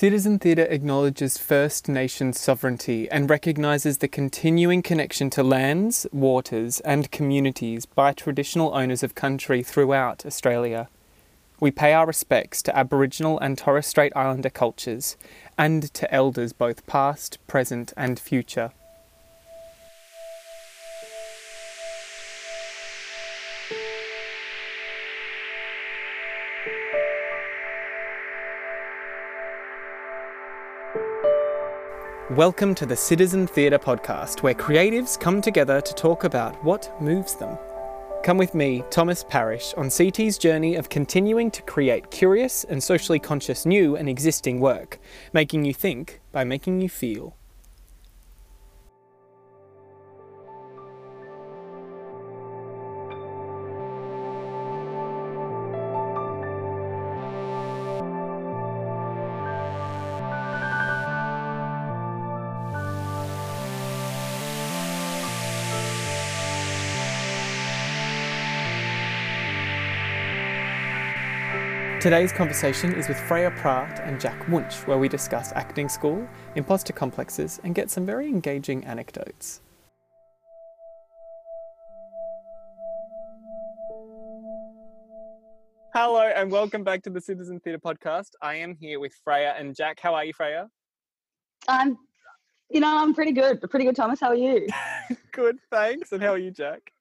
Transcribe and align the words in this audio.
Citizen 0.00 0.38
Theatre 0.38 0.64
acknowledges 0.64 1.36
First 1.36 1.86
Nations 1.86 2.40
sovereignty 2.40 3.06
and 3.10 3.28
recognises 3.28 3.98
the 3.98 4.08
continuing 4.08 4.80
connection 4.80 5.28
to 5.28 5.42
lands, 5.42 6.06
waters, 6.10 6.80
and 6.86 7.10
communities 7.10 7.84
by 7.84 8.14
traditional 8.14 8.74
owners 8.74 9.02
of 9.02 9.14
country 9.14 9.62
throughout 9.62 10.24
Australia. 10.24 10.88
We 11.60 11.70
pay 11.70 11.92
our 11.92 12.06
respects 12.06 12.62
to 12.62 12.74
Aboriginal 12.74 13.38
and 13.40 13.58
Torres 13.58 13.86
Strait 13.88 14.14
Islander 14.16 14.48
cultures 14.48 15.18
and 15.58 15.92
to 15.92 16.10
elders 16.10 16.54
both 16.54 16.86
past, 16.86 17.36
present, 17.46 17.92
and 17.94 18.18
future. 18.18 18.72
Welcome 32.40 32.74
to 32.76 32.86
the 32.86 32.96
Citizen 32.96 33.46
Theatre 33.46 33.78
Podcast, 33.78 34.42
where 34.42 34.54
creatives 34.54 35.20
come 35.20 35.42
together 35.42 35.82
to 35.82 35.92
talk 35.92 36.24
about 36.24 36.64
what 36.64 36.90
moves 36.98 37.34
them. 37.34 37.58
Come 38.22 38.38
with 38.38 38.54
me, 38.54 38.82
Thomas 38.88 39.22
Parrish, 39.28 39.74
on 39.74 39.90
CT's 39.90 40.38
journey 40.38 40.76
of 40.76 40.88
continuing 40.88 41.50
to 41.50 41.60
create 41.60 42.10
curious 42.10 42.64
and 42.64 42.82
socially 42.82 43.18
conscious 43.18 43.66
new 43.66 43.94
and 43.94 44.08
existing 44.08 44.58
work, 44.58 44.98
making 45.34 45.66
you 45.66 45.74
think 45.74 46.22
by 46.32 46.44
making 46.44 46.80
you 46.80 46.88
feel. 46.88 47.36
Today's 72.00 72.32
conversation 72.32 72.94
is 72.94 73.08
with 73.08 73.20
Freya 73.20 73.50
Pragt 73.50 73.98
and 73.98 74.18
Jack 74.18 74.48
Wunsch, 74.48 74.86
where 74.86 74.96
we 74.96 75.06
discuss 75.06 75.52
acting 75.52 75.86
school, 75.86 76.26
imposter 76.54 76.94
complexes, 76.94 77.60
and 77.62 77.74
get 77.74 77.90
some 77.90 78.06
very 78.06 78.26
engaging 78.26 78.82
anecdotes. 78.86 79.60
Hello, 85.92 86.22
and 86.34 86.50
welcome 86.50 86.84
back 86.84 87.02
to 87.02 87.10
the 87.10 87.20
Citizen 87.20 87.60
Theatre 87.60 87.78
Podcast. 87.78 88.30
I 88.40 88.54
am 88.54 88.76
here 88.80 88.98
with 88.98 89.12
Freya 89.22 89.54
and 89.58 89.76
Jack. 89.76 90.00
How 90.00 90.14
are 90.14 90.24
you, 90.24 90.32
Freya? 90.32 90.70
I'm, 91.68 91.98
you 92.70 92.80
know, 92.80 92.96
I'm 92.96 93.12
pretty 93.12 93.32
good. 93.32 93.60
Pretty 93.68 93.84
good, 93.84 93.96
Thomas. 93.96 94.18
How 94.18 94.28
are 94.28 94.34
you? 94.34 94.66
Good, 95.32 95.58
thanks. 95.70 96.12
And 96.12 96.22
how 96.22 96.30
are 96.30 96.38
you, 96.38 96.50
Jack? 96.50 96.94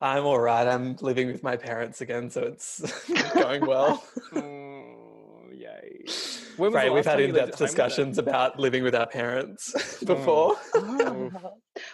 I'm 0.00 0.26
all 0.26 0.40
right. 0.40 0.66
I'm 0.66 0.96
living 1.00 1.28
with 1.28 1.42
my 1.42 1.56
parents 1.56 2.00
again, 2.00 2.28
so 2.28 2.42
it's 2.42 2.80
going 3.34 3.64
well. 3.66 4.04
Mm, 4.32 4.94
oh, 4.96 5.52
yay. 5.52 6.04
When 6.56 6.72
was 6.72 6.74
right, 6.74 6.92
we've 6.92 7.04
had 7.04 7.12
time 7.12 7.20
you 7.20 7.26
lived 7.26 7.36
in-depth 7.36 7.38
at 7.38 7.38
home 7.38 7.48
with 7.48 7.58
them? 7.58 7.66
discussions 7.66 8.18
about 8.18 8.58
living 8.58 8.82
with 8.82 8.94
our 8.94 9.06
parents 9.06 9.74
mm. 9.76 10.06
before. 10.06 10.56
Oh. 10.74 11.30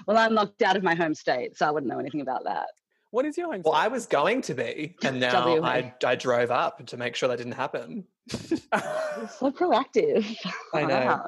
well, 0.06 0.16
I'm 0.16 0.34
locked 0.34 0.62
out 0.62 0.76
of 0.76 0.84
my 0.84 0.94
home 0.94 1.14
state, 1.14 1.56
so 1.56 1.66
I 1.66 1.70
wouldn't 1.70 1.92
know 1.92 1.98
anything 1.98 2.20
about 2.20 2.44
that. 2.44 2.68
What 3.10 3.24
is 3.24 3.36
your 3.36 3.52
home? 3.52 3.62
Well, 3.64 3.74
state? 3.74 3.84
I 3.84 3.88
was 3.88 4.06
going 4.06 4.42
to 4.42 4.54
be, 4.54 4.94
and 5.02 5.18
now 5.18 5.62
I, 5.64 5.92
I 6.04 6.14
drove 6.14 6.50
up 6.50 6.86
to 6.86 6.96
make 6.96 7.16
sure 7.16 7.28
that 7.28 7.38
didn't 7.38 7.52
happen. 7.52 8.04
So 8.30 9.50
proactive. 9.50 10.36
I 10.74 10.82
know. 10.82 10.88
Wow. 10.88 11.26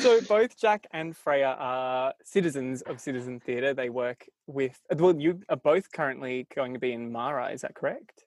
So 0.00 0.20
both 0.22 0.56
Jack 0.58 0.86
and 0.92 1.16
Freya 1.16 1.56
are 1.58 2.14
citizens 2.24 2.82
of 2.82 3.00
Citizen 3.00 3.40
Theatre. 3.40 3.74
They 3.74 3.90
work 3.90 4.26
with. 4.46 4.78
Well, 4.96 5.16
you 5.16 5.40
are 5.48 5.56
both 5.56 5.90
currently 5.92 6.46
going 6.54 6.72
to 6.74 6.78
be 6.80 6.92
in 6.92 7.10
Mara. 7.12 7.50
Is 7.50 7.62
that 7.62 7.74
correct? 7.74 8.24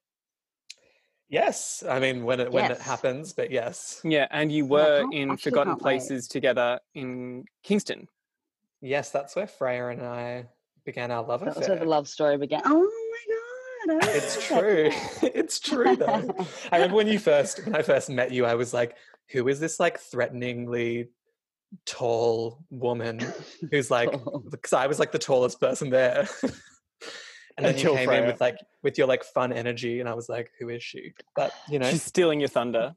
Yes, 1.29 1.81
I 1.87 1.99
mean 1.99 2.23
when 2.25 2.41
it 2.41 2.51
when 2.51 2.69
it 2.71 2.79
happens, 2.81 3.31
but 3.31 3.51
yes, 3.51 4.01
Yeah, 4.03 4.27
and 4.31 4.51
you 4.51 4.65
were 4.65 5.01
can't- 5.01 5.13
in 5.13 5.37
Forgotten 5.37 5.73
can't 5.73 5.81
wait. 5.81 5.99
Places 5.99 6.27
together 6.27 6.79
in 6.93 7.45
Kingston. 7.63 8.07
yes, 8.81 9.11
that's 9.11 9.35
where 9.35 9.47
Freya 9.47 9.87
and 9.89 10.01
I 10.01 10.47
began 10.85 11.09
our 11.09 11.23
love 11.23 11.39
That 11.45 11.55
was 11.55 11.69
where 11.69 11.77
the 11.79 11.85
love 11.85 12.07
story 12.09 12.37
began. 12.37 12.61
Oh 12.65 12.79
my 13.87 13.97
god! 13.99 14.09
It's 14.13 14.45
true. 14.45 14.89
it's 15.21 15.59
true 15.61 15.95
though. 15.95 16.35
I 16.71 16.75
remember 16.75 16.97
when 16.97 17.07
you 17.07 17.17
first 17.17 17.65
when 17.65 17.75
I 17.75 17.81
first 17.81 18.09
met 18.09 18.31
you, 18.31 18.45
I 18.45 18.55
was 18.55 18.73
like, 18.73 18.97
who 19.29 19.47
is 19.47 19.57
this 19.61 19.79
like 19.79 19.99
threateningly 19.99 21.11
tall 21.85 22.63
woman 22.69 23.19
who's 23.71 23.89
like 23.97 24.11
because 24.49 24.73
I 24.73 24.87
was 24.87 24.99
like 24.99 25.11
the 25.11 25.19
tallest 25.19 25.59
person 25.59 25.89
there. 25.89 26.27
and 27.57 27.65
then 27.65 27.73
Until 27.75 27.91
you 27.93 27.97
came 27.97 28.07
Freya. 28.07 28.21
in 28.21 28.27
with 28.27 28.41
like 28.41 28.57
with 28.83 28.97
your 28.97 29.07
like 29.07 29.23
fun 29.23 29.51
energy 29.53 29.99
and 29.99 30.07
I 30.09 30.13
was 30.13 30.29
like, 30.29 30.51
who 30.59 30.69
is 30.69 30.83
she? 30.83 31.13
But 31.35 31.53
you 31.69 31.79
know, 31.79 31.89
She's 31.89 32.03
stealing 32.03 32.39
your 32.39 32.49
thunder. 32.49 32.95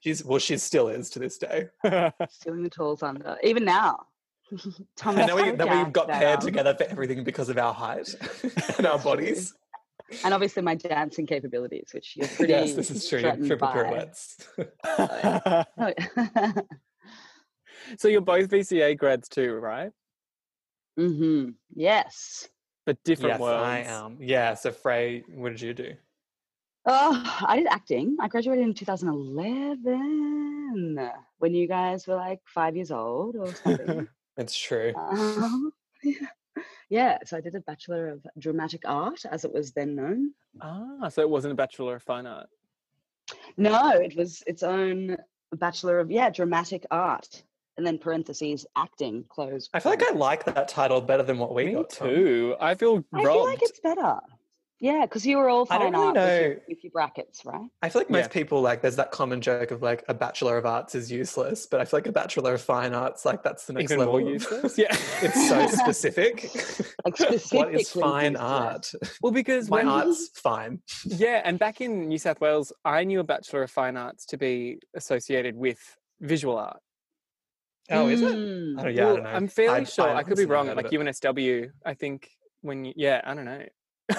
she's 0.00 0.24
well, 0.24 0.38
she 0.38 0.56
still 0.58 0.88
is 0.88 1.10
to 1.10 1.18
this 1.18 1.38
day. 1.38 1.66
Stealing 2.30 2.62
the 2.62 2.70
tools 2.70 3.02
under. 3.02 3.36
Even 3.42 3.64
now. 3.64 4.06
Thomas, 4.96 5.20
And 5.20 5.28
then 5.28 5.34
we 5.36 5.42
how 5.42 5.56
then 5.56 5.68
we 5.70 5.74
Jack 5.84 5.92
got 5.92 6.08
paired 6.08 6.38
um, 6.38 6.44
together 6.44 6.74
for 6.74 6.84
everything 6.84 7.24
because 7.24 7.48
of 7.48 7.58
our 7.58 7.74
height 7.74 8.14
and 8.78 8.86
our 8.86 8.92
That's 8.92 9.02
true. 9.02 9.10
bodies. 9.10 9.54
And 10.24 10.32
obviously 10.32 10.62
my 10.62 10.76
dancing 10.76 11.26
capabilities, 11.26 11.88
which 11.92 12.14
you're 12.16 12.28
pretty 12.28 12.52
yes, 12.52 12.74
this 12.74 12.92
is 12.92 13.08
true. 13.08 13.20
threatened 13.20 13.48
Triple 13.48 13.66
by. 13.66 13.72
pirouettes. 13.74 14.36
So 17.98 18.08
you're 18.08 18.20
both 18.20 18.50
VCA 18.50 18.96
grads 18.96 19.28
too, 19.28 19.54
right? 19.54 19.92
hmm 20.96 21.50
Yes. 21.74 22.48
But 22.84 23.02
different 23.04 23.34
yes, 23.34 23.40
worlds. 23.40 23.64
I 23.64 23.78
am. 23.80 24.18
Yeah. 24.20 24.54
So 24.54 24.72
Frey, 24.72 25.22
what 25.28 25.50
did 25.50 25.60
you 25.60 25.74
do? 25.74 25.94
Oh, 26.88 27.42
I 27.46 27.56
did 27.56 27.66
acting. 27.66 28.16
I 28.20 28.28
graduated 28.28 28.64
in 28.64 28.72
2011 28.72 31.10
when 31.38 31.52
you 31.52 31.66
guys 31.66 32.06
were 32.06 32.14
like 32.14 32.40
five 32.44 32.76
years 32.76 32.92
old 32.92 33.34
or 33.36 33.52
something. 33.54 34.08
It's 34.38 34.54
true. 34.54 34.92
um, 34.94 35.72
yeah. 36.04 36.26
yeah, 36.90 37.16
so 37.24 37.38
I 37.38 37.40
did 37.40 37.54
a 37.54 37.60
Bachelor 37.60 38.10
of 38.10 38.26
Dramatic 38.38 38.82
Art, 38.84 39.24
as 39.30 39.46
it 39.46 39.54
was 39.54 39.72
then 39.72 39.94
known. 39.94 40.34
Ah, 40.60 41.08
so 41.08 41.22
it 41.22 41.30
wasn't 41.30 41.52
a 41.52 41.56
Bachelor 41.56 41.96
of 41.96 42.02
Fine 42.02 42.26
Art. 42.26 42.50
No, 43.56 43.92
it 43.92 44.14
was 44.14 44.42
its 44.46 44.62
own 44.62 45.16
Bachelor 45.54 46.00
of, 46.00 46.10
yeah, 46.10 46.28
Dramatic 46.28 46.84
Art. 46.90 47.44
And 47.78 47.86
then 47.86 47.98
parentheses, 47.98 48.64
acting, 48.76 49.24
close. 49.28 49.68
I 49.74 49.80
feel 49.80 49.92
like 49.92 50.02
I 50.02 50.12
like 50.14 50.44
that 50.44 50.68
title 50.68 51.00
better 51.00 51.22
than 51.22 51.38
what 51.38 51.54
we 51.54 51.66
Me 51.66 51.72
got. 51.74 51.90
Tom. 51.90 52.08
too. 52.08 52.56
I 52.60 52.74
feel 52.74 53.04
I 53.12 53.22
feel 53.22 53.44
like 53.44 53.58
it's 53.62 53.80
better. 53.80 54.16
Yeah, 54.78 55.06
because 55.06 55.26
you 55.26 55.38
were 55.38 55.48
all 55.48 55.66
I 55.70 55.78
don't 55.78 55.92
fine 55.94 56.02
really 56.02 56.06
art 56.06 56.14
with, 56.16 56.40
your, 56.40 56.48
know. 56.54 56.60
with 56.68 56.84
your 56.84 56.90
brackets, 56.90 57.46
right? 57.46 57.68
I 57.80 57.88
feel 57.88 58.00
like 58.00 58.10
Yeah. 58.10 58.16
most 58.18 58.30
people 58.30 58.60
like 58.60 58.82
there's 58.82 58.96
that 58.96 59.10
common 59.10 59.40
joke 59.40 59.70
of 59.70 59.80
like 59.82 60.04
a 60.08 60.12
bachelor 60.12 60.58
of 60.58 60.66
arts 60.66 60.94
is 60.94 61.10
useless, 61.10 61.66
but 61.66 61.80
I 61.80 61.86
feel 61.86 61.98
like 61.98 62.06
a 62.06 62.12
bachelor 62.12 62.52
of 62.52 62.60
fine 62.60 62.92
arts 62.92 63.24
like 63.24 63.42
that's 63.42 63.64
the 63.66 63.72
next 63.72 63.84
Even 63.90 64.00
level. 64.00 64.20
more 64.20 64.30
useless. 64.30 64.76
Yeah. 64.78 64.88
it's 65.22 65.48
so 65.48 65.66
specific. 65.82 66.44
Like 67.06 67.18
what 67.18 67.40
specifically 67.40 67.80
is 67.80 67.90
fine 67.90 68.32
useless. 68.32 68.50
art? 68.50 68.92
well, 69.22 69.32
because 69.32 69.70
My 69.70 69.78
when 69.78 69.88
art's 69.88 70.28
fine. 70.34 70.80
Yeah, 71.06 71.40
and 71.44 71.58
back 71.58 71.80
in 71.80 72.08
New 72.08 72.18
South 72.18 72.40
Wales, 72.42 72.70
I 72.84 73.04
knew 73.04 73.20
a 73.20 73.24
Bachelor 73.24 73.62
of 73.62 73.70
Fine 73.70 73.96
Arts 73.96 74.26
to 74.26 74.36
be 74.36 74.78
associated 74.94 75.56
with 75.56 75.78
visual 76.20 76.58
art. 76.58 76.80
Oh, 77.90 78.08
is 78.08 78.22
it? 78.22 78.34
Mm. 78.34 78.78
I 78.78 78.82
don't, 78.82 78.94
yeah, 78.94 79.02
I 79.02 79.14
don't 79.14 79.22
know. 79.22 79.30
I'm 79.30 79.48
fairly 79.48 79.80
I- 79.80 79.84
sure. 79.84 80.14
I, 80.14 80.22
could 80.22 80.36
be 80.36 80.44
wrong. 80.44 80.66
Like. 80.74 80.90
UNSW, 80.90 81.70
I 81.84 81.94
think 81.94 82.30
when 82.62 82.84
you, 82.84 82.92
yeah, 82.96 83.20
I 83.24 83.34
don't 83.34 83.44
know. 83.44 83.62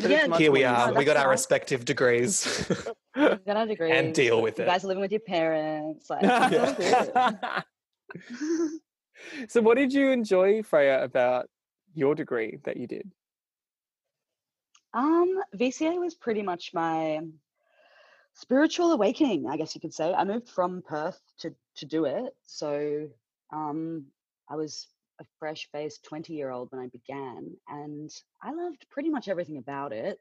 Yeah, 0.00 0.38
Here 0.38 0.52
we 0.52 0.62
are. 0.62 0.90
Oh, 0.90 0.92
we 0.92 1.04
got 1.04 1.14
that's 1.14 1.24
our 1.24 1.30
respective 1.30 1.84
degrees. 1.84 2.66
You 3.16 3.36
got 3.44 3.56
a 3.56 3.66
degree. 3.66 3.90
And 3.90 4.14
deal 4.14 4.40
with 4.40 4.58
you 4.58 4.64
it. 4.64 4.68
guys 4.68 4.84
are 4.84 4.86
living 4.86 5.00
with 5.00 5.10
your 5.10 5.20
parents. 5.20 6.06
Like, 6.10 6.20
it's 6.22 7.10
all 7.16 7.32
good. 7.32 8.70
so, 9.48 9.60
what 9.60 9.76
did 9.76 9.92
you 9.92 10.10
enjoy, 10.10 10.62
Freya, 10.62 11.02
about 11.02 11.48
your 11.94 12.14
degree 12.14 12.58
that 12.64 12.76
you 12.76 12.86
did? 12.86 13.10
um, 14.94 15.40
VCA 15.56 15.98
was 15.98 16.14
pretty 16.14 16.42
much 16.42 16.70
my 16.72 17.20
spiritual 18.38 18.92
awakening, 18.92 19.48
I 19.48 19.56
guess 19.56 19.74
you 19.74 19.80
could 19.80 19.94
say. 19.94 20.14
I 20.14 20.24
moved 20.24 20.48
from 20.48 20.82
Perth 20.82 21.20
to 21.40 21.54
to 21.76 21.86
do 21.86 22.04
it, 22.04 22.34
so 22.46 23.08
um, 23.52 24.06
I 24.48 24.56
was 24.56 24.86
a 25.20 25.24
fresh-faced 25.38 26.04
twenty-year-old 26.04 26.70
when 26.70 26.80
I 26.80 26.86
began, 26.86 27.56
and 27.68 28.10
I 28.42 28.52
loved 28.52 28.86
pretty 28.90 29.10
much 29.10 29.28
everything 29.28 29.58
about 29.58 29.92
it. 29.92 30.18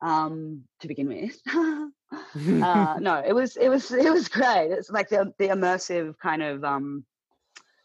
Um, 0.00 0.62
to 0.80 0.86
begin 0.86 1.08
with, 1.08 1.36
uh, 1.52 1.88
no, 3.00 3.22
it 3.26 3.34
was 3.34 3.56
it 3.56 3.68
was 3.68 3.90
it 3.90 4.12
was 4.12 4.28
great. 4.28 4.70
It's 4.70 4.90
like 4.90 5.08
the 5.08 5.32
the 5.38 5.48
immersive 5.48 6.18
kind 6.18 6.42
of 6.42 6.64
um. 6.64 7.04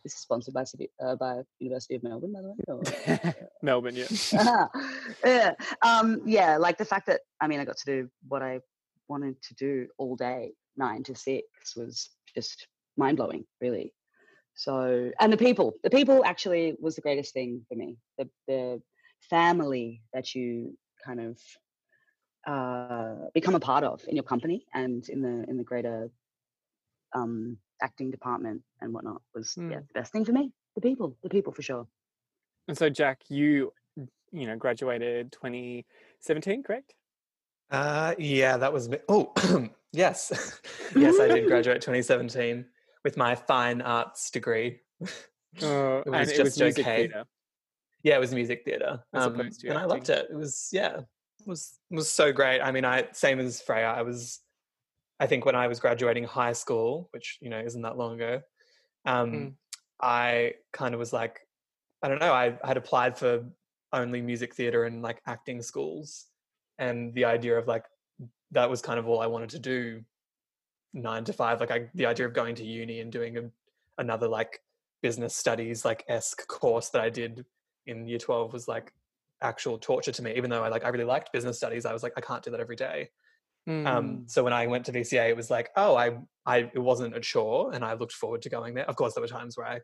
This 0.04 0.16
is 0.16 0.20
sponsored 0.20 0.54
by 0.54 0.66
City, 0.66 0.90
uh, 1.02 1.16
by 1.16 1.44
University 1.60 1.96
of 1.96 2.04
Melbourne, 2.04 2.34
by 2.34 2.42
the 2.42 2.76
way. 2.76 3.34
Melbourne, 3.62 3.96
yeah. 3.96 4.68
yeah. 5.24 5.54
Um, 5.82 6.22
yeah, 6.26 6.58
like 6.58 6.78
the 6.78 6.84
fact 6.84 7.08
that 7.08 7.22
I 7.40 7.48
mean 7.48 7.62
I 7.62 7.64
got 7.64 7.78
to 7.78 7.86
do 7.86 8.10
what 8.28 8.42
I 8.42 8.60
wanted 9.08 9.42
to 9.44 9.54
do 9.56 9.88
all 9.98 10.16
day 10.16 10.54
nine 10.78 11.04
to 11.04 11.16
six 11.16 11.76
was 11.76 12.10
just 12.36 12.68
mind 12.98 13.18
blowing, 13.18 13.46
really. 13.62 13.94
So, 14.56 15.12
and 15.20 15.34
the 15.34 15.38
people, 15.38 15.74
the 15.84 15.90
people 15.90 16.24
actually 16.26 16.76
was 16.80 16.96
the 16.96 17.02
greatest 17.02 17.34
thing 17.34 17.66
for 17.68 17.76
me. 17.76 17.98
The 18.18 18.30
the 18.48 18.82
family 19.30 20.02
that 20.14 20.36
you 20.36 20.78
kind 21.06 21.20
of 21.20 21.40
uh, 22.46 23.30
become 23.34 23.56
a 23.56 23.60
part 23.60 23.84
of 23.84 24.02
in 24.08 24.16
your 24.16 24.24
company 24.24 24.66
and 24.74 25.08
in 25.10 25.22
the 25.22 25.46
in 25.50 25.58
the 25.58 25.64
greater 25.64 26.10
um, 27.14 27.58
acting 27.82 28.12
department 28.12 28.62
and 28.82 28.94
whatnot 28.94 29.22
was 29.34 29.56
yeah 29.58 29.78
Mm. 29.78 29.88
the 29.88 29.94
best 29.94 30.12
thing 30.12 30.26
for 30.26 30.32
me. 30.34 30.52
The 30.76 30.82
people, 30.82 31.16
the 31.24 31.30
people 31.30 31.54
for 31.54 31.62
sure. 31.62 31.88
And 32.68 32.78
so, 32.78 32.90
Jack, 32.90 33.22
you 33.30 33.74
you 34.32 34.48
know 34.48 34.56
graduated 34.56 35.32
2017, 35.32 36.64
correct? 36.64 36.94
Uh, 37.74 38.14
yeah, 38.20 38.56
that 38.56 38.72
was 38.72 38.88
me. 38.88 39.00
Oh, 39.10 39.34
yes, 39.92 40.62
yes, 40.96 41.20
I 41.20 41.28
did 41.28 41.48
graduate 41.48 41.82
2017 41.82 42.66
with 43.04 43.18
my 43.18 43.34
fine 43.34 43.82
arts 43.82 44.30
degree. 44.32 44.80
Uh, 45.02 45.08
It 45.56 45.62
was 45.62 46.04
and 46.06 46.16
it 46.16 46.20
was 46.20 46.32
just 46.32 46.60
music 46.60 46.86
okay. 46.86 46.98
theatre. 47.08 47.26
Yeah, 48.02 48.16
it 48.16 48.20
was 48.20 48.34
music 48.34 48.64
theatre, 48.66 49.04
um, 49.14 49.40
and 49.40 49.78
I 49.78 49.86
loved 49.86 50.10
it. 50.10 50.28
It 50.32 50.36
was 50.36 50.70
yeah, 50.72 50.98
it 50.98 51.48
was 51.48 51.78
it 51.92 51.96
was 51.96 52.10
so 52.10 52.32
great. 52.32 52.60
I 52.60 52.72
mean, 52.72 52.86
I 52.86 53.08
same 53.12 53.40
as 53.40 53.62
Freya. 53.62 53.86
I 53.86 54.02
was, 54.02 54.40
I 55.20 55.28
think 55.28 55.46
when 55.46 55.56
I 55.56 55.68
was 55.68 55.80
graduating 55.80 56.24
high 56.24 56.54
school, 56.54 57.08
which 57.12 57.38
you 57.40 57.52
know 57.52 57.60
isn't 57.60 57.84
that 57.84 57.98
long 57.98 58.16
ago, 58.16 58.42
um, 59.06 59.32
Mm. 59.32 59.54
I 60.02 60.54
kind 60.74 60.96
of 60.96 61.00
was 61.00 61.14
like, 61.14 61.40
I 62.02 62.08
don't 62.10 62.20
know. 62.20 62.34
I 62.34 62.58
had 62.64 62.78
applied 62.78 63.18
for 63.18 63.46
only 63.94 64.22
music 64.22 64.56
theatre 64.56 64.86
and 64.86 65.04
like 65.04 65.22
acting 65.28 65.62
schools, 65.62 66.26
and 66.80 67.14
the 67.14 67.26
idea 67.26 67.58
of 67.58 67.68
like 67.68 67.86
that 68.52 68.70
was 68.70 68.82
kind 68.82 69.00
of 69.00 69.08
all 69.08 69.20
I 69.20 69.28
wanted 69.28 69.50
to 69.52 69.60
do, 69.60 70.02
nine 70.94 71.24
to 71.26 71.34
five. 71.34 71.60
Like 71.60 71.72
I, 71.72 71.90
the 71.96 72.06
idea 72.06 72.26
of 72.26 72.34
going 72.34 72.56
to 72.56 72.64
uni 72.64 73.00
and 73.00 73.12
doing 73.12 73.38
a, 73.38 73.42
another 73.98 74.28
like 74.28 74.60
business 75.02 75.36
studies 75.36 75.84
like 75.84 76.04
esque 76.08 76.48
course 76.48 76.90
that 76.90 77.02
I 77.02 77.10
did 77.10 77.46
in 77.86 78.08
year 78.08 78.18
12 78.18 78.54
was 78.54 78.68
like 78.68 78.94
actual 79.42 79.78
torture 79.78 80.14
to 80.14 80.24
me 80.24 80.34
even 80.38 80.50
though 80.50 80.64
I 80.64 80.70
like 80.70 80.86
I 80.86 80.88
really 80.88 81.04
liked 81.04 81.34
business 81.34 81.58
studies 81.58 81.86
I 81.86 81.92
was 81.92 82.02
like 82.02 82.14
I 82.16 82.22
can't 82.22 82.42
do 82.42 82.50
that 82.52 82.62
every 82.62 82.78
day 82.78 83.10
Mm. 83.66 83.88
um 83.88 84.24
so 84.26 84.44
when 84.44 84.52
I 84.52 84.68
went 84.68 84.86
to 84.88 84.92
VCA 84.92 85.30
it 85.30 85.38
was 85.38 85.50
like 85.50 85.70
oh 85.78 85.96
I 85.96 86.18
I 86.46 86.70
it 86.74 86.80
wasn't 86.80 87.16
a 87.16 87.22
chore 87.22 87.72
and 87.74 87.82
I 87.82 87.94
looked 87.94 88.12
forward 88.12 88.42
to 88.42 88.50
going 88.50 88.74
there 88.74 88.84
of 88.90 88.98
course 88.98 89.14
there 89.14 89.22
were 89.22 89.28
times 89.28 89.56
where 89.56 89.66
I 89.66 89.80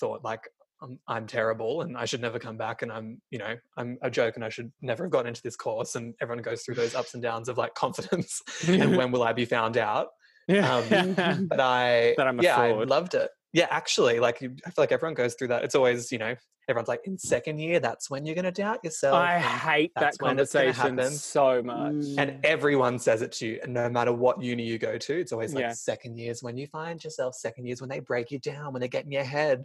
thought 0.00 0.24
like 0.24 0.48
I'm, 0.82 0.98
I'm 1.06 1.26
terrible 1.26 1.82
and 1.82 1.96
I 1.96 2.04
should 2.04 2.20
never 2.20 2.38
come 2.38 2.56
back 2.56 2.82
and 2.82 2.90
I'm 2.90 3.20
you 3.30 3.38
know 3.38 3.54
I'm 3.76 3.98
a 4.02 4.10
joke 4.10 4.34
and 4.34 4.44
I 4.44 4.48
should 4.48 4.72
never 4.82 5.04
have 5.04 5.12
gotten 5.12 5.28
into 5.28 5.42
this 5.42 5.56
course 5.56 5.94
and 5.94 6.14
everyone 6.20 6.42
goes 6.42 6.62
through 6.62 6.74
those 6.74 6.94
ups 6.94 7.14
and 7.14 7.22
downs 7.22 7.48
of 7.48 7.56
like 7.56 7.74
confidence 7.84 8.42
and 8.66 8.96
when 8.96 9.12
will 9.12 9.22
I 9.22 9.32
be 9.32 9.44
found 9.44 9.76
out 9.76 10.08
yeah. 10.48 10.76
um, 10.76 11.46
but 11.48 11.60
I 11.60 12.14
That 12.16 12.26
I'm 12.26 12.40
yeah 12.40 12.58
I 12.58 12.72
loved 12.84 13.14
it. 13.14 13.30
Yeah, 13.54 13.66
actually, 13.70 14.18
like 14.18 14.40
you, 14.40 14.56
I 14.64 14.70
feel 14.70 14.82
like 14.82 14.92
everyone 14.92 15.14
goes 15.14 15.34
through 15.34 15.48
that. 15.48 15.62
It's 15.62 15.74
always 15.74 16.10
you 16.10 16.18
know 16.18 16.34
everyone's 16.68 16.88
like 16.88 17.00
in 17.04 17.18
second 17.18 17.58
year 17.58 17.80
that's 17.80 18.08
when 18.08 18.24
you're 18.24 18.36
going 18.36 18.44
to 18.44 18.52
doubt 18.52 18.78
yourself. 18.84 19.14
I 19.14 19.38
hate 19.38 19.90
that 19.96 20.00
that's 20.00 20.20
when 20.20 20.38
it's 20.38 20.52
gonna 20.52 20.72
conversation 20.72 21.18
so 21.18 21.62
much. 21.62 22.04
And 22.16 22.38
everyone 22.44 22.98
says 22.98 23.20
it 23.20 23.32
to 23.32 23.46
you, 23.46 23.60
and 23.62 23.74
no 23.74 23.90
matter 23.90 24.12
what 24.12 24.42
uni 24.42 24.62
you 24.62 24.78
go 24.78 24.96
to, 24.96 25.20
it's 25.20 25.32
always 25.32 25.54
like 25.54 25.62
Yeah. 25.62 25.72
second 25.72 26.16
years 26.18 26.42
when 26.42 26.56
you 26.56 26.66
find 26.68 27.02
yourself. 27.02 27.34
Second 27.34 27.66
years 27.66 27.80
when 27.80 27.90
they 27.90 28.00
break 28.00 28.30
you 28.30 28.38
down, 28.38 28.72
when 28.72 28.80
they 28.80 28.88
get 28.88 29.04
in 29.04 29.12
your 29.12 29.24
head. 29.24 29.64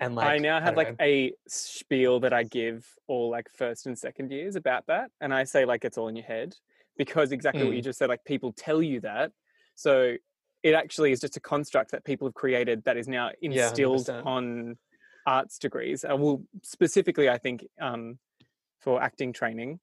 And 0.00 0.14
like 0.14 0.26
I 0.26 0.38
now 0.38 0.56
have 0.60 0.74
don't 0.74 0.76
like 0.76 0.88
know. 0.98 1.04
a 1.04 1.32
spiel 1.48 2.20
that 2.20 2.32
I 2.32 2.42
give 2.42 2.86
all 3.06 3.30
like 3.30 3.48
first 3.56 3.86
and 3.86 3.96
second 3.98 4.30
years 4.32 4.56
about 4.56 4.86
that, 4.86 5.10
and 5.20 5.32
I 5.32 5.44
say 5.44 5.64
like 5.64 5.84
it's 5.84 5.96
all 5.98 6.08
in 6.08 6.16
your 6.16 6.24
head 6.24 6.54
because 6.96 7.32
exactly 7.32 7.64
what 7.64 7.74
you 7.74 7.80
Mm. 7.80 7.84
just 7.84 7.98
said. 7.98 8.08
Like 8.08 8.24
people 8.24 8.52
tell 8.52 8.82
you 8.82 9.00
that, 9.00 9.32
so 9.74 10.16
it 10.62 10.74
actually 10.74 11.12
is 11.12 11.20
just 11.20 11.36
a 11.36 11.40
construct 11.40 11.90
that 11.92 12.04
people 12.04 12.26
have 12.26 12.34
created 12.34 12.82
that 12.84 12.96
is 12.96 13.06
now 13.06 13.30
instilled 13.42 14.06
100%. 14.06 14.26
on 14.26 14.78
arts 15.26 15.58
degrees. 15.58 16.04
Uh, 16.04 16.16
well, 16.16 16.42
specifically, 16.62 17.28
I 17.28 17.38
think 17.38 17.66
um, 17.80 18.18
for 18.80 19.00
acting 19.02 19.32
training. 19.32 19.78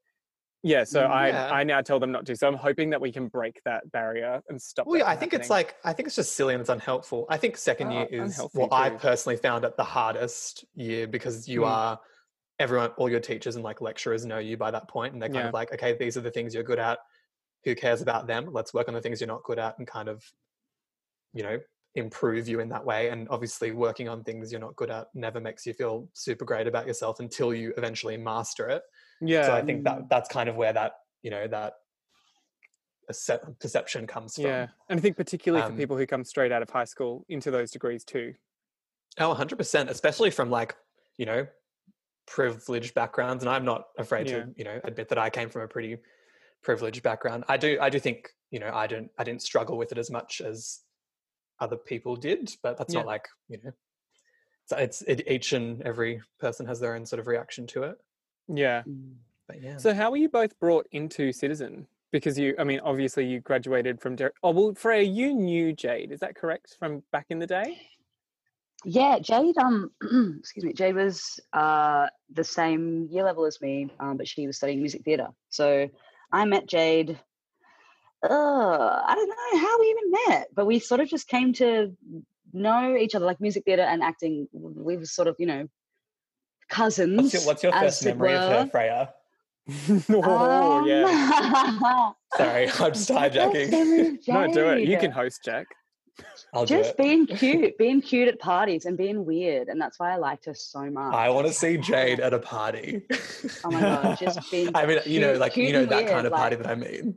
Yeah, 0.64 0.84
so 0.84 1.02
Mm, 1.02 1.12
I. 1.12 1.62
I 1.62 1.64
now 1.64 1.82
tell 1.82 2.00
them 2.00 2.12
not 2.12 2.26
to. 2.28 2.36
So 2.36 2.48
I'm 2.48 2.54
hoping 2.56 2.92
that 2.92 3.02
we 3.02 3.12
can 3.12 3.28
break 3.28 3.62
that 3.66 3.92
barrier 3.92 4.42
and 4.48 4.62
stop. 4.62 4.88
Well, 4.88 5.00
yeah, 5.00 5.06
I 5.08 5.16
think 5.16 5.34
it's 5.34 5.50
like 5.50 5.76
I 5.84 5.94
think 5.94 6.08
it's 6.08 6.16
just 6.16 6.36
silly 6.36 6.54
and 6.54 6.62
it's 6.62 6.70
unhelpful. 6.70 7.26
I 7.30 7.38
think 7.38 7.56
second 7.58 7.92
Oh, 7.92 7.92
year 7.92 8.08
is 8.10 8.48
what 8.54 8.74
I 8.74 8.90
personally 8.90 9.38
found 9.38 9.64
it 9.64 9.78
the 9.78 9.84
hardest 9.84 10.66
year 10.74 11.08
because 11.08 11.48
you 11.48 11.62
Mm. 11.62 11.66
are 11.66 12.00
everyone, 12.60 12.92
all 12.98 13.10
your 13.10 13.20
teachers 13.20 13.56
and 13.56 13.64
like 13.66 13.82
lecturers 13.82 14.26
know 14.26 14.40
you 14.40 14.58
by 14.58 14.72
that 14.72 14.90
point, 14.90 15.14
and 15.14 15.22
they're 15.22 15.30
kind 15.30 15.46
Yeah. 15.46 15.48
of 15.48 15.54
like, 15.54 15.74
okay, 15.74 15.98
these 15.98 16.18
are 16.18 16.22
the 16.22 16.32
things 16.32 16.54
you're 16.56 16.64
good 16.64 16.80
at. 16.80 17.00
Who 17.66 17.76
cares 17.76 18.02
about 18.02 18.28
them? 18.28 18.48
Let's 18.54 18.74
work 18.74 18.88
on 18.90 18.96
the 18.96 19.02
things 19.02 19.22
you're 19.22 19.28
not 19.28 19.44
good 19.44 19.60
at 19.60 19.78
and 19.80 19.88
kind 19.88 20.10
of, 20.10 20.24
you 21.34 21.44
know, 21.44 21.60
improve 21.96 22.48
you 22.48 22.60
in 22.60 22.70
that 22.70 22.86
way. 22.86 23.10
And 23.10 23.28
obviously, 23.30 23.72
working 23.72 24.10
on 24.10 24.24
things 24.24 24.52
you're 24.52 24.62
not 24.62 24.76
good 24.76 24.90
at 24.92 25.08
never 25.14 25.40
makes 25.40 25.66
you 25.66 25.74
feel 25.74 26.10
super 26.14 26.46
great 26.46 26.68
about 26.68 26.88
yourself 26.88 27.20
until 27.20 27.54
you 27.54 27.74
eventually 27.78 28.18
master 28.18 28.70
it 28.70 28.84
yeah. 29.22 29.46
so 29.46 29.54
i 29.56 29.62
think 29.62 29.82
Mm. 29.82 29.84
that 29.86 30.10
that's 30.10 30.30
kind 30.30 30.50
of 30.50 30.56
where 30.56 30.74
that 30.74 30.94
you 31.22 31.32
know 31.32 31.48
that 31.48 31.74
perception 33.60 34.08
comes 34.08 34.36
from 34.36 34.46
Yeah, 34.46 34.68
and 34.90 34.98
I 35.00 35.02
think 35.02 35.18
particularly 35.18 35.62
for 35.66 35.72
Um, 35.72 35.78
people 35.78 35.98
who 35.98 36.06
come 36.08 36.24
straight 36.24 36.52
out 36.52 36.62
of 36.62 36.70
high 36.70 36.86
school 36.86 37.26
into 37.30 37.52
those 37.52 37.72
degrees 37.72 38.04
too. 38.06 38.34
oh 39.20 39.34
100% 39.36 39.90
especially 39.90 40.32
from 40.32 40.50
like 40.50 40.76
you 41.18 41.26
know 41.26 41.46
privileged 42.28 42.94
backgrounds 42.94 43.44
and 43.44 43.50
i'm 43.50 43.66
not 43.66 43.88
afraid 43.98 44.30
Yeah. 44.30 44.44
to 44.44 44.54
you 44.56 44.64
know 44.64 44.80
admit 44.86 45.10
that 45.10 45.18
i 45.18 45.30
came 45.30 45.50
from 45.50 45.64
a 45.64 45.68
pretty 45.68 45.98
privileged 46.64 47.04
background 47.04 47.44
i 47.50 47.58
do 47.58 47.78
i 47.82 47.90
do 47.90 48.00
think 48.00 48.30
you 48.52 48.60
know 48.60 48.72
i 48.74 48.88
didn't 48.88 49.12
i 49.18 49.24
didn't 49.26 49.42
struggle 49.42 49.78
with 49.78 49.92
it 49.92 49.98
as 49.98 50.10
much 50.10 50.40
as 50.40 50.80
other 51.60 51.76
people 51.76 52.16
did 52.16 52.56
but 52.64 52.78
that's 52.78 52.94
Yeah. 52.94 53.02
not 53.02 53.08
like 53.08 53.28
you 53.50 53.58
know 53.64 53.72
it's 54.78 55.02
it, 55.02 55.28
each 55.28 55.52
and 55.52 55.82
every 55.82 56.22
person 56.40 56.66
has 56.68 56.80
their 56.80 56.96
own 56.96 57.06
sort 57.06 57.20
of 57.20 57.28
reaction 57.28 57.68
to 57.68 57.84
it 57.84 57.98
Yeah. 58.48 58.84
Mm. 58.88 59.14
but 59.48 59.62
yeah 59.62 59.78
So 59.78 59.94
how 59.94 60.12
were 60.12 60.18
you 60.18 60.30
both 60.30 60.58
brought 60.60 60.88
into 60.92 61.32
Citizen? 61.32 61.88
Because 62.12 62.38
you, 62.38 62.56
I 62.60 62.66
mean, 62.66 62.82
obviously 62.84 63.26
you 63.26 63.40
graduated 63.40 64.02
from. 64.02 64.18
Der- 64.18 64.34
oh 64.44 64.52
well, 64.52 64.74
Freya, 64.76 65.04
you 65.04 65.34
knew 65.34 65.72
Jade. 65.72 66.12
Is 66.12 66.20
that 66.20 66.36
correct 66.36 66.76
from 66.78 67.04
back 67.14 67.28
in 67.30 67.40
the 67.40 67.48
day? 67.48 67.80
Yeah, 68.84 69.20
Jade. 69.20 69.58
Um, 69.58 69.92
excuse 70.40 70.66
me. 70.66 70.74
Jade 70.74 70.96
was 70.96 71.40
uh 71.54 72.08
the 72.34 72.44
same 72.44 73.08
year 73.10 73.24
level 73.24 73.46
as 73.46 73.62
me, 73.62 73.90
um, 74.00 74.18
but 74.18 74.28
she 74.28 74.46
was 74.46 74.58
studying 74.58 74.80
music 74.80 75.04
theatre. 75.06 75.30
So 75.50 75.90
I 76.34 76.46
met 76.46 76.68
Jade. 76.68 77.18
Uh, 78.24 79.02
I 79.08 79.16
don't 79.16 79.30
know 79.30 79.60
how 79.60 79.80
we 79.80 79.86
even 79.88 80.12
met, 80.28 80.48
but 80.54 80.66
we 80.66 80.80
sort 80.80 81.00
of 81.00 81.08
just 81.10 81.28
came 81.28 81.54
to 81.54 81.96
know 82.54 82.96
each 82.96 83.16
other, 83.16 83.26
like 83.26 83.42
music 83.42 83.64
theatre 83.66 83.82
and 83.82 84.04
acting. 84.04 84.48
We 84.52 84.98
were 84.98 85.06
sort 85.06 85.28
of, 85.28 85.36
you 85.40 85.48
know, 85.48 85.68
cousins. 86.72 87.18
what's 87.22 87.34
your, 87.34 87.44
what's 87.46 87.64
your 87.64 87.76
as 87.76 87.82
first 87.84 88.06
it 88.06 88.18
memory 88.18 88.34
of 88.36 88.52
her 88.52 88.68
freya 88.72 89.14
oh 90.10 90.86
yeah. 90.88 91.06
Um, 91.06 92.14
sorry 92.36 92.68
i'm 92.80 92.94
just 92.94 93.12
my 93.12 93.30
hijacking 93.30 94.18
No, 94.28 94.52
do 94.52 94.70
it. 94.70 94.88
You 94.88 94.98
can 94.98 95.12
host, 95.12 95.42
Jack. 95.46 95.68
i'll 96.54 96.66
do 96.66 96.78
just 96.78 96.92
it 96.92 96.98
being 96.98 97.28
cute, 97.42 97.78
being 97.78 98.02
cute 98.02 98.28
at 98.28 98.40
parties 98.40 98.86
and 98.86 98.98
being 98.98 99.24
weird, 99.24 99.68
and 99.70 99.80
that's 99.80 100.00
why 100.00 100.12
I 100.14 100.18
liked 100.18 100.46
her 100.46 100.54
so 100.56 100.90
much. 100.90 101.14
I 101.14 101.30
want 101.30 101.46
to 101.48 101.54
see 101.54 101.78
Jade 101.78 102.20
"Oh, 102.20 102.26
at 102.28 102.34
a 102.34 102.40
party. 102.40 103.04
Oh 103.64 103.72
my 103.72 103.82
God, 103.82 104.18
just 104.20 104.52
being 104.52 104.72
I 104.76 104.86
mean, 104.88 105.00
you 105.06 105.20
know, 105.22 105.34
like 105.34 105.56
you 105.56 105.72
know 105.74 105.84
and 105.84 105.90
that 105.92 106.08
kind 106.10 106.26
of 106.28 106.34
party 106.34 106.56
like- 106.58 106.66
that 106.66 106.72
I 106.72 106.76
mean. 106.76 107.16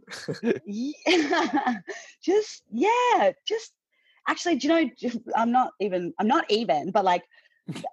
Yeah, 0.67 1.77
just 2.23 2.63
yeah, 2.71 3.33
just 3.49 3.73
actually, 4.29 4.57
do 4.57 4.69
you 4.69 4.75
know? 5.09 5.21
I'm 5.37 5.51
not 5.51 5.73
even. 5.81 6.13
I'm 6.19 6.29
not 6.29 6.45
even, 6.51 6.91
but 6.91 7.05
like, 7.05 7.25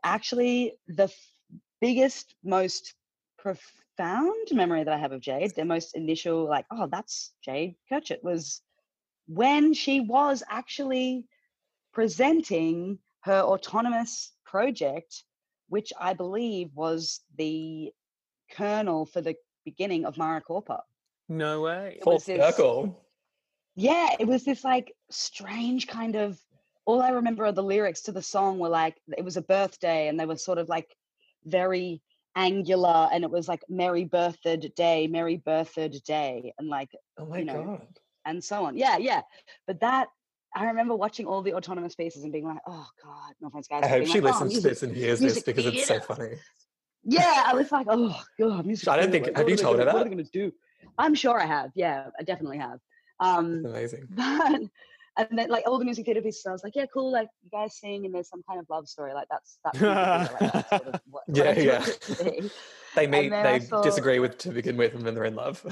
actually, 0.04 0.74
the 0.88 1.04
f- 1.04 1.28
biggest, 1.82 2.36
most 2.44 2.94
profound 3.38 4.48
memory 4.52 4.84
that 4.84 4.94
I 4.94 4.98
have 4.98 5.12
of 5.12 5.22
Jade, 5.22 5.54
the 5.56 5.66
most 5.66 5.96
initial, 5.96 6.48
like, 6.48 6.66
oh, 6.72 6.88
that's 6.88 7.34
Jade 7.44 7.76
Kirchett, 7.92 8.24
was 8.24 8.62
when 9.28 9.74
she 9.74 10.00
was 10.00 10.44
actually 10.50 11.26
presenting 11.94 13.00
her 13.22 13.42
autonomous 13.42 14.32
project, 14.46 15.24
which 15.70 15.92
I 16.00 16.14
believe 16.14 16.70
was 16.76 17.22
the 17.38 17.92
kernel 18.52 19.06
for 19.06 19.22
the 19.22 19.36
beginning 19.66 20.06
of 20.06 20.18
Mara 20.18 20.42
Corpa. 20.42 20.82
No 21.30 21.62
way. 21.62 22.00
Full 22.04 22.20
circle. 22.20 23.06
Yeah, 23.76 24.16
it 24.20 24.28
was 24.28 24.44
this 24.44 24.64
like 24.64 24.94
strange 25.10 25.88
kind 25.88 26.16
of. 26.16 26.40
All 26.86 27.02
I 27.02 27.10
remember 27.10 27.46
are 27.46 27.52
the 27.52 27.64
lyrics 27.64 28.02
to 28.02 28.12
the 28.12 28.22
song 28.22 28.60
were 28.60 28.70
like 28.70 28.98
it 29.18 29.24
was 29.24 29.38
a 29.38 29.42
birthday, 29.42 30.08
and 30.08 30.20
they 30.20 30.26
were 30.26 30.36
sort 30.36 30.58
of 30.58 30.68
like 30.68 30.94
very 31.46 32.02
angular, 32.36 33.10
and 33.12 33.24
it 33.24 33.32
was 33.32 33.48
like 33.48 33.64
"Merry 33.70 34.06
Birthday 34.06 34.58
Day, 34.58 35.08
Merry 35.08 35.38
Birthday 35.38 35.90
Day," 36.06 36.54
and 36.58 36.68
like 36.70 36.90
Oh 37.18 37.26
my 37.26 37.40
you 37.40 37.46
know, 37.46 37.64
god. 37.64 37.88
and 38.26 38.44
so 38.44 38.66
on. 38.66 38.78
Yeah, 38.78 38.98
yeah. 38.98 39.22
But 39.68 39.80
that 39.82 40.08
I 40.56 40.66
remember 40.66 40.96
watching 40.96 41.26
all 41.28 41.42
the 41.42 41.54
autonomous 41.54 41.96
pieces 41.96 42.24
and 42.24 42.32
being 42.32 42.46
like, 42.46 42.60
"Oh 42.68 42.88
God, 43.04 43.34
no 43.42 43.48
offense, 43.48 43.68
guys." 43.68 43.84
I 43.84 43.88
hope 43.88 44.06
she 44.08 44.22
like, 44.22 44.36
"Oh, 44.36 44.44
listens 44.46 44.62
to 44.64 44.70
this 44.70 44.84
and 44.84 44.96
hears 44.96 45.20
this 45.20 45.34
music 45.36 45.46
because 45.46 45.66
it's 45.66 45.88
so 45.88 46.00
funny. 46.00 46.36
Yeah, 47.04 47.44
I 47.48 47.54
was 47.54 47.72
like, 47.72 47.88
"Oh 47.90 48.20
God, 48.40 48.66
music." 48.66 48.88
I 48.88 48.98
don't 48.98 49.12
think- 49.12 49.28
like, 49.28 49.38
have 49.38 49.50
you 49.50 49.56
told 49.58 49.80
her 49.80 49.86
gonna- 49.86 49.98
What 49.98 50.06
are 50.08 50.10
they 50.10 50.16
going 50.16 50.26
to 50.26 50.32
do? 50.32 50.52
I'm 50.98 51.16
sure 51.16 51.40
I 51.40 51.46
have. 51.46 51.72
Yeah, 51.76 52.08
I 52.20 52.24
definitely 52.24 52.58
have. 52.60 52.80
Um, 53.20 53.64
Amazing. 53.66 54.08
but 54.10 54.62
and 55.18 55.28
then 55.38 55.50
like 55.50 55.64
all 55.68 55.78
the 55.78 55.86
music 55.86 56.06
theater 56.06 56.22
pieces, 56.22 56.46
I 56.46 56.52
was 56.52 56.64
like, 56.64 56.76
yeah, 56.76 56.86
cool. 56.94 57.12
Like 57.12 57.28
you 57.44 57.50
guys 57.50 57.78
sing, 57.78 58.06
and 58.06 58.14
there's 58.16 58.30
some 58.30 58.44
kind 58.48 58.60
of 58.60 58.66
love 58.70 58.88
story. 58.88 59.14
Like 59.14 59.28
that's 59.30 59.58
that's 59.64 59.82
like, 59.82 60.40
that's 60.40 60.70
sort 60.70 60.88
of 60.96 61.02
what, 61.10 61.24
what 61.28 61.38
Yeah, 61.38 61.44
I 61.44 61.54
yeah. 61.56 61.84
it 61.86 62.02
to 62.02 62.24
be. 62.24 62.52
They 62.96 63.08
meet, 63.08 63.30
they 63.30 63.60
saw- 63.60 63.82
disagree 63.82 64.20
with 64.20 64.38
to 64.40 64.50
begin 64.52 64.78
with, 64.78 64.94
and 64.96 65.06
then 65.06 65.14
they're 65.16 65.26
in 65.26 65.36
love. 65.36 65.64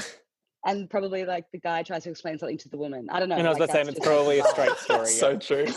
and 0.66 0.90
probably 0.90 1.24
like 1.26 1.46
the 1.52 1.60
guy 1.60 1.84
tries 1.84 2.04
to 2.04 2.10
explain 2.10 2.38
something 2.38 2.58
to 2.58 2.70
the 2.70 2.78
woman. 2.78 3.08
I 3.10 3.20
don't 3.20 3.30
know. 3.30 3.36
And 3.38 3.48
I 3.48 3.50
was 3.50 3.60
like, 3.60 3.70
about 3.70 3.84
to 3.86 3.90
it's 3.92 4.00
probably 4.06 4.40
a 4.40 4.44
straight 4.46 4.78
story. 4.78 5.06
so 5.08 5.38
true. 5.38 5.68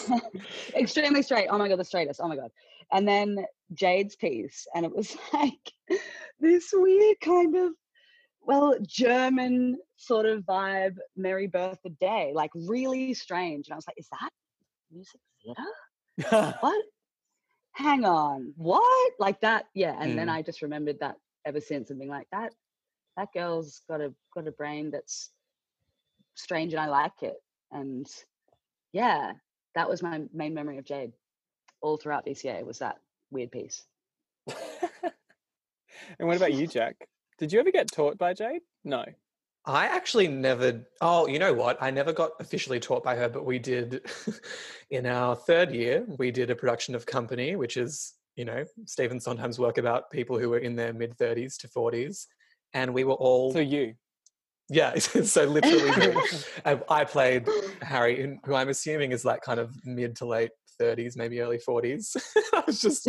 extremely 0.74 1.22
straight. 1.22 1.48
Oh 1.48 1.58
my 1.58 1.68
god, 1.68 1.78
the 1.78 1.84
straightest. 1.84 2.20
Oh 2.22 2.28
my 2.28 2.36
god. 2.36 2.50
And 2.90 3.06
then 3.08 3.44
Jade's 3.74 4.16
piece, 4.16 4.66
and 4.74 4.84
it 4.84 4.94
was 4.94 5.16
like 5.32 5.72
this 6.40 6.70
weird 6.72 7.20
kind 7.20 7.56
of 7.56 7.72
well 8.44 8.76
German 8.82 9.78
sort 9.96 10.26
of 10.26 10.42
vibe, 10.44 10.96
Merry 11.16 11.46
Bertha 11.46 11.90
Day, 12.00 12.32
like 12.34 12.50
really 12.54 13.14
strange. 13.14 13.68
And 13.68 13.74
I 13.74 13.76
was 13.76 13.86
like, 13.86 13.98
is 13.98 14.08
that 14.10 14.30
music 14.90 15.20
theater? 15.42 16.56
What? 16.60 16.84
Hang 17.72 18.04
on, 18.04 18.52
what? 18.56 19.12
Like 19.18 19.40
that? 19.40 19.66
Yeah. 19.74 19.96
And 19.98 20.18
then 20.18 20.28
Mm. 20.28 20.32
I 20.32 20.42
just 20.42 20.60
remembered 20.62 20.98
that 21.00 21.16
ever 21.46 21.60
since, 21.60 21.90
and 21.90 21.98
being 21.98 22.10
like 22.10 22.28
that. 22.32 22.52
That 23.16 23.32
girl's 23.32 23.82
got 23.88 24.00
a 24.00 24.12
got 24.34 24.46
a 24.48 24.52
brain 24.52 24.90
that's 24.90 25.30
strange, 26.34 26.72
and 26.74 26.80
I 26.80 26.86
like 26.86 27.22
it. 27.22 27.36
And 27.70 28.06
yeah, 28.92 29.32
that 29.74 29.88
was 29.88 30.02
my 30.02 30.22
main 30.34 30.54
memory 30.54 30.78
of 30.78 30.84
Jade 30.84 31.12
all 31.80 31.96
throughout 31.96 32.26
VCA 32.26 32.64
was 32.64 32.78
that 32.80 32.96
weird 33.30 33.50
piece. 33.50 33.84
and 34.48 36.28
what 36.28 36.36
about 36.36 36.52
you, 36.52 36.66
Jack? 36.66 36.96
Did 37.38 37.52
you 37.52 37.60
ever 37.60 37.70
get 37.70 37.90
taught 37.90 38.18
by 38.18 38.34
Jade? 38.34 38.62
No. 38.84 39.04
I 39.64 39.86
actually 39.86 40.26
never. 40.28 40.82
Oh, 41.00 41.26
you 41.28 41.38
know 41.38 41.52
what? 41.54 41.78
I 41.80 41.90
never 41.90 42.12
got 42.12 42.32
officially 42.40 42.80
taught 42.80 43.04
by 43.04 43.14
her, 43.16 43.28
but 43.28 43.44
we 43.44 43.58
did 43.60 44.04
in 44.90 45.06
our 45.06 45.36
third 45.36 45.72
year. 45.72 46.04
We 46.18 46.30
did 46.32 46.50
a 46.50 46.56
production 46.56 46.94
of 46.94 47.06
Company, 47.06 47.54
which 47.56 47.76
is 47.76 48.14
you 48.34 48.44
know 48.44 48.64
Stephen 48.86 49.20
Sondheim's 49.20 49.58
work 49.60 49.78
about 49.78 50.10
people 50.10 50.38
who 50.38 50.50
were 50.50 50.58
in 50.58 50.74
their 50.74 50.92
mid 50.92 51.16
thirties 51.16 51.56
to 51.58 51.68
forties, 51.68 52.26
and 52.74 52.92
we 52.92 53.04
were 53.04 53.14
all 53.14 53.52
So 53.52 53.60
you. 53.60 53.94
yeah. 54.68 54.98
so 54.98 55.44
literally. 55.44 56.16
I, 56.64 56.80
I 56.88 57.04
played 57.04 57.46
Harry, 57.82 58.36
who- 58.44 58.54
I'm 58.54 58.68
assuming 58.68 59.12
is 59.12 59.24
like 59.24 59.42
kind 59.42 59.60
of 59.60 59.72
mid 59.84 60.16
to 60.16 60.26
late 60.26 60.50
thirties, 60.76 61.16
maybe 61.16 61.40
early 61.40 61.58
forties. 61.58 62.16
I 62.52 62.64
was 62.66 62.80
just 62.80 63.08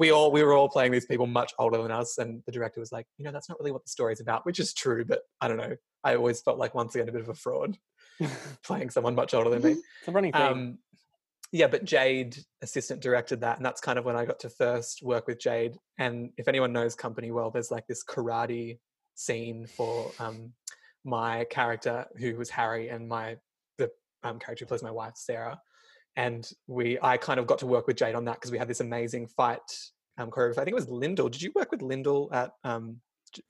we 0.00 0.10
all 0.10 0.32
we 0.32 0.42
were 0.42 0.54
all 0.54 0.68
playing 0.68 0.90
these 0.90 1.04
people 1.04 1.26
much 1.26 1.52
older 1.58 1.80
than 1.80 1.92
us 1.92 2.18
and 2.18 2.42
the 2.46 2.52
director 2.52 2.80
was 2.80 2.90
like 2.90 3.06
you 3.18 3.24
know 3.24 3.30
that's 3.30 3.48
not 3.48 3.60
really 3.60 3.70
what 3.70 3.84
the 3.84 3.90
story's 3.90 4.20
about 4.20 4.44
which 4.46 4.58
is 4.58 4.72
true 4.74 5.04
but 5.04 5.20
i 5.40 5.46
don't 5.46 5.58
know. 5.58 5.76
I 6.02 6.16
always 6.16 6.40
felt 6.40 6.58
like 6.58 6.74
once 6.74 6.94
again 6.94 7.10
a 7.10 7.12
bit 7.12 7.20
of 7.20 7.28
a 7.28 7.34
fraud 7.34 7.76
playing 8.64 8.88
someone 8.90 9.14
much 9.14 9.34
older 9.34 9.50
than 9.50 9.62
me. 9.62 9.72
It's 9.72 10.08
a 10.08 10.10
running 10.10 10.32
theme. 10.32 10.42
um, 10.42 10.78
yeah 11.52 11.66
but 11.66 11.84
jade 11.84 12.38
assistant 12.62 13.02
directed 13.02 13.42
that 13.42 13.58
and 13.58 13.66
that's 13.66 13.80
kind 13.80 13.98
of 13.98 14.04
when 14.06 14.16
i 14.16 14.24
got 14.24 14.40
to 14.40 14.48
first 14.48 15.02
work 15.02 15.26
with 15.26 15.38
jade 15.38 15.76
and 15.98 16.30
if 16.38 16.48
anyone 16.48 16.72
knows 16.72 16.94
company 16.94 17.30
well 17.30 17.50
there's 17.50 17.70
like 17.70 17.86
this 17.86 18.02
karate 18.02 18.78
scene 19.14 19.66
for 19.66 20.10
um, 20.18 20.52
my 21.04 21.44
character 21.50 22.06
who 22.18 22.34
was 22.36 22.48
harry 22.48 22.88
and 22.88 23.06
my 23.06 23.36
the 23.76 23.90
um, 24.22 24.38
character 24.38 24.64
who 24.64 24.68
plays 24.68 24.82
my 24.82 24.90
wife 24.90 25.14
sarah 25.16 25.60
and 26.16 26.52
we 26.66 26.98
i 27.02 27.16
kind 27.16 27.38
of 27.40 27.46
got 27.46 27.58
to 27.58 27.66
work 27.66 27.86
with 27.86 27.96
jade 27.96 28.14
on 28.14 28.24
that 28.24 28.34
because 28.34 28.50
we 28.50 28.58
had 28.58 28.68
this 28.68 28.80
amazing 28.80 29.26
fight 29.26 29.60
um 30.18 30.30
choreographer 30.30 30.58
i 30.58 30.64
think 30.64 30.72
it 30.72 30.74
was 30.74 30.88
lyndall 30.88 31.28
did 31.28 31.40
you 31.42 31.52
work 31.54 31.70
with 31.70 31.82
lyndall 31.82 32.28
at 32.32 32.52
um 32.64 33.00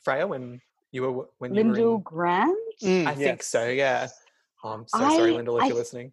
freya 0.03 0.27
when 0.27 0.61
you 0.93 1.03
were 1.03 1.27
when 1.39 1.55
you 1.55 1.65
were 1.65 1.73
Lyndall 1.73 1.95
in, 1.97 2.03
Grant? 2.03 2.59
Mm, 2.83 3.07
i 3.07 3.15
think 3.15 3.43
so 3.43 3.67
yeah 3.69 4.09
oh, 4.65 4.71
i'm 4.71 4.87
so 4.89 4.99
sorry 4.99 5.33
I- 5.33 5.35
lyndall 5.37 5.57
if 5.59 5.65
I 5.65 5.67
you're 5.69 5.77
listening 5.77 6.13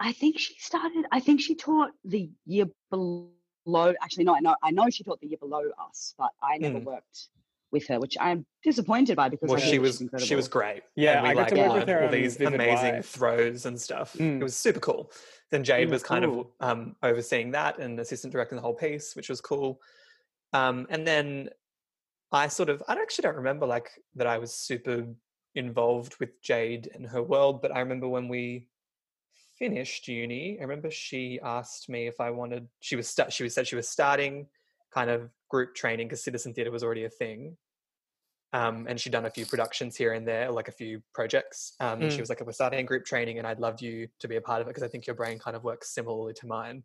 I 0.00 0.12
think 0.12 0.40
she 0.40 0.56
started. 0.58 1.04
I 1.12 1.20
think 1.20 1.40
she 1.40 1.54
taught 1.54 1.92
the 2.04 2.28
year 2.46 2.66
below. 2.90 3.94
Actually, 4.02 4.24
no, 4.24 4.34
I 4.34 4.40
know. 4.40 4.56
I 4.60 4.72
know 4.72 4.90
she 4.90 5.04
taught 5.04 5.20
the 5.20 5.28
year 5.28 5.38
below 5.38 5.62
us, 5.88 6.14
but 6.18 6.30
I 6.42 6.58
never 6.58 6.80
Mm. 6.80 6.84
worked 6.84 7.28
with 7.70 7.86
her, 7.86 8.00
which 8.00 8.16
I'm 8.20 8.44
disappointed 8.64 9.14
by 9.16 9.28
because 9.28 9.48
well 9.50 9.58
I 9.58 9.62
she 9.62 9.78
was 9.78 10.02
she 10.18 10.34
was 10.34 10.48
great 10.48 10.82
Yeah, 10.96 11.18
and 11.18 11.22
we 11.22 11.28
I 11.30 11.34
got 11.34 11.40
like 11.42 11.54
to 11.54 11.60
work 11.68 11.74
with 11.74 11.88
her 11.88 12.04
all 12.06 12.10
these 12.10 12.40
amazing 12.40 12.94
White. 12.96 13.04
throws 13.04 13.66
and 13.66 13.80
stuff 13.80 14.14
Mm. 14.14 14.40
it 14.40 14.42
was 14.42 14.56
super 14.56 14.80
cool 14.80 15.12
then 15.50 15.64
jade 15.64 15.88
Yeah, 15.88 15.92
was 15.92 16.02
kind 16.02 16.24
cool. 16.24 16.52
of 16.60 16.68
um 16.68 16.96
overseeing 17.02 17.50
that 17.52 17.78
and 17.78 17.98
assistant 18.00 18.32
directing 18.32 18.56
the 18.56 18.62
whole 18.62 18.74
piece 18.74 19.14
which 19.16 19.28
was 19.28 19.40
cool 19.40 19.80
um 20.52 20.86
and 20.90 21.06
then 21.06 21.48
i 22.32 22.48
sort 22.48 22.68
of 22.68 22.82
i 22.88 22.92
actually 22.94 23.22
don't 23.22 23.36
remember 23.36 23.66
like 23.66 23.90
that 24.14 24.26
i 24.26 24.38
was 24.38 24.54
super 24.54 25.06
involved 25.54 26.16
with 26.18 26.40
jade 26.42 26.90
and 26.94 27.06
her 27.06 27.22
world 27.22 27.62
but 27.62 27.74
i 27.74 27.80
remember 27.80 28.08
when 28.08 28.28
we 28.28 28.66
finished 29.58 30.08
uni 30.08 30.58
i 30.58 30.62
remember 30.62 30.90
she 30.90 31.38
asked 31.44 31.88
me 31.88 32.06
if 32.06 32.20
i 32.20 32.30
wanted 32.30 32.66
she 32.80 32.96
was 32.96 33.08
sta- 33.08 33.28
she 33.30 33.42
was 33.44 33.54
said 33.54 33.66
she 33.66 33.76
was 33.76 33.88
starting 33.88 34.46
kind 34.92 35.10
of 35.10 35.30
group 35.48 35.74
training 35.74 36.08
because 36.08 36.22
citizen 36.24 36.52
theatre 36.52 36.70
was 36.70 36.82
already 36.82 37.04
a 37.04 37.10
thing 37.10 37.56
um, 38.54 38.86
and 38.88 39.00
she'd 39.00 39.10
done 39.10 39.26
a 39.26 39.30
few 39.30 39.44
productions 39.44 39.96
here 39.96 40.12
and 40.12 40.26
there, 40.26 40.50
like 40.50 40.68
a 40.68 40.72
few 40.72 41.02
projects. 41.12 41.74
Um, 41.80 42.02
and 42.02 42.10
she 42.12 42.18
Mm. 42.18 42.20
was 42.20 42.28
like, 42.28 42.40
"We're 42.40 42.52
starting 42.52 42.86
group 42.86 43.04
training, 43.04 43.38
and 43.38 43.46
I'd 43.46 43.58
love 43.58 43.82
you 43.82 44.08
to 44.20 44.28
be 44.28 44.36
a 44.36 44.40
part 44.40 44.60
of 44.62 44.68
it 44.68 44.70
because 44.70 44.84
I 44.84 44.88
think 44.88 45.08
your 45.08 45.16
brain 45.16 45.40
kind 45.40 45.56
of 45.56 45.64
works 45.64 45.90
similarly 45.92 46.34
to 46.34 46.46
mine." 46.46 46.84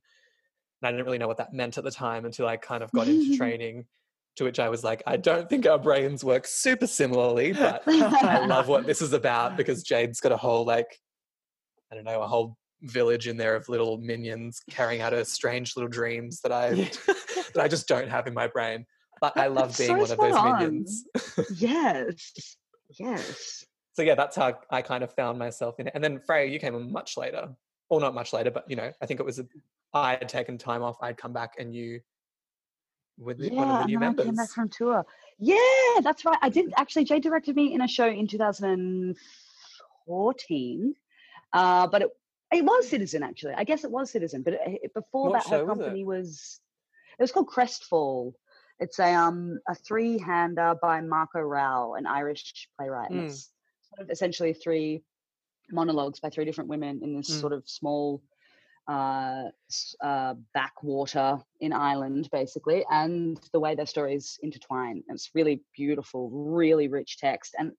And 0.81 0.87
I 0.87 0.91
didn't 0.91 1.05
really 1.05 1.19
know 1.19 1.27
what 1.27 1.37
that 1.37 1.53
meant 1.53 1.77
at 1.77 1.83
the 1.83 1.91
time 1.91 2.25
until 2.25 2.47
I 2.47 2.57
kind 2.57 2.83
of 2.83 2.91
got 2.91 3.07
into 3.07 3.37
training. 3.37 3.85
To 4.37 4.45
which 4.45 4.59
I 4.59 4.69
was 4.69 4.83
like, 4.83 5.03
"I 5.05 5.17
don't 5.17 5.47
think 5.49 5.67
our 5.67 5.77
brains 5.77 6.23
work 6.23 6.47
super 6.47 6.87
similarly, 6.87 7.53
but 7.53 7.83
I 7.87 8.39
love 8.47 8.67
what 8.67 8.87
this 8.87 9.01
is 9.01 9.13
about 9.13 9.55
because 9.57 9.83
Jade's 9.83 10.21
got 10.21 10.31
a 10.31 10.37
whole 10.37 10.65
like, 10.65 10.99
I 11.91 11.95
don't 11.95 12.05
know, 12.05 12.21
a 12.21 12.27
whole 12.27 12.57
village 12.81 13.27
in 13.27 13.35
there 13.37 13.55
of 13.55 13.67
little 13.67 13.97
minions 13.97 14.61
carrying 14.71 15.01
out 15.01 15.11
her 15.13 15.25
strange 15.25 15.75
little 15.75 15.89
dreams 15.89 16.39
that 16.41 16.51
I 16.51 16.69
that 17.53 17.59
I 17.61 17.67
just 17.67 17.87
don't 17.87 18.09
have 18.09 18.25
in 18.25 18.33
my 18.33 18.47
brain." 18.47 18.85
But 19.21 19.37
I 19.37 19.47
love 19.47 19.77
being 19.77 19.89
so 19.89 19.97
one 19.97 20.11
of 20.11 20.17
those 20.17 20.33
on. 20.33 20.59
minions. 20.59 21.05
yes, 21.57 22.31
yes. 22.97 23.65
so 23.93 24.01
yeah, 24.01 24.15
that's 24.15 24.35
how 24.35 24.59
I 24.69 24.81
kind 24.81 25.03
of 25.03 25.13
found 25.13 25.37
myself 25.39 25.79
in 25.79 25.87
it. 25.87 25.93
And 25.95 26.03
then 26.03 26.19
Freya, 26.19 26.47
you 26.49 26.59
came 26.59 26.91
much 26.91 27.17
later, 27.17 27.49
or 27.89 27.99
not 27.99 28.13
much 28.13 28.33
later, 28.33 28.51
but 28.51 28.69
you 28.69 28.75
know, 28.75 28.91
I 29.01 29.05
think 29.05 29.19
it 29.19 29.25
was 29.25 29.39
a, 29.39 29.47
I 29.93 30.11
had 30.11 30.29
taken 30.29 30.57
time 30.57 30.83
off. 30.83 30.97
I'd 31.01 31.17
come 31.17 31.33
back, 31.33 31.55
and 31.59 31.73
you 31.75 31.99
were 33.17 33.33
the, 33.33 33.49
Yeah, 33.51 33.59
one 33.59 33.67
of 33.69 33.73
the 33.75 33.79
and 33.81 33.87
new 33.89 33.97
I 33.97 34.01
members. 34.01 34.25
came 34.25 34.35
back 34.35 34.49
from 34.49 34.69
tour. 34.69 35.05
Yeah, 35.37 35.99
that's 36.01 36.25
right. 36.25 36.37
I 36.41 36.49
did 36.49 36.73
actually. 36.77 37.05
Jay 37.05 37.19
directed 37.19 37.55
me 37.55 37.73
in 37.73 37.81
a 37.81 37.87
show 37.87 38.07
in 38.07 38.27
2014, 38.27 40.93
uh, 41.53 41.87
but 41.87 42.01
it 42.03 42.09
it 42.51 42.63
was 42.65 42.87
Citizen 42.89 43.21
actually. 43.23 43.53
I 43.55 43.63
guess 43.63 43.83
it 43.83 43.91
was 43.91 44.11
Citizen, 44.11 44.41
but 44.43 44.53
it, 44.53 44.59
it- 44.65 44.93
before 44.93 45.29
What 45.29 45.43
that, 45.43 45.49
her 45.51 45.65
was 45.65 45.77
it? 45.77 45.81
company 45.81 46.03
was 46.03 46.59
it 47.17 47.21
was 47.21 47.31
called 47.31 47.47
Crestfall. 47.47 48.33
It's 48.79 48.99
a 48.99 49.13
um 49.13 49.59
a 49.67 49.75
three 49.75 50.17
hander 50.17 50.75
by 50.81 51.01
Mark 51.01 51.31
O'Rowe, 51.35 51.95
an 51.95 52.05
Irish 52.05 52.67
playwright. 52.77 53.11
And 53.11 53.21
Mm. 53.21 53.25
it's 53.25 53.51
sort 53.89 54.01
of 54.01 54.09
essentially 54.09 54.53
three 54.53 55.03
monologues 55.71 56.19
by 56.19 56.29
three 56.29 56.45
different 56.45 56.69
women 56.69 57.01
in 57.03 57.15
this 57.15 57.29
Mm. 57.29 57.41
sort 57.41 57.53
of 57.53 57.67
small 57.67 58.21
uh, 58.87 59.49
uh, 60.01 60.33
backwater 60.55 61.39
in 61.59 61.71
Ireland, 61.71 62.27
basically, 62.31 62.83
and 62.89 63.37
the 63.53 63.59
way 63.59 63.75
their 63.75 63.85
stories 63.85 64.39
intertwine. 64.41 65.03
It's 65.09 65.29
really 65.35 65.63
beautiful, 65.75 66.31
really 66.31 66.87
rich 66.87 67.19
text. 67.19 67.55
And 67.59 67.73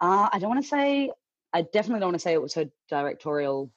uh, 0.00 0.30
I 0.32 0.38
don't 0.38 0.48
want 0.48 0.62
to 0.62 0.68
say, 0.68 1.12
I 1.52 1.62
definitely 1.62 2.00
don't 2.00 2.08
want 2.08 2.14
to 2.14 2.20
say 2.20 2.32
it 2.32 2.40
was 2.40 2.54
her 2.54 2.70
directorial 2.88 3.70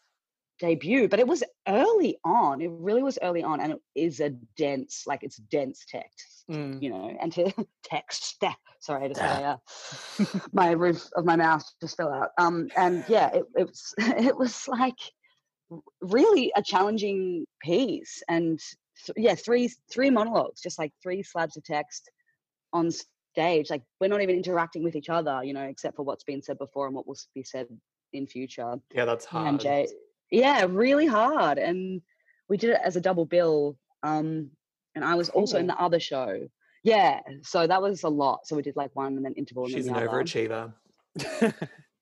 debut, 0.59 1.07
but 1.07 1.19
it 1.19 1.27
was 1.27 1.43
early 1.67 2.17
on. 2.23 2.61
It 2.61 2.69
really 2.71 3.03
was 3.03 3.17
early 3.21 3.43
on, 3.43 3.59
and 3.59 3.73
it 3.73 3.79
is 3.95 4.19
a 4.19 4.29
dense, 4.57 5.03
like 5.07 5.23
it's 5.23 5.37
dense 5.37 5.85
text, 5.87 6.45
Mm. 6.49 6.81
you 6.81 6.89
know. 6.89 7.15
And 7.21 7.31
to 7.33 7.51
text, 7.83 8.35
that, 8.41 8.57
sorry, 8.79 9.07
just 9.09 9.21
had 9.21 9.41
a, 9.41 9.45
uh, 9.45 10.39
my 10.53 10.71
roof 10.71 11.07
of 11.15 11.25
my 11.25 11.35
mouth 11.35 11.63
just 11.81 11.97
fell 11.97 12.11
out. 12.11 12.29
Um, 12.37 12.67
and 12.77 13.03
yeah, 13.07 13.29
it, 13.33 13.43
it 13.55 13.67
was 13.67 13.93
it 13.99 14.37
was 14.37 14.67
like 14.67 14.99
really 16.01 16.51
a 16.55 16.61
challenging 16.61 17.45
piece, 17.61 18.21
and 18.29 18.59
th- 19.05 19.17
yeah, 19.17 19.35
three 19.35 19.71
three 19.91 20.09
monologues, 20.09 20.61
just 20.61 20.79
like 20.79 20.91
three 21.01 21.23
slabs 21.23 21.57
of 21.57 21.63
text 21.63 22.11
on 22.73 22.91
stage. 22.91 23.69
Like 23.69 23.83
we're 23.99 24.07
not 24.09 24.21
even 24.21 24.35
interacting 24.35 24.83
with 24.83 24.95
each 24.95 25.09
other, 25.09 25.41
you 25.43 25.53
know, 25.53 25.63
except 25.63 25.95
for 25.95 26.03
what's 26.03 26.23
been 26.23 26.41
said 26.41 26.57
before 26.57 26.87
and 26.87 26.95
what 26.95 27.07
will 27.07 27.17
be 27.33 27.43
said 27.43 27.67
in 28.11 28.27
future. 28.27 28.75
yeah, 28.93 29.05
that's 29.05 29.25
hard. 29.25 29.47
And 29.47 29.59
Jay, 29.59 29.87
yeah, 30.33 30.65
really 30.67 31.05
hard. 31.05 31.57
And 31.57 32.01
we 32.49 32.57
did 32.57 32.71
it 32.71 32.79
as 32.83 32.95
a 32.95 33.01
double 33.01 33.25
bill. 33.25 33.77
Um, 34.01 34.49
and 34.95 35.05
I 35.05 35.15
was 35.15 35.29
also 35.29 35.57
in 35.57 35.67
the 35.67 35.79
other 35.79 35.99
show. 35.99 36.47
Yeah, 36.83 37.21
so 37.43 37.65
that 37.65 37.81
was 37.81 38.03
a 38.03 38.09
lot. 38.09 38.45
So 38.45 38.55
we 38.55 38.61
did 38.61 38.75
like 38.75 38.91
one 38.93 39.15
and 39.15 39.23
then 39.25 39.33
interval. 39.33 39.65
And 39.65 39.73
She's 39.73 39.87
an 39.87 39.93
then 39.93 40.03
the 40.03 40.09
overachiever. 40.09 40.73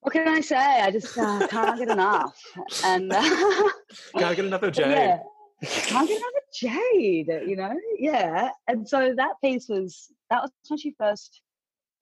What 0.02 0.14
can 0.14 0.28
I 0.28 0.42
say? 0.42 0.56
I 0.58 0.90
just 0.90 1.16
uh, 1.16 1.46
can't 1.48 1.78
get 1.78 1.90
enough. 1.90 2.36
And 2.84 3.14
uh, 3.14 3.22
Can't 4.18 4.36
get 4.36 4.46
enough 4.46 4.64
of 4.64 4.74
Jade. 4.74 4.88
yeah, 4.88 5.20
can't 5.62 6.08
get 6.08 6.18
enough 6.18 6.32
of 6.38 6.54
Jade. 6.56 7.48
You 7.48 7.56
know, 7.56 7.76
yeah. 8.00 8.50
And 8.68 8.88
so 8.90 9.14
that 9.16 9.34
piece 9.44 9.70
was 9.70 10.12
that 10.32 10.42
was 10.42 10.52
when 10.68 10.80
she 10.80 10.96
first 10.98 11.42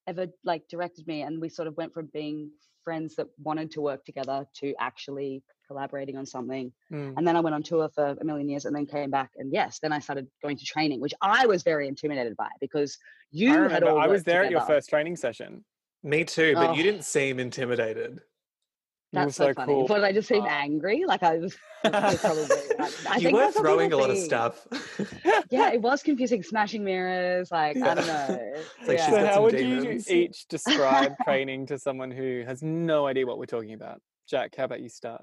ever 0.07 0.27
like 0.45 0.65
directed 0.69 1.07
me, 1.07 1.24
and 1.24 1.41
we 1.41 1.50
sort 1.50 1.67
of 1.67 1.75
went 1.75 1.93
from 1.93 2.09
being 2.13 2.51
friends 2.89 3.13
that 3.15 3.27
wanted 3.43 3.69
to 3.69 3.81
work 3.81 4.03
together 4.03 4.48
to 4.55 4.74
actually 4.79 5.43
collaborating 5.67 6.17
on 6.17 6.25
something. 6.25 6.72
Mm. 6.91 7.13
And 7.17 7.27
then 7.27 7.36
I 7.36 7.39
went 7.39 7.53
on 7.53 7.62
tour 7.62 7.88
for 7.93 8.17
a 8.19 8.25
million 8.25 8.50
years 8.50 8.65
and 8.65 8.75
then 8.75 8.88
came 8.88 9.12
back. 9.12 9.29
And 9.38 9.53
yes, 9.53 9.77
then 9.79 9.91
I 9.93 10.00
started 10.00 10.25
going 10.41 10.58
to 10.58 10.65
training, 10.65 11.00
which 11.00 11.13
I 11.22 11.46
was 11.46 11.62
very 11.62 11.88
intimidated 11.88 12.36
by 12.36 12.50
because 12.60 12.98
you 13.29 13.50
I 13.50 13.53
had 13.53 13.62
remember 13.62 13.89
all 13.91 14.00
I 14.00 14.08
was 14.08 14.19
worked 14.22 14.25
there 14.25 14.43
at 14.43 14.50
your 14.50 14.62
first 14.62 14.89
training 14.89 15.17
session. 15.17 15.63
Me 16.01 16.24
too, 16.24 16.55
but 16.55 16.75
you 16.75 16.81
Oh. 16.81 16.86
didn't 16.89 17.03
seem 17.03 17.39
intimidated. 17.39 18.22
You 19.12 19.19
were 19.19 19.25
That's 19.25 19.36
so, 19.36 19.48
so 19.50 19.53
funny. 19.53 19.74
cool. 19.74 19.88
But 19.88 20.03
I 20.03 20.12
just 20.12 20.27
seemed 20.27 20.48
Oh. 20.48 20.65
angry. 20.65 21.03
Like 21.05 21.22
I 21.22 21.38
was 21.38 21.55
probably. 21.91 22.43
like, 22.77 23.07
I 23.09 23.15
you 23.15 23.21
think 23.21 23.38
were 23.38 23.51
throwing 23.51 23.93
a 23.93 23.95
people 23.95 24.00
lot 24.00 24.09
of 24.09 24.17
stuff. 24.17 24.67
Yeah, 25.50 25.69
it 25.74 25.81
was 25.81 26.03
confusing. 26.03 26.43
Smashing 26.43 26.83
mirrors. 26.83 27.51
Like 27.51 27.77
I 27.77 27.95
don't 27.95 28.07
know. 28.07 28.53
It's 28.55 28.88
like 28.88 28.98
yeah. 28.98 29.05
she's 29.05 29.15
so 29.15 29.21
got 29.21 29.33
how 29.33 29.43
would 29.43 29.55
demons. 29.55 30.09
you 30.09 30.15
each 30.15 30.48
describe 30.48 31.13
training 31.24 31.67
to 31.67 31.79
someone 31.79 32.12
who 32.12 32.43
has 32.45 32.62
no 32.62 33.07
idea 33.07 33.25
what 33.25 33.38
we're 33.38 33.45
talking 33.45 33.74
about? 33.74 34.01
Jack, 34.29 34.55
how 34.57 34.65
about 34.65 34.81
you 34.81 34.89
start? 34.89 35.21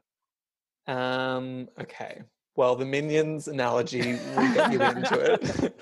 Um, 0.87 1.69
okay. 1.79 2.23
Well, 2.57 2.75
the 2.75 2.87
minions 2.87 3.49
analogy 3.49 4.19
will 4.35 4.55
get 4.55 4.73
you 4.73 4.81
into 4.81 5.35
it. 5.35 5.81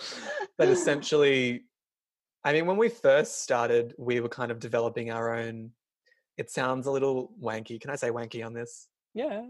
but 0.58 0.68
essentially, 0.68 1.62
I 2.42 2.52
mean, 2.52 2.66
when 2.66 2.76
we 2.76 2.88
first 2.88 3.42
started, 3.42 3.94
we 3.96 4.20
were 4.20 4.28
kind 4.28 4.50
of 4.50 4.58
developing 4.58 5.12
our 5.12 5.34
own. 5.34 5.70
It 6.36 6.50
sounds 6.50 6.86
a 6.86 6.90
little 6.90 7.30
wanky. 7.40 7.80
Can 7.80 7.90
I 7.90 7.96
say 7.96 8.10
wanky 8.10 8.44
on 8.44 8.54
this? 8.54 8.88
Yeah. 9.14 9.42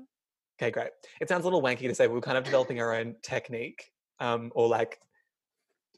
Okay, 0.61 0.71
great. 0.71 0.91
It 1.21 1.29
sounds 1.29 1.43
a 1.43 1.47
little 1.47 1.63
wanky 1.63 1.89
to 1.89 1.95
say 1.95 2.07
we 2.07 2.15
were 2.15 2.21
kind 2.21 2.39
of 2.39 2.45
developing 2.45 2.81
our 2.81 2.95
own 2.95 3.17
technique 3.23 3.91
um, 4.21 4.53
or 4.55 4.69
like 4.69 5.01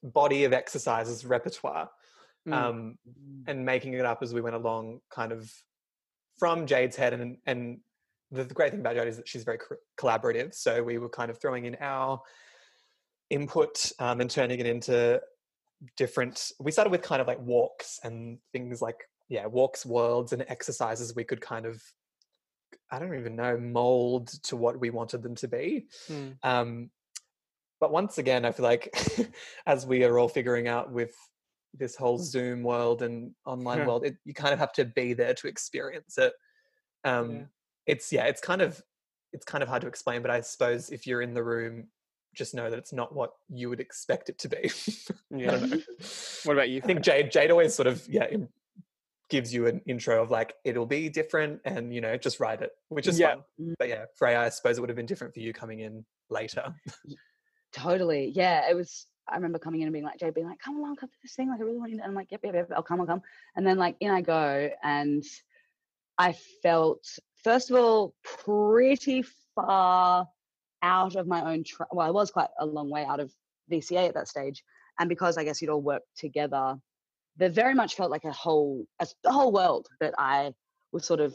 body 0.02 0.44
of 0.44 0.52
exercises 0.52 1.24
repertoire 1.24 1.90
Mm. 2.46 2.52
um, 2.52 2.98
and 3.46 3.66
making 3.66 3.94
it 3.94 4.04
up 4.04 4.22
as 4.22 4.32
we 4.32 4.40
went 4.40 4.54
along, 4.54 5.00
kind 5.10 5.32
of 5.32 5.50
from 6.38 6.66
Jade's 6.66 6.96
head. 6.96 7.12
And 7.12 7.38
and 7.46 7.80
the, 8.30 8.44
the 8.44 8.54
great 8.54 8.70
thing 8.70 8.80
about 8.80 8.94
Jade 8.94 9.08
is 9.08 9.16
that 9.16 9.28
she's 9.28 9.44
very 9.44 9.58
co- 9.58 9.76
collaborative. 9.98 10.54
So 10.54 10.82
we 10.82 10.98
were 10.98 11.08
kind 11.08 11.30
of 11.30 11.40
throwing 11.40 11.64
in 11.64 11.76
our 11.80 12.20
input 13.30 13.90
um, 13.98 14.20
and 14.20 14.30
turning 14.30 14.60
it 14.60 14.66
into 14.66 15.20
different. 15.96 16.52
We 16.60 16.70
started 16.70 16.90
with 16.90 17.02
kind 17.02 17.20
of 17.20 17.26
like 17.26 17.40
walks 17.40 17.98
and 18.04 18.38
things 18.52 18.80
like 18.80 19.08
yeah, 19.28 19.46
walks, 19.46 19.84
worlds, 19.84 20.32
and 20.32 20.44
exercises 20.46 21.16
we 21.16 21.24
could 21.24 21.40
kind 21.40 21.66
of 21.66 21.82
I 22.90 22.98
don't 22.98 23.18
even 23.18 23.36
know 23.36 23.56
mold 23.58 24.28
to 24.44 24.56
what 24.56 24.78
we 24.78 24.90
wanted 24.90 25.22
them 25.22 25.34
to 25.36 25.48
be. 25.48 25.86
Mm. 26.08 26.36
Um, 26.42 26.90
but 27.80 27.92
once 27.92 28.18
again, 28.18 28.44
I 28.44 28.52
feel 28.52 28.64
like 28.64 28.96
as 29.66 29.86
we 29.86 30.04
are 30.04 30.18
all 30.18 30.28
figuring 30.28 30.68
out 30.68 30.90
with 30.92 31.14
this 31.74 31.94
whole 31.96 32.18
Zoom 32.18 32.62
world 32.62 33.02
and 33.02 33.32
online 33.44 33.78
Yeah. 33.78 33.86
world, 33.88 34.06
it, 34.06 34.16
you 34.24 34.32
kind 34.34 34.52
of 34.54 34.58
have 34.58 34.72
to 34.74 34.84
be 34.84 35.12
there 35.12 35.34
to 35.34 35.48
experience 35.48 36.16
it. 36.18 36.32
Um, 37.04 37.30
Yeah. 37.30 37.42
It's 37.86 38.12
yeah, 38.12 38.24
it's 38.24 38.40
kind 38.40 38.62
of 38.62 38.82
it's 39.32 39.44
kind 39.44 39.62
of 39.62 39.68
hard 39.68 39.82
to 39.82 39.88
explain, 39.88 40.22
but 40.22 40.30
I 40.30 40.40
suppose 40.40 40.90
if 40.90 41.06
you're 41.06 41.22
in 41.22 41.34
the 41.34 41.44
room, 41.44 41.88
just 42.34 42.54
know 42.54 42.68
that 42.70 42.78
it's 42.78 42.92
not 42.92 43.14
what 43.14 43.32
you 43.48 43.68
would 43.68 43.80
expect 43.80 44.28
it 44.28 44.38
to 44.38 44.48
be. 44.48 44.70
I 45.32 45.36
Yeah. 45.36 45.50
don't 45.52 45.70
know. 45.70 45.80
What 46.44 46.54
about 46.54 46.68
you? 46.68 46.80
I 46.82 46.86
think 46.86 47.02
Jade 47.02 47.30
Jade 47.30 47.50
always 47.50 47.74
sort 47.74 47.86
of 47.86 48.06
yeah 48.08 48.26
gives 49.28 49.52
you 49.52 49.66
an 49.66 49.80
intro 49.86 50.22
of 50.22 50.30
like 50.30 50.54
it'll 50.64 50.86
be 50.86 51.08
different 51.08 51.60
and 51.64 51.92
you 51.92 52.00
know 52.00 52.16
just 52.16 52.38
write 52.40 52.62
it, 52.62 52.70
which 52.88 53.06
is 53.06 53.18
Yeah. 53.18 53.34
fun. 53.34 53.44
Mm. 53.60 53.74
But 53.78 53.88
yeah, 53.88 54.04
Freya, 54.16 54.40
I 54.40 54.48
suppose 54.50 54.78
it 54.78 54.80
would 54.80 54.90
have 54.90 54.96
been 54.96 55.06
different 55.06 55.34
for 55.34 55.40
you 55.40 55.52
coming 55.52 55.80
in 55.80 56.04
later. 56.30 56.74
Totally. 57.72 58.32
Yeah. 58.34 58.68
It 58.70 58.74
was, 58.74 59.06
I 59.28 59.34
remember 59.36 59.58
coming 59.58 59.80
in 59.80 59.86
and 59.86 59.92
being 59.92 60.04
like, 60.04 60.18
Jay 60.18 60.30
being 60.30 60.46
like, 60.48 60.60
come 60.60 60.76
along, 60.78 60.96
come 60.96 61.08
to 61.10 61.16
this 61.22 61.34
thing. 61.34 61.50
Like, 61.50 61.60
I 61.60 61.64
really 61.64 61.78
want 61.78 61.90
you 61.90 61.98
to. 61.98 62.02
And 62.04 62.10
I'm 62.10 62.16
like, 62.16 62.30
yep, 62.30 62.40
yep, 62.44 62.54
yep, 62.54 62.70
I'll 62.74 62.82
come, 62.82 63.00
I'll 63.00 63.06
come. 63.06 63.22
And 63.56 63.66
then, 63.66 63.76
like, 63.76 63.96
in 64.00 64.10
I 64.10 64.20
go. 64.22 64.70
And 64.82 65.24
I 66.16 66.34
felt, 66.62 67.04
first 67.44 67.70
of 67.70 67.76
all, 67.76 68.14
pretty 68.44 69.24
far 69.54 70.26
out 70.82 71.16
of 71.16 71.26
my 71.26 71.52
own, 71.52 71.64
tra- 71.64 71.88
well, 71.90 72.06
I 72.06 72.10
was 72.10 72.30
quite 72.30 72.48
a 72.58 72.64
long 72.64 72.88
way 72.88 73.04
out 73.04 73.20
of 73.20 73.32
VCA 73.70 74.08
at 74.08 74.14
that 74.14 74.28
stage. 74.28 74.62
And 74.98 75.08
because 75.08 75.36
I 75.36 75.44
guess 75.44 75.60
you'd 75.60 75.70
all 75.70 75.82
worked 75.82 76.16
together, 76.16 76.76
there 77.36 77.50
very 77.50 77.74
much 77.74 77.94
felt 77.96 78.10
like 78.10 78.24
a 78.24 78.32
whole, 78.32 78.86
a, 79.00 79.06
whole 79.30 79.52
world 79.52 79.88
that 80.00 80.14
I 80.18 80.54
was 80.92 81.04
sort 81.04 81.20
of 81.20 81.34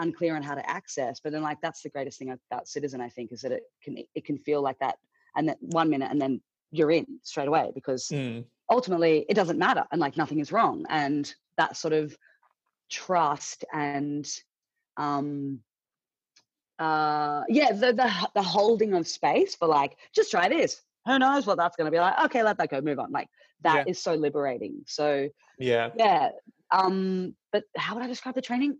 unclear 0.00 0.36
on 0.36 0.42
how 0.42 0.54
to 0.54 0.68
access. 0.68 1.20
But 1.20 1.32
then, 1.32 1.42
like, 1.42 1.58
that's 1.62 1.82
the 1.82 1.90
greatest 1.90 2.18
thing 2.18 2.36
about 2.50 2.68
Citizen, 2.68 3.00
I 3.00 3.08
think, 3.08 3.32
is 3.32 3.40
that 3.42 3.52
it 3.52 3.62
can, 3.82 3.96
it 4.14 4.24
can 4.24 4.38
feel 4.38 4.62
like 4.62 4.78
that 4.80 4.96
and 5.36 5.48
that 5.48 5.58
one 5.60 5.90
minute 5.90 6.10
and 6.10 6.20
then 6.20 6.40
you're 6.72 6.90
in 6.90 7.06
straight 7.22 7.48
away 7.48 7.70
because 7.74 8.08
Mm. 8.10 8.44
ultimately 8.70 9.24
it 9.28 9.34
doesn't 9.34 9.58
matter 9.58 9.86
and 9.92 10.00
like 10.00 10.16
nothing 10.16 10.40
is 10.40 10.50
wrong 10.50 10.84
and 10.88 11.34
that 11.56 11.76
sort 11.76 11.92
of 11.92 12.16
trust 12.90 13.64
and 13.72 14.26
um 14.96 15.60
uh 16.78 17.42
yeah 17.48 17.72
the 17.72 17.92
the, 17.92 18.28
the 18.34 18.42
holding 18.42 18.94
of 18.94 19.06
space 19.06 19.54
for 19.54 19.68
like 19.68 19.96
just 20.14 20.30
try 20.30 20.48
this 20.48 20.82
who 21.06 21.18
knows 21.18 21.46
what 21.46 21.56
that's 21.56 21.76
going 21.76 21.86
to 21.86 21.90
be 21.90 21.98
like 22.00 22.18
okay 22.24 22.42
let 22.42 22.58
that 22.58 22.70
go 22.70 22.80
move 22.80 22.98
on 22.98 23.10
like 23.12 23.28
that 23.62 23.88
is 23.88 23.96
Yeah. 23.98 24.12
so 24.12 24.14
liberating 24.14 24.82
so 24.86 25.28
Yeah. 25.58 25.90
yeah 25.96 26.30
um 26.70 27.34
but 27.52 27.64
how 27.76 27.94
would 27.94 28.02
i 28.04 28.06
describe 28.06 28.34
the 28.34 28.42
training 28.42 28.78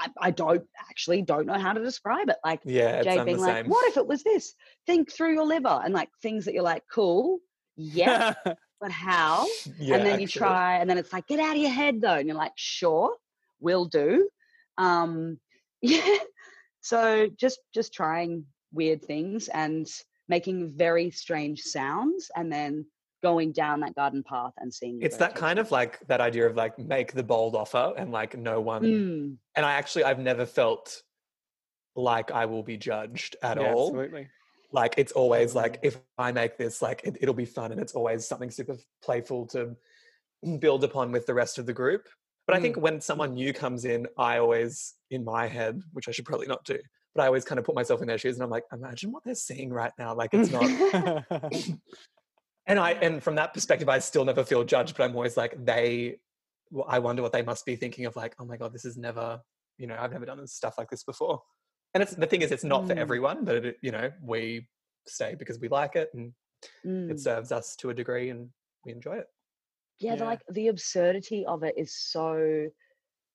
I, 0.00 0.08
I 0.20 0.30
don't 0.30 0.64
actually 0.88 1.22
don't 1.22 1.46
know 1.46 1.58
how 1.58 1.72
to 1.72 1.82
describe 1.82 2.28
it 2.28 2.36
like 2.44 2.60
Yeah, 2.64 3.02
Jay 3.02 3.22
being 3.24 3.38
like, 3.38 3.64
same. 3.64 3.66
what 3.66 3.88
if 3.88 3.96
it 3.96 4.06
was 4.06 4.22
this? 4.22 4.54
Think 4.86 5.10
through 5.12 5.32
your 5.34 5.44
liver 5.44 5.80
and 5.84 5.92
like 5.92 6.08
things 6.22 6.44
that 6.44 6.54
you're 6.54 6.62
like, 6.62 6.84
cool, 6.92 7.40
yeah, 7.76 8.32
but 8.80 8.92
how? 8.92 9.48
yeah, 9.80 9.96
and 9.96 10.06
then 10.06 10.20
you 10.20 10.28
try, 10.28 10.76
and 10.76 10.88
then 10.88 10.98
it's 10.98 11.12
like, 11.12 11.26
get 11.26 11.40
out 11.40 11.56
of 11.56 11.60
your 11.60 11.72
head 11.72 12.00
though. 12.00 12.14
And 12.14 12.28
you're 12.28 12.36
like, 12.36 12.52
sure, 12.54 13.16
will 13.58 13.86
do. 13.86 14.28
Um, 14.76 15.40
yeah. 15.82 16.18
So 16.80 17.28
just 17.36 17.58
just 17.74 17.92
trying 17.92 18.44
weird 18.72 19.02
things 19.04 19.48
and 19.48 19.84
making 20.28 20.68
very 20.76 21.10
strange 21.10 21.62
sounds 21.62 22.30
and 22.36 22.52
then 22.52 22.86
going 23.22 23.50
down 23.52 23.80
that 23.80 23.94
garden 23.94 24.22
path 24.22 24.52
and 24.58 24.72
seeing 24.72 25.02
It's 25.02 25.16
that 25.16 25.34
kind 25.34 25.58
of 25.58 25.70
like 25.70 26.06
that 26.06 26.20
idea 26.20 26.46
of 26.46 26.54
like 26.56 26.78
make 26.78 27.12
the 27.12 27.22
bold 27.22 27.56
offer 27.56 27.92
and 27.96 28.12
like 28.12 28.36
no 28.36 28.60
one 28.60 28.82
Mm, 28.84 29.36
and 29.56 29.66
I 29.66 29.72
actually 29.72 30.04
I've 30.04 30.20
never 30.20 30.46
felt 30.46 31.02
like 31.96 32.30
I 32.30 32.46
will 32.46 32.62
be 32.62 32.76
judged 32.76 33.36
at 33.42 33.56
Yeah, 33.56 33.72
all. 33.72 33.88
Absolutely. 33.88 34.28
Like 34.70 34.94
it's 34.98 35.12
always 35.12 35.54
like 35.54 35.80
if 35.82 35.98
I 36.18 36.30
make 36.30 36.58
this 36.58 36.80
like 36.82 37.00
it, 37.04 37.16
it'll 37.20 37.34
be 37.34 37.46
fun 37.46 37.72
and 37.72 37.80
it's 37.80 37.94
always 37.94 38.26
something 38.26 38.50
super 38.50 38.76
playful 39.02 39.46
to 39.48 39.74
build 40.60 40.84
upon 40.84 41.10
with 41.10 41.26
the 41.26 41.34
rest 41.34 41.58
of 41.58 41.66
the 41.66 41.72
group. 41.72 42.06
But 42.46 42.56
I 42.56 42.60
think 42.60 42.76
Mm. 42.76 42.82
when 42.82 43.00
someone 43.00 43.34
new 43.34 43.52
comes 43.52 43.84
in, 43.84 44.06
I 44.16 44.38
always 44.38 44.94
in 45.10 45.24
my 45.24 45.48
head, 45.48 45.82
which 45.92 46.06
I 46.08 46.12
should 46.12 46.24
probably 46.24 46.46
not 46.46 46.64
do, 46.64 46.78
but 47.18 47.24
I 47.24 47.26
always 47.26 47.44
kind 47.44 47.58
of 47.58 47.64
put 47.64 47.74
myself 47.74 48.00
in 48.00 48.06
their 48.06 48.16
shoes 48.16 48.36
and 48.36 48.44
I'm 48.44 48.50
like, 48.50 48.62
imagine 48.72 49.10
what 49.10 49.24
they're 49.24 49.34
seeing 49.34 49.70
right 49.70 49.90
now. 49.98 50.14
Like 50.14 50.30
it's 50.32 50.52
not 50.52 50.62
and 52.66 52.78
I 52.78 52.92
and 52.92 53.20
from 53.20 53.34
that 53.34 53.52
perspective, 53.52 53.88
I 53.88 53.98
still 53.98 54.24
never 54.24 54.44
feel 54.44 54.62
judged, 54.62 54.96
but 54.96 55.02
I'm 55.02 55.16
always 55.16 55.36
like 55.36 55.52
they. 55.64 56.20
well, 56.70 56.86
I 56.88 57.00
wonder 57.00 57.20
what 57.22 57.32
they 57.32 57.42
must 57.42 57.66
be 57.66 57.74
thinking 57.74 58.06
of, 58.06 58.14
like, 58.14 58.36
oh 58.38 58.44
my 58.44 58.56
god, 58.56 58.72
this 58.72 58.84
is 58.84 58.96
never, 58.96 59.40
you 59.78 59.88
know, 59.88 59.96
I've 59.98 60.12
never 60.12 60.26
done 60.26 60.40
this 60.40 60.52
stuff 60.52 60.74
like 60.78 60.90
this 60.90 61.02
before. 61.02 61.42
And 61.92 62.02
it's 62.04 62.14
the 62.14 62.26
thing 62.26 62.42
is, 62.42 62.52
it's 62.52 62.62
not 62.62 62.86
for 62.86 62.94
Mm. 62.94 62.98
everyone, 62.98 63.44
but 63.44 63.64
it, 63.64 63.76
you 63.82 63.90
know, 63.90 64.12
we 64.22 64.68
stay 65.08 65.34
because 65.34 65.58
we 65.58 65.68
like 65.68 65.96
it 65.96 66.10
and 66.14 66.32
mm. 66.86 67.10
it 67.10 67.18
serves 67.18 67.50
us 67.50 67.74
to 67.80 67.90
a 67.90 67.94
degree, 67.94 68.30
and 68.30 68.48
we 68.84 68.92
enjoy 68.92 69.16
it. 69.16 69.26
yeah, 69.98 70.14
the, 70.14 70.22
Yeah. 70.22 70.30
like 70.30 70.42
the 70.52 70.68
absurdity 70.68 71.44
of 71.46 71.64
it 71.64 71.74
is 71.76 71.92
so 71.96 72.68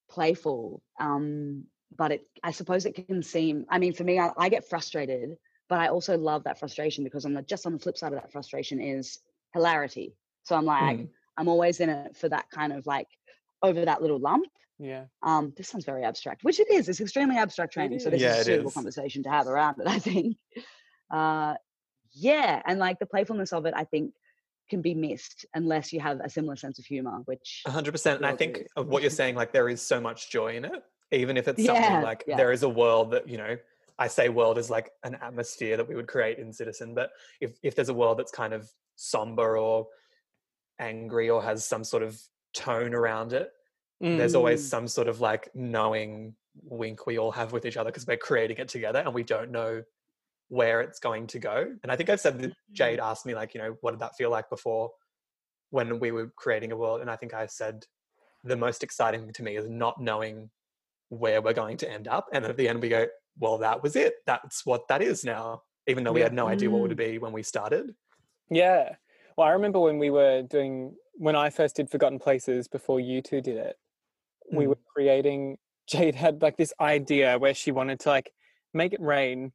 playful 0.09 0.81
um 1.01 1.65
but 1.97 2.11
it 2.11 2.27
i 2.43 2.51
suppose 2.51 2.85
it 2.85 2.95
can 2.95 3.21
seem 3.23 3.65
i 3.69 3.77
mean 3.79 3.93
for 3.93 4.03
me 4.03 4.19
i, 4.19 4.31
I 4.37 4.49
get 4.49 4.67
frustrated 4.67 5.35
but 5.69 5.79
i 5.79 5.87
also 5.87 6.17
love 6.17 6.43
that 6.45 6.59
frustration 6.59 7.03
because 7.03 7.25
on 7.25 7.33
the 7.33 7.41
just 7.41 7.65
on 7.65 7.73
the 7.73 7.79
flip 7.79 7.97
side 7.97 8.13
of 8.13 8.21
that 8.21 8.31
frustration 8.31 8.81
is 8.81 9.19
hilarity 9.53 10.15
so 10.43 10.55
i'm 10.55 10.65
like 10.65 10.97
Mm. 10.97 11.09
i'm 11.37 11.47
always 11.47 11.79
in 11.79 11.89
it 11.89 12.15
for 12.17 12.29
that 12.29 12.49
kind 12.49 12.73
of 12.73 12.85
like 12.85 13.07
over 13.61 13.85
that 13.85 14.01
little 14.01 14.19
lump 14.19 14.45
yeah. 14.79 15.05
um 15.23 15.53
this 15.55 15.69
sounds 15.69 15.85
very 15.85 16.03
abstract 16.03 16.43
which 16.43 16.59
it 16.59 16.69
is 16.71 16.89
it's 16.89 17.01
extremely 17.01 17.37
abstract 17.37 17.73
training 17.73 17.99
so 17.99 18.09
this 18.09 18.21
Yeah, 18.21 18.33
is 18.33 18.41
a 18.41 18.43
suitable 18.43 18.69
is. 18.69 18.73
conversation 18.73 19.23
to 19.23 19.29
have 19.29 19.47
around 19.47 19.79
it 19.79 19.87
i 19.97 19.99
think 19.99 20.37
uh 21.13 21.53
yeah 22.13 22.61
and 22.65 22.79
like 22.79 22.99
the 22.99 23.05
playfulness 23.05 23.53
of 23.53 23.65
it 23.65 23.73
i 23.75 23.83
think 23.83 24.13
can 24.69 24.81
be 24.81 24.93
missed 24.93 25.45
unless 25.53 25.91
you 25.93 25.99
have 25.99 26.19
a 26.21 26.29
similar 26.29 26.55
sense 26.55 26.79
of 26.79 26.85
humor 26.85 27.19
which 27.25 27.61
A 27.65 27.71
hundred 27.71 27.91
percent. 27.91 28.17
And 28.17 28.25
I 28.25 28.35
think 28.35 28.55
do. 28.55 28.65
of 28.77 28.87
what 28.87 29.01
you're 29.03 29.11
saying, 29.11 29.35
like 29.35 29.51
there 29.51 29.67
is 29.69 29.81
so 29.81 29.99
much 29.99 30.31
joy 30.31 30.55
in 30.55 30.63
it, 30.65 30.81
even 31.13 31.37
if 31.37 31.47
it's 31.47 31.63
Yeah, 31.63 31.73
something 31.73 32.01
like 32.01 32.23
yeah. 32.27 32.37
there 32.37 32.51
is 32.51 32.63
a 32.63 32.69
world 32.69 33.11
that 33.11 33.27
you 33.27 33.37
know. 33.37 33.57
I 33.99 34.07
say 34.07 34.27
world 34.27 34.57
is 34.57 34.71
like 34.71 34.89
an 35.03 35.15
atmosphere 35.21 35.77
that 35.77 35.87
we 35.87 35.93
would 35.95 36.07
create 36.07 36.39
in 36.39 36.51
Citizen, 36.51 36.95
but 36.95 37.11
if 37.39 37.57
if 37.61 37.75
there's 37.75 37.89
a 37.89 37.93
world 37.93 38.17
that's 38.17 38.31
kind 38.31 38.51
of 38.53 38.69
somber 38.95 39.55
or 39.57 39.87
angry 40.79 41.29
or 41.29 41.43
has 41.43 41.63
some 41.63 41.83
sort 41.83 42.01
of 42.01 42.19
tone 42.55 42.95
around 42.95 43.33
it, 43.33 43.51
there's 44.01 44.35
always 44.35 44.61
Mm. 44.65 44.69
some 44.69 44.87
sort 44.87 45.07
of 45.07 45.21
like 45.21 45.49
knowing 45.53 46.35
wink 46.63 47.05
we 47.05 47.19
all 47.19 47.31
have 47.31 47.51
with 47.53 47.65
each 47.65 47.77
other 47.77 47.89
because 47.91 48.07
we're 48.07 48.17
creating 48.17 48.57
it 48.57 48.67
together 48.67 48.99
and 48.99 49.13
we 49.13 49.23
don't 49.23 49.51
know 49.51 49.83
where 50.49 50.81
it's 50.81 50.99
going 50.99 51.27
to 51.27 51.39
go. 51.39 51.75
And 51.83 51.91
I 51.91 51.95
think 51.95 52.09
I've 52.09 52.19
said 52.19 52.39
that 52.39 52.49
Mm. 52.51 52.73
Jade 52.73 52.99
asked 52.99 53.25
me 53.27 53.35
like, 53.35 53.53
you 53.53 53.61
know, 53.61 53.77
what 53.81 53.91
did 53.91 53.99
that 54.01 54.15
feel 54.15 54.31
like 54.31 54.49
before 54.49 54.91
when 55.69 55.99
we 55.99 56.11
were 56.11 56.31
creating 56.35 56.71
a 56.71 56.75
world? 56.77 57.01
And 57.01 57.09
I 57.11 57.15
think 57.15 57.33
I 57.35 57.45
said 57.45 57.85
the 58.43 58.57
most 58.57 58.83
exciting 58.83 59.21
thing 59.21 59.33
to 59.33 59.43
me 59.43 59.55
is 59.55 59.69
not 59.69 60.01
knowing 60.01 60.49
where 61.13 61.41
we're 61.41 61.53
going 61.53 61.77
to 61.77 61.89
end 61.91 62.07
up. 62.07 62.27
And 62.33 62.45
at 62.45 62.57
the 62.57 62.67
end, 62.67 62.81
we 62.81 62.89
go, 62.89 63.05
well, 63.39 63.57
that 63.59 63.81
was 63.81 63.95
it. 63.95 64.15
That's 64.25 64.65
what 64.65 64.87
that 64.89 65.01
is 65.01 65.23
now, 65.23 65.63
even 65.87 66.03
though 66.03 66.11
we 66.11 66.19
Yeah. 66.19 66.25
had 66.27 66.33
no 66.33 66.47
idea 66.47 66.69
what 66.69 66.81
would 66.81 66.91
Mm. 66.91 66.99
it 66.99 67.11
be 67.11 67.17
when 67.17 67.31
we 67.33 67.43
started. 67.43 67.95
Yeah. 68.49 68.95
Well, 69.37 69.47
I 69.47 69.51
remember 69.51 69.79
when 69.79 69.97
we 69.97 70.09
were 70.09 70.43
doing 70.43 70.95
when 71.15 71.35
I 71.35 71.49
first 71.51 71.75
did 71.75 71.91
Forgotten 71.91 72.17
Places 72.19 72.67
before 72.67 72.99
you 72.99 73.21
two 73.21 73.39
did 73.39 73.57
it. 73.57 73.77
We 74.51 74.65
Mm. 74.65 74.69
were 74.69 74.77
creating. 74.93 75.57
Jade 75.87 76.15
had 76.15 76.41
like 76.41 76.57
this 76.57 76.73
idea 76.79 77.37
where 77.37 77.53
she 77.53 77.71
wanted 77.71 77.99
to 78.01 78.09
like 78.09 78.33
make 78.73 78.93
it 78.93 79.01
rain 79.01 79.51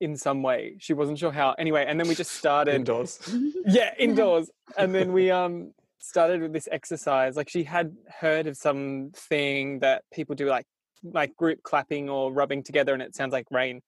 in 0.00 0.16
some 0.16 0.42
way. 0.42 0.76
She 0.78 0.92
wasn't 0.94 1.18
sure 1.18 1.32
how. 1.32 1.52
Anyway, 1.58 1.84
and 1.86 1.98
then 2.00 2.08
we 2.08 2.14
just 2.14 2.32
started. 2.32 2.74
Indoors. 2.74 3.18
yeah, 3.66 3.92
indoors, 3.98 4.48
and 4.78 4.94
then 4.94 5.12
we 5.12 5.30
um 5.30 5.74
started 6.02 6.40
with 6.42 6.52
this 6.52 6.68
exercise. 6.70 7.36
Like 7.36 7.48
she 7.48 7.64
had 7.64 7.96
heard 8.20 8.46
of 8.46 8.56
something 8.56 9.80
that 9.80 10.02
people 10.12 10.34
do, 10.34 10.46
like 10.48 10.66
like 11.02 11.34
group 11.36 11.62
clapping 11.62 12.10
or 12.10 12.32
rubbing 12.32 12.62
together, 12.62 12.92
and 12.92 13.02
it 13.02 13.14
sounds 13.14 13.32
like 13.32 13.46
rain, 13.50 13.80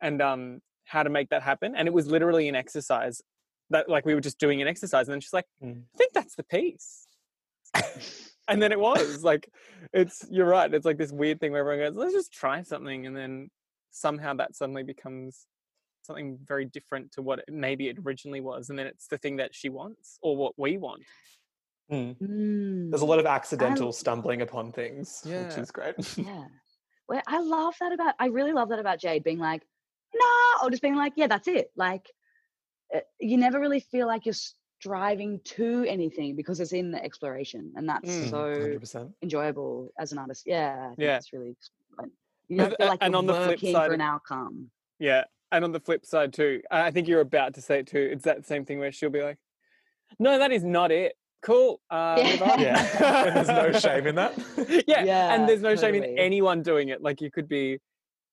and 0.00 0.22
um 0.22 0.60
how 0.84 1.02
to 1.02 1.10
make 1.10 1.30
that 1.30 1.42
happen. 1.42 1.74
And 1.76 1.88
it 1.88 1.94
was 1.94 2.06
literally 2.06 2.48
an 2.48 2.54
exercise 2.54 3.20
that 3.70 3.88
like 3.88 4.06
we 4.06 4.14
were 4.14 4.20
just 4.20 4.38
doing 4.38 4.62
an 4.62 4.68
exercise, 4.68 5.08
and 5.08 5.14
then 5.14 5.20
she's 5.20 5.32
like, 5.32 5.46
Mm. 5.62 5.82
I 5.94 5.98
think 5.98 6.12
that's 6.12 6.34
the 6.36 6.44
piece. 6.44 7.06
and 8.48 8.62
then 8.62 8.72
it 8.72 8.78
was 8.78 9.24
like 9.24 9.48
it's 9.92 10.24
you're 10.30 10.46
right 10.46 10.72
it's 10.72 10.86
like 10.86 10.98
this 10.98 11.12
weird 11.12 11.40
thing 11.40 11.52
where 11.52 11.60
everyone 11.60 11.78
goes 11.80 11.96
let's 11.96 12.14
just 12.14 12.32
try 12.32 12.62
something 12.62 13.06
and 13.06 13.16
then 13.16 13.50
somehow 13.90 14.32
that 14.34 14.54
suddenly 14.54 14.82
becomes 14.82 15.46
something 16.02 16.38
very 16.46 16.64
different 16.64 17.12
to 17.12 17.22
what 17.22 17.40
it, 17.40 17.44
maybe 17.50 17.88
it 17.88 17.98
originally 18.04 18.40
was 18.40 18.70
and 18.70 18.78
then 18.78 18.86
it's 18.86 19.08
the 19.08 19.18
thing 19.18 19.36
that 19.36 19.54
she 19.54 19.68
wants 19.68 20.18
or 20.22 20.36
what 20.36 20.52
we 20.56 20.76
want 20.78 21.02
Mm. 21.90 22.16
Mm, 22.20 22.90
There's 22.90 23.02
a 23.02 23.06
lot 23.06 23.18
of 23.18 23.26
accidental 23.26 23.92
stumbling 23.92 24.42
upon 24.42 24.72
things, 24.72 25.22
which 25.24 25.56
is 25.56 25.70
great. 25.70 25.94
yeah. 26.18 26.46
Well, 27.08 27.22
I 27.26 27.40
love 27.40 27.74
that 27.80 27.92
about. 27.92 28.14
I 28.18 28.26
really 28.26 28.52
love 28.52 28.70
that 28.70 28.78
about 28.80 28.98
Jade 29.00 29.22
being 29.22 29.38
like, 29.38 29.62
nah, 30.14 30.64
or 30.64 30.70
just 30.70 30.82
being 30.82 30.96
like, 30.96 31.12
yeah, 31.16 31.28
that's 31.28 31.46
it. 31.46 31.70
Like, 31.76 32.10
uh, 32.94 33.00
you 33.20 33.36
never 33.36 33.60
really 33.60 33.78
feel 33.80 34.08
like 34.08 34.26
you're 34.26 34.34
striving 34.80 35.40
to 35.44 35.84
anything 35.88 36.34
because 36.34 36.58
it's 36.58 36.72
in 36.72 36.90
the 36.90 37.02
exploration, 37.02 37.72
and 37.76 37.88
that's 37.88 38.10
Mm. 38.10 38.30
so 38.30 38.44
100%. 38.58 39.12
enjoyable 39.22 39.92
as 39.98 40.10
an 40.12 40.18
artist. 40.18 40.42
Yeah, 40.46 40.92
Yeah. 40.98 41.18
it's 41.18 41.32
really. 41.32 41.56
You 42.48 42.58
don't 42.58 42.76
feel 42.76 42.88
like 42.88 42.98
and 43.02 43.12
you're 43.12 43.18
on 43.18 43.26
the 43.26 43.34
flip 43.34 43.60
side 43.60 43.88
for 43.88 43.94
an 43.94 44.00
outcome. 44.00 44.70
yeah 45.00 45.24
and 45.52 45.64
on 45.64 45.72
the 45.72 45.80
flip 45.80 46.04
side 46.06 46.32
too 46.32 46.60
i 46.70 46.86
I 46.86 46.90
think 46.92 47.08
you're 47.08 47.20
about 47.20 47.54
to 47.54 47.60
say 47.60 47.80
it 47.80 47.86
too 47.88 48.08
it's 48.12 48.22
that 48.24 48.46
same 48.46 48.64
thing 48.64 48.78
where 48.78 48.92
she'll 48.92 49.10
be 49.10 49.20
like 49.22 49.38
no 50.20 50.38
that 50.38 50.52
is 50.52 50.62
not 50.62 50.92
it 50.92 51.16
cool 51.42 51.80
uh 51.90 52.20
move 52.22 52.42
on." 52.42 52.60
Yeah. 52.60 53.32
There's 53.34 53.48
no 53.48 53.72
shame 53.78 54.06
in 54.06 54.14
that. 54.16 54.36
yeah, 54.86 55.04
Yeah, 55.04 55.34
and 55.34 55.48
there's 55.48 55.62
no 55.62 55.76
shame 55.76 55.94
in 55.94 56.18
anyone 56.18 56.62
doing 56.62 56.88
it. 56.88 57.02
Like 57.02 57.20
you 57.20 57.30
could 57.30 57.48
be 57.48 57.78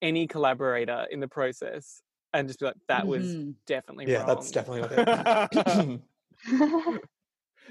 any 0.01 0.27
collaborator 0.27 1.05
in 1.11 1.19
the 1.19 1.27
process 1.27 2.01
and 2.33 2.47
just 2.47 2.59
be 2.59 2.65
like, 2.65 2.75
that 2.87 3.05
was 3.07 3.23
Mhm. 3.35 3.55
definitely 3.67 4.11
Yeah, 4.11 4.19
wrong. 4.19 4.27
that's 4.27 4.51
definitely 4.51 4.81
not 4.81 5.49
it. 5.53 6.01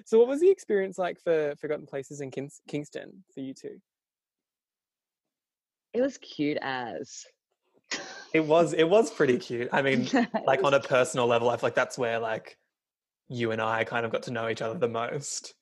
so, 0.07 0.19
what 0.19 0.29
was 0.29 0.41
the 0.41 0.49
experience 0.51 0.97
like 0.99 1.21
for 1.21 1.55
Forgotten 1.61 1.87
Places 1.87 2.21
in 2.21 2.31
Kings- 2.31 2.61
Kingston 2.69 3.25
for 3.35 3.41
you 3.41 3.53
two? 3.55 3.81
it 5.93 6.01
was 6.01 6.17
cute 6.19 6.57
as. 6.63 7.27
it 8.33 8.41
was 8.41 8.73
it 8.73 8.89
was 8.89 9.11
pretty 9.11 9.37
cute. 9.39 9.69
I 9.73 9.83
mean, 9.83 10.09
like 10.47 10.63
on 10.65 10.73
a 10.75 10.81
personal 10.81 11.27
level, 11.27 11.51
I 11.51 11.57
feel 11.59 11.67
like 11.67 11.75
that's 11.75 11.99
where 11.99 12.19
like 12.19 12.57
you 13.33 13.51
and 13.51 13.61
I 13.61 13.85
kind 13.85 14.05
of 14.05 14.13
got 14.13 14.23
to 14.25 14.31
know 14.31 14.49
each 14.49 14.63
other 14.63 14.79
the 14.79 14.89
most, 14.89 15.55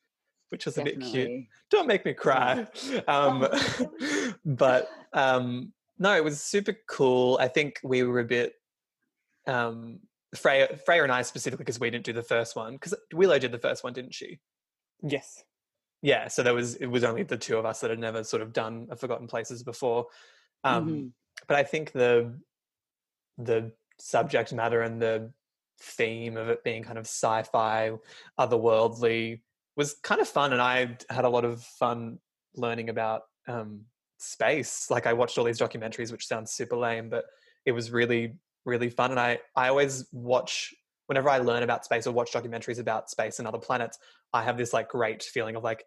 which 0.48 0.66
was 0.66 0.76
a 0.76 0.83
bit 0.83 1.00
cute. 1.00 1.44
Don't 1.70 1.87
make 1.87 2.04
me 2.04 2.12
cry. 2.12 2.66
Um, 3.06 3.46
but 4.44 4.90
um, 5.12 5.72
no, 5.98 6.14
it 6.16 6.24
was 6.24 6.42
super 6.42 6.76
cool. 6.88 7.38
I 7.40 7.48
think 7.48 7.80
we 7.85 8.02
were 8.02 8.20
a 8.20 8.24
bit 8.24 8.54
um, 9.46 10.00
Freya, 10.35 10.76
Freya 10.85 11.04
and 11.04 11.12
I 11.12 11.22
specifically 11.22 11.64
because 11.64 11.80
we 11.80 11.90
didn't 11.90 12.04
do 12.04 12.12
the 12.12 12.22
first 12.22 12.56
one 12.56 12.72
because 12.74 12.94
Willow 13.12 13.38
did 13.38 13.52
the 13.52 13.59
first 13.59 13.85
one, 13.85 13.92
didn't 13.92 14.14
she? 14.14 14.40
Yes. 15.02 15.42
Yeah, 16.02 16.28
so 16.28 16.42
there 16.42 16.54
was 16.54 16.76
it 16.76 16.87
was 16.87 17.04
only 17.04 17.22
the 17.22 17.37
two 17.37 17.56
of 17.56 17.64
us 17.64 17.80
that 17.80 17.90
had 17.90 17.98
never 17.98 18.24
sort 18.24 18.42
of 18.42 18.52
done 18.52 18.88
a 18.90 18.96
Forgotten 18.96 19.28
Places 19.28 19.62
before. 19.62 20.06
Um, 20.64 20.88
Mhm. 20.88 21.12
But 21.46 21.56
I 21.56 21.62
think 21.62 21.92
the 21.92 22.38
the 23.38 23.72
subject 23.98 24.52
matter 24.52 24.83
and 24.83 25.00
the 25.00 25.33
theme 25.82 26.36
of 26.36 26.48
it 26.48 26.62
being 26.64 26.82
kind 26.82 26.98
of 26.98 27.06
sci-fi, 27.06 27.92
otherworldly 28.38 29.40
was 29.76 29.94
kind 30.02 30.20
of 30.20 30.28
fun, 30.28 30.52
and 30.52 30.60
I 30.60 30.96
had 31.08 31.24
a 31.24 31.28
lot 31.28 31.44
of 31.44 31.62
fun 31.62 32.18
learning 32.54 32.88
about 32.90 33.22
um, 33.48 33.82
space. 34.18 34.90
Like 34.90 35.06
I 35.06 35.12
watched 35.12 35.38
all 35.38 35.44
these 35.44 35.58
documentaries, 35.58 36.12
which 36.12 36.26
sounds 36.26 36.52
super 36.52 36.76
lame, 36.76 37.08
but 37.10 37.24
it 37.64 37.72
was 37.72 37.90
really 37.90 38.34
really 38.66 38.90
fun. 38.90 39.10
And 39.10 39.18
I 39.20 39.38
I 39.56 39.68
always 39.68 40.06
watch 40.12 40.74
whenever 41.06 41.28
I 41.28 41.38
learn 41.38 41.62
about 41.62 41.84
space 41.84 42.06
or 42.06 42.12
watch 42.12 42.32
documentaries 42.32 42.78
about 42.78 43.10
space 43.10 43.38
and 43.38 43.48
other 43.48 43.58
planets. 43.58 43.98
I 44.32 44.42
have 44.42 44.56
this 44.58 44.72
like 44.72 44.88
great 44.88 45.22
feeling 45.22 45.56
of 45.56 45.64
like 45.64 45.84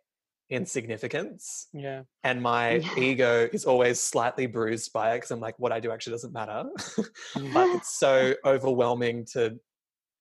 insignificance 0.49 1.67
Yeah. 1.73 2.03
and 2.23 2.41
my 2.41 2.75
Yeah. 2.75 2.95
ego 2.99 3.49
is 3.53 3.65
always 3.65 3.99
slightly 3.99 4.45
bruised 4.47 4.91
by 4.93 5.13
it 5.13 5.17
because 5.17 5.31
I'm 5.31 5.39
like, 5.39 5.57
what 5.59 5.71
I 5.71 5.79
do 5.79 5.91
actually 5.91 6.11
doesn't 6.13 6.33
matter. 6.33 6.65
but 7.53 7.69
it's 7.75 7.97
so 7.97 8.33
overwhelming 8.45 9.25
to. 9.33 9.59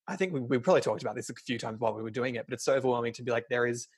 I 0.09 0.17
think 0.17 0.33
we, 0.33 0.41
we 0.41 0.59
probably 0.59 0.81
talked 0.81 1.03
about 1.03 1.15
this 1.15 1.31
a 1.31 1.35
few 1.35 1.59
times 1.59 1.79
while 1.81 1.95
we 1.95 2.03
were 2.03 2.11
doing 2.11 2.35
it, 2.35 2.47
but 2.47 2.55
it's 2.55 2.65
so 2.65 2.75
overwhelming 2.75 3.13
to 3.15 3.23
be 3.23 3.31
like, 3.31 3.49
there 3.49 3.67
is 3.67 3.89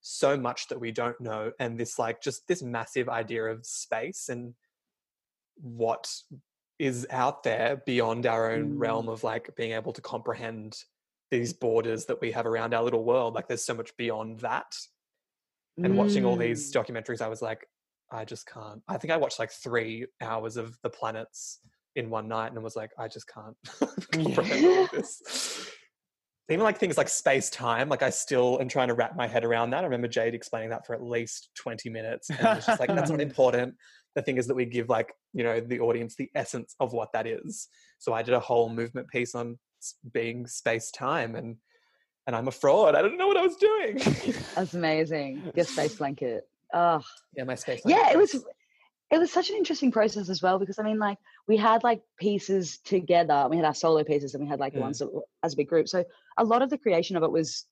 so 0.00 0.36
much 0.36 0.68
that 0.68 0.80
we 0.80 0.92
don't 0.92 1.20
know, 1.20 1.52
and 1.58 1.78
this 1.78 1.98
like 1.98 2.22
just 2.22 2.46
this 2.48 2.62
massive 2.62 3.08
idea 3.08 3.44
of 3.44 3.66
space 3.66 4.28
and 4.28 4.54
what 5.56 6.14
is 6.78 7.06
out 7.10 7.42
there 7.42 7.82
beyond 7.84 8.24
our 8.26 8.52
own 8.52 8.78
realm 8.78 9.06
Mm. 9.06 9.12
of 9.12 9.24
like 9.24 9.54
being 9.56 9.72
able 9.72 9.92
to 9.92 10.00
comprehend 10.00 10.84
these 11.30 11.52
borders 11.52 12.06
that 12.06 12.20
we 12.20 12.32
have 12.32 12.46
around 12.46 12.72
our 12.72 12.82
little 12.82 13.04
world. 13.04 13.34
Like, 13.34 13.46
there's 13.46 13.64
so 13.64 13.74
much 13.74 13.94
beyond 13.96 14.40
that 14.40 14.74
and 15.76 15.96
watching 15.96 16.24
all 16.24 16.36
these 16.36 16.72
Mm. 16.72 16.84
documentaries, 16.84 17.20
I 17.20 17.28
was 17.28 17.42
like, 17.42 17.66
I 18.10 18.24
just 18.24 18.46
can't. 18.46 18.82
I 18.88 18.98
think 18.98 19.12
I 19.12 19.16
watched 19.16 19.38
like 19.38 19.52
three 19.52 20.06
hours 20.20 20.56
of 20.56 20.78
the 20.82 20.90
planets 20.90 21.60
in 21.96 22.10
one 22.10 22.28
night 22.28 22.52
and 22.52 22.62
was 22.62 22.76
like, 22.76 22.90
I 22.98 23.08
just 23.08 23.26
can't 23.28 23.56
comprehend 24.12 24.64
all 24.66 24.84
of 24.84 24.90
this. 24.90 25.68
Even 26.48 26.64
like 26.64 26.78
things 26.78 26.96
like 26.96 27.08
space 27.08 27.48
time, 27.48 27.88
like 27.88 28.02
I 28.02 28.10
still 28.10 28.58
am 28.60 28.68
trying 28.68 28.88
to 28.88 28.94
wrap 28.94 29.14
my 29.16 29.28
head 29.28 29.44
around 29.44 29.70
that. 29.70 29.80
I 29.82 29.84
remember 29.84 30.08
Jade 30.08 30.34
explaining 30.34 30.70
that 30.70 30.84
for 30.84 30.94
at 30.94 31.02
least 31.02 31.50
20 31.56 31.90
minutes. 31.90 32.28
And 32.30 32.40
I 32.44 32.54
was 32.56 32.66
just 32.66 32.80
like, 32.80 32.88
that's 32.88 33.10
not 33.10 33.20
important. 33.30 33.74
The 34.16 34.22
thing 34.22 34.36
is 34.36 34.48
that 34.48 34.54
we 34.56 34.64
give 34.64 34.88
like, 34.88 35.12
you 35.32 35.44
know, 35.44 35.60
the 35.60 35.78
audience 35.78 36.16
the 36.16 36.28
essence 36.34 36.74
of 36.80 36.92
what 36.92 37.12
that 37.12 37.26
is. 37.28 37.68
So 38.00 38.12
I 38.12 38.22
did 38.22 38.34
a 38.34 38.40
whole 38.40 38.68
movement 38.68 39.06
piece 39.08 39.36
on 39.36 39.58
being 40.12 40.46
space 40.46 40.90
time 40.90 41.36
and 41.36 41.56
and 42.26 42.36
I'm 42.36 42.48
a 42.48 42.52
fraud. 42.52 42.94
I 42.96 43.02
didn't 43.02 43.16
know 43.18 43.26
what 43.28 43.36
I 43.36 43.42
was 43.46 43.56
doing. 43.56 43.98
That's 44.54 44.74
amazing. 44.74 45.52
Your 45.56 45.64
space 45.64 45.96
blanket. 45.96 46.44
Oh, 46.74 47.00
Yeah, 47.36 47.44
my 47.44 47.54
space. 47.54 47.80
blanket. 47.82 48.04
yeah, 48.06 48.12
it 48.12 48.18
was- 48.18 48.44
it 49.10 49.18
was 49.18 49.32
such 49.32 49.50
an 49.50 49.56
interesting 49.56 49.90
process 49.90 50.28
as 50.28 50.40
well 50.40 50.58
because 50.58 50.78
I 50.78 50.82
mean, 50.82 50.98
like 50.98 51.18
we 51.48 51.56
had 51.56 51.82
like 51.82 52.02
pieces 52.18 52.78
together. 52.84 53.48
We 53.50 53.56
had 53.56 53.64
our 53.64 53.74
solo 53.74 54.04
pieces 54.04 54.34
and 54.34 54.44
we 54.44 54.48
had 54.48 54.60
like 54.60 54.72
the 54.72 54.78
Mm. 54.78 54.82
ones 54.82 54.98
that 54.98 55.12
were, 55.12 55.24
as 55.42 55.54
a 55.54 55.56
big 55.56 55.68
group. 55.68 55.88
So 55.88 56.04
a 56.38 56.44
lot 56.44 56.62
of 56.62 56.70
the 56.70 56.78
creation 56.78 57.16
of 57.16 57.22
it 57.22 57.30
was 57.30 57.66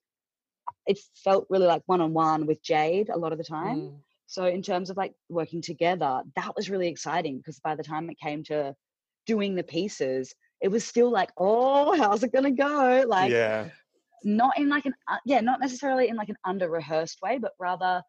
it 0.86 0.98
felt 1.14 1.46
really 1.48 1.66
like 1.66 1.82
one 1.86 2.00
on 2.00 2.12
one 2.12 2.46
with 2.46 2.62
Jade 2.62 3.08
a 3.08 3.16
lot 3.18 3.32
of 3.32 3.38
the 3.38 3.44
time. 3.44 3.78
Mm. 3.78 3.98
So 4.26 4.46
in 4.46 4.62
terms 4.62 4.90
of 4.90 4.96
like 4.96 5.14
working 5.28 5.62
together, 5.62 6.22
that 6.36 6.54
was 6.56 6.68
really 6.68 6.88
exciting 6.88 7.38
because 7.38 7.60
by 7.60 7.74
the 7.74 7.84
time 7.84 8.10
it 8.10 8.18
came 8.18 8.42
to 8.44 8.74
doing 9.26 9.54
the 9.54 9.62
pieces, 9.62 10.34
it 10.60 10.68
was 10.68 10.84
still 10.84 11.10
like, 11.10 11.30
oh, 11.38 11.96
how's 11.96 12.24
it 12.24 12.32
gonna 12.32 12.50
go? 12.50 13.04
Like 13.06 13.30
yeah, 13.30 13.68
not 14.24 14.58
in 14.58 14.68
like 14.68 14.86
an 14.86 14.94
uh, 15.06 15.18
yeah 15.24 15.40
not 15.40 15.60
necessarily 15.60 16.08
in 16.08 16.16
like 16.16 16.28
an 16.28 16.36
under 16.44 16.68
rehearsed 16.68 17.20
way 17.22 17.38
but 17.38 17.52
rather 17.58 18.02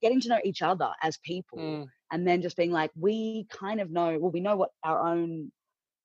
getting 0.00 0.20
to 0.20 0.28
know 0.28 0.40
each 0.44 0.62
other 0.62 0.90
as 1.02 1.18
people 1.24 1.58
Mm. 1.58 1.86
and 2.12 2.26
then 2.26 2.42
just 2.42 2.56
being 2.56 2.70
like 2.72 2.90
we 2.94 3.46
kind 3.50 3.80
of 3.80 3.90
know 3.90 4.18
well 4.18 4.30
we 4.30 4.40
know 4.40 4.56
what 4.56 4.70
our 4.84 5.08
own 5.08 5.50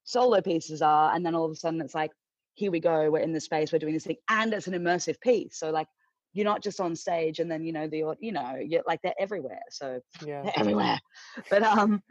solo 0.03 0.41
pieces 0.41 0.81
are 0.81 1.13
and 1.13 1.25
then 1.25 1.35
all 1.35 1.45
of 1.45 1.51
a 1.51 1.55
sudden 1.55 1.81
it's 1.81 1.95
like 1.95 2.11
here 2.53 2.71
we 2.71 2.79
go 2.79 3.09
we're 3.11 3.19
in 3.19 3.33
the 3.33 3.39
space 3.41 3.71
we're 3.71 3.79
doing 3.79 3.93
this 3.93 4.05
thing 4.05 4.17
and 4.29 4.53
it's 4.53 4.67
an 4.67 4.73
immersive 4.73 5.19
piece 5.21 5.57
so 5.59 5.71
like 5.71 5.87
you're 6.33 6.45
not 6.45 6.61
just 6.63 6.79
on 6.79 6.95
stage 6.95 7.39
and 7.39 7.49
then 7.49 7.63
you 7.63 7.73
know 7.73 7.87
the 7.87 8.03
you 8.19 8.31
know 8.31 8.55
you're 8.55 8.83
like 8.87 8.99
they're 9.03 9.13
everywhere 9.19 9.61
so 9.69 9.99
Yeah. 10.25 10.43
they're 10.43 10.59
everywhere 10.59 10.99
but 11.49 11.63
um 11.63 12.01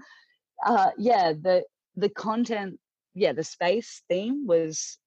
uh 0.66 0.90
yeah 0.98 1.32
the 1.32 1.62
the 1.96 2.08
content 2.10 2.78
yeah 3.14 3.32
the 3.32 3.44
space 3.44 4.02
theme 4.08 4.46
was 4.46 4.98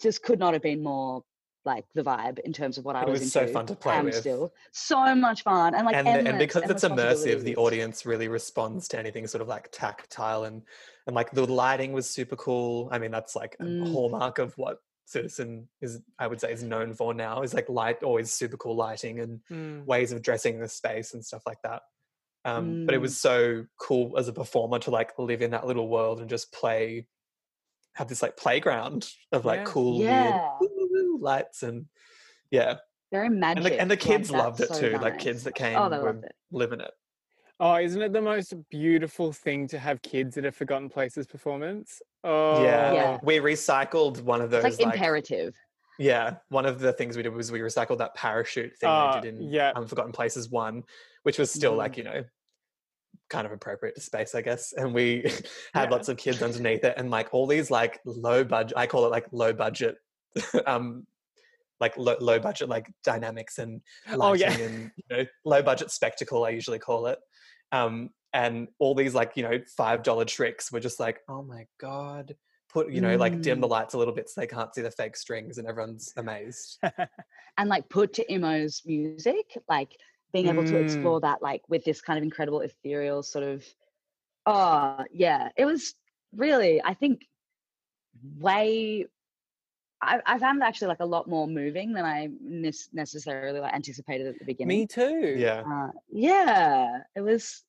just 0.00 0.22
could 0.22 0.38
not 0.38 0.52
have 0.52 0.62
been 0.62 0.82
more 0.82 1.22
like 1.64 1.84
the 1.94 2.02
vibe 2.02 2.38
in 2.40 2.52
terms 2.52 2.78
of 2.78 2.84
what 2.84 2.96
I 2.96 3.02
It 3.02 3.08
was, 3.08 3.20
was 3.20 3.32
so 3.32 3.46
fun 3.46 3.66
to 3.66 3.74
play 3.74 3.94
am 3.94 4.06
with. 4.06 4.16
still 4.16 4.52
so 4.72 5.14
much 5.14 5.42
fun 5.42 5.74
and 5.74 5.86
like 5.86 5.94
and 5.96 6.06
the- 6.06 6.28
and 6.30 6.38
because 6.38 6.62
it's 6.68 6.84
immersive, 6.84 7.42
the 7.42 7.56
audience 7.56 8.04
really 8.04 8.28
responds 8.28 8.88
to 8.88 8.98
anything 8.98 9.26
sort 9.26 9.42
of 9.42 9.48
like 9.48 9.70
tactile 9.72 10.44
and 10.44 10.62
and 11.06 11.14
like 11.16 11.30
the 11.32 11.44
lighting 11.46 11.92
was 11.92 12.08
super 12.08 12.36
cool. 12.36 12.88
I 12.92 12.98
mean, 12.98 13.10
that's 13.10 13.34
like 13.36 13.56
a 13.60 13.64
Mm. 13.64 13.90
hallmark 13.92 14.38
of 14.38 14.56
what 14.58 14.78
Citizen 15.04 15.68
is. 15.80 16.00
I 16.18 16.26
would 16.28 16.40
say 16.40 16.52
is 16.52 16.62
known 16.62 16.94
for 16.94 17.12
now 17.12 17.42
is 17.42 17.54
like 17.54 17.68
light, 17.68 18.02
always 18.02 18.32
super 18.32 18.56
cool 18.56 18.76
lighting 18.76 19.20
and 19.20 19.40
Mm. 19.50 19.84
ways 19.84 20.12
of 20.12 20.22
dressing 20.22 20.58
the 20.60 20.68
space 20.68 21.12
and 21.14 21.24
stuff 21.24 21.42
like 21.46 21.60
that. 21.62 21.82
Um, 22.44 22.86
But 22.86 22.94
it 22.94 22.98
Mm. 22.98 23.02
was 23.02 23.18
so 23.20 23.66
cool 23.78 24.16
as 24.18 24.26
a 24.28 24.32
performer 24.32 24.78
to 24.80 24.90
like 24.90 25.16
live 25.18 25.42
in 25.42 25.50
that 25.52 25.66
little 25.66 25.88
world 25.88 26.20
and 26.20 26.28
just 26.30 26.52
play, 26.52 27.06
have 27.94 28.08
this 28.08 28.22
like 28.22 28.36
playground 28.36 29.08
of 29.32 29.44
like 29.44 29.60
Yeah. 29.60 29.64
cool 29.66 30.00
Yeah. 30.00 30.56
weird 30.60 30.72
lights 31.22 31.62
and 31.62 31.86
yeah, 32.50 32.76
Very 33.10 33.26
and 33.28 33.40
magic. 33.40 33.64
the, 33.64 33.80
and 33.80 33.90
the 33.90 33.96
kids 33.96 34.28
that's 34.28 34.42
loved 34.42 34.60
it 34.60 34.68
so 34.68 34.80
too. 34.80 34.98
Like 34.98 35.18
kids 35.18 35.44
that 35.44 35.54
came 35.54 35.78
Oh, 35.78 35.88
were 35.88 36.02
loved 36.12 36.24
it. 36.24 36.32
living 36.50 36.80
it. 36.80 36.90
Oh, 37.60 37.76
isn't 37.76 38.02
it 38.02 38.12
the 38.12 38.20
most 38.22 38.54
beautiful 38.70 39.32
thing 39.32 39.68
to 39.68 39.78
have 39.78 40.02
kids 40.02 40.36
at 40.36 40.44
a 40.44 40.50
Forgotten 40.52 40.88
Places 40.88 41.26
performance? 41.26 42.02
Oh, 42.24 42.62
Yeah. 42.62 42.92
Yeah. 42.92 43.18
We 43.22 43.36
recycled 43.38 44.20
one 44.22 44.40
of 44.40 44.50
those 44.50 44.64
It's 44.64 44.78
like 44.80 44.86
like 44.86 44.94
imperative. 44.96 45.54
Yeah, 45.98 46.36
one 46.48 46.66
of 46.66 46.80
the 46.80 46.92
things 46.92 47.16
we 47.16 47.22
did 47.22 47.32
was 47.34 47.52
we 47.52 47.60
recycled 47.60 47.98
that 47.98 48.14
parachute 48.14 48.76
thing 48.78 48.90
they 48.90 49.20
did 49.20 49.36
in 49.36 49.42
yeah. 49.52 49.72
Unforgotten 49.76 50.10
Places 50.12 50.48
one, 50.50 50.82
which 51.22 51.38
was 51.38 51.52
still 51.52 51.74
Mhm. 51.74 51.78
like 51.78 51.96
you 51.96 52.02
know 52.04 52.24
kind 53.28 53.46
of 53.46 53.52
appropriate 53.52 53.94
to 53.94 54.00
space, 54.00 54.34
I 54.34 54.42
guess. 54.42 54.72
And 54.72 54.92
we 54.94 55.22
had 55.74 55.84
Yeah. 55.84 55.90
lots 55.90 56.08
of 56.08 56.16
kids 56.16 56.42
underneath 56.42 56.82
it, 56.84 56.94
and 56.96 57.10
like 57.10 57.32
all 57.32 57.46
these 57.46 57.70
like 57.70 58.00
low 58.04 58.42
budget, 58.42 58.76
I 58.76 58.86
call 58.86 59.04
it 59.06 59.10
like 59.10 59.26
low 59.32 59.52
budget, 59.52 59.96
um, 60.66 61.06
like 61.82 61.96
low, 61.98 62.16
low 62.20 62.38
budget 62.38 62.68
like 62.70 62.90
dynamics 63.04 63.58
and 63.58 63.82
lighting 64.16 64.22
Oh, 64.22 64.32
yeah. 64.32 64.52
and 64.66 64.90
you 64.96 65.04
know 65.10 65.24
low 65.44 65.62
budget 65.62 65.90
spectacle. 65.90 66.44
I 66.44 66.50
usually 66.50 66.78
call 66.78 67.06
it. 67.08 67.18
Um, 67.72 68.10
and 68.32 68.68
all 68.78 68.94
these 68.94 69.14
like 69.14 69.32
you 69.36 69.42
know 69.42 69.58
five 69.76 70.02
dollar 70.02 70.24
tricks 70.24 70.72
were 70.72 70.80
just 70.80 70.98
like, 71.00 71.18
oh 71.28 71.42
my 71.42 71.66
god, 71.80 72.34
put 72.72 72.90
you 72.90 73.00
know 73.02 73.16
like 73.16 73.42
dim 73.42 73.60
the 73.60 73.66
Mm. 73.66 73.70
lights 73.70 73.94
a 73.94 73.98
little 73.98 74.14
bit 74.14 74.30
so 74.30 74.40
they 74.40 74.46
can't 74.46 74.74
see 74.74 74.80
the 74.80 74.90
fake 74.90 75.16
strings 75.16 75.58
and 75.58 75.68
everyone's 75.68 76.12
amazed 76.16 76.78
and 77.58 77.68
like 77.68 77.86
put 77.90 78.14
to 78.14 78.32
Eno's 78.32 78.80
music, 78.86 79.58
like 79.68 79.92
being 80.32 80.46
able 80.48 80.64
to 80.64 80.76
Mm. 80.76 80.82
explore 80.82 81.20
that 81.20 81.42
like 81.42 81.62
with 81.68 81.84
this 81.84 82.00
kind 82.00 82.16
of 82.18 82.22
incredible 82.22 82.60
ethereal 82.60 83.22
sort 83.22 83.44
of 83.44 83.66
oh 84.46 85.04
yeah, 85.12 85.48
it 85.56 85.66
was 85.66 85.94
really 86.34 86.80
I 86.82 86.94
think 86.94 87.26
way 88.38 89.06
I, 90.02 90.20
I 90.26 90.38
found 90.38 90.60
it 90.60 90.64
actually 90.64 90.88
like 90.88 91.00
a 91.00 91.06
lot 91.06 91.28
more 91.28 91.46
moving 91.46 91.92
than 91.92 92.04
I 92.04 92.28
nes- 92.42 92.88
necessarily 92.92 93.60
like 93.60 93.72
anticipated 93.72 94.26
at 94.26 94.38
the 94.38 94.44
beginning. 94.44 94.76
Me 94.80 94.86
too. 94.86 95.36
yeah 95.38 95.62
Uh, 95.66 95.90
yeah, 96.10 96.98
it 97.14 97.20
was 97.20 97.62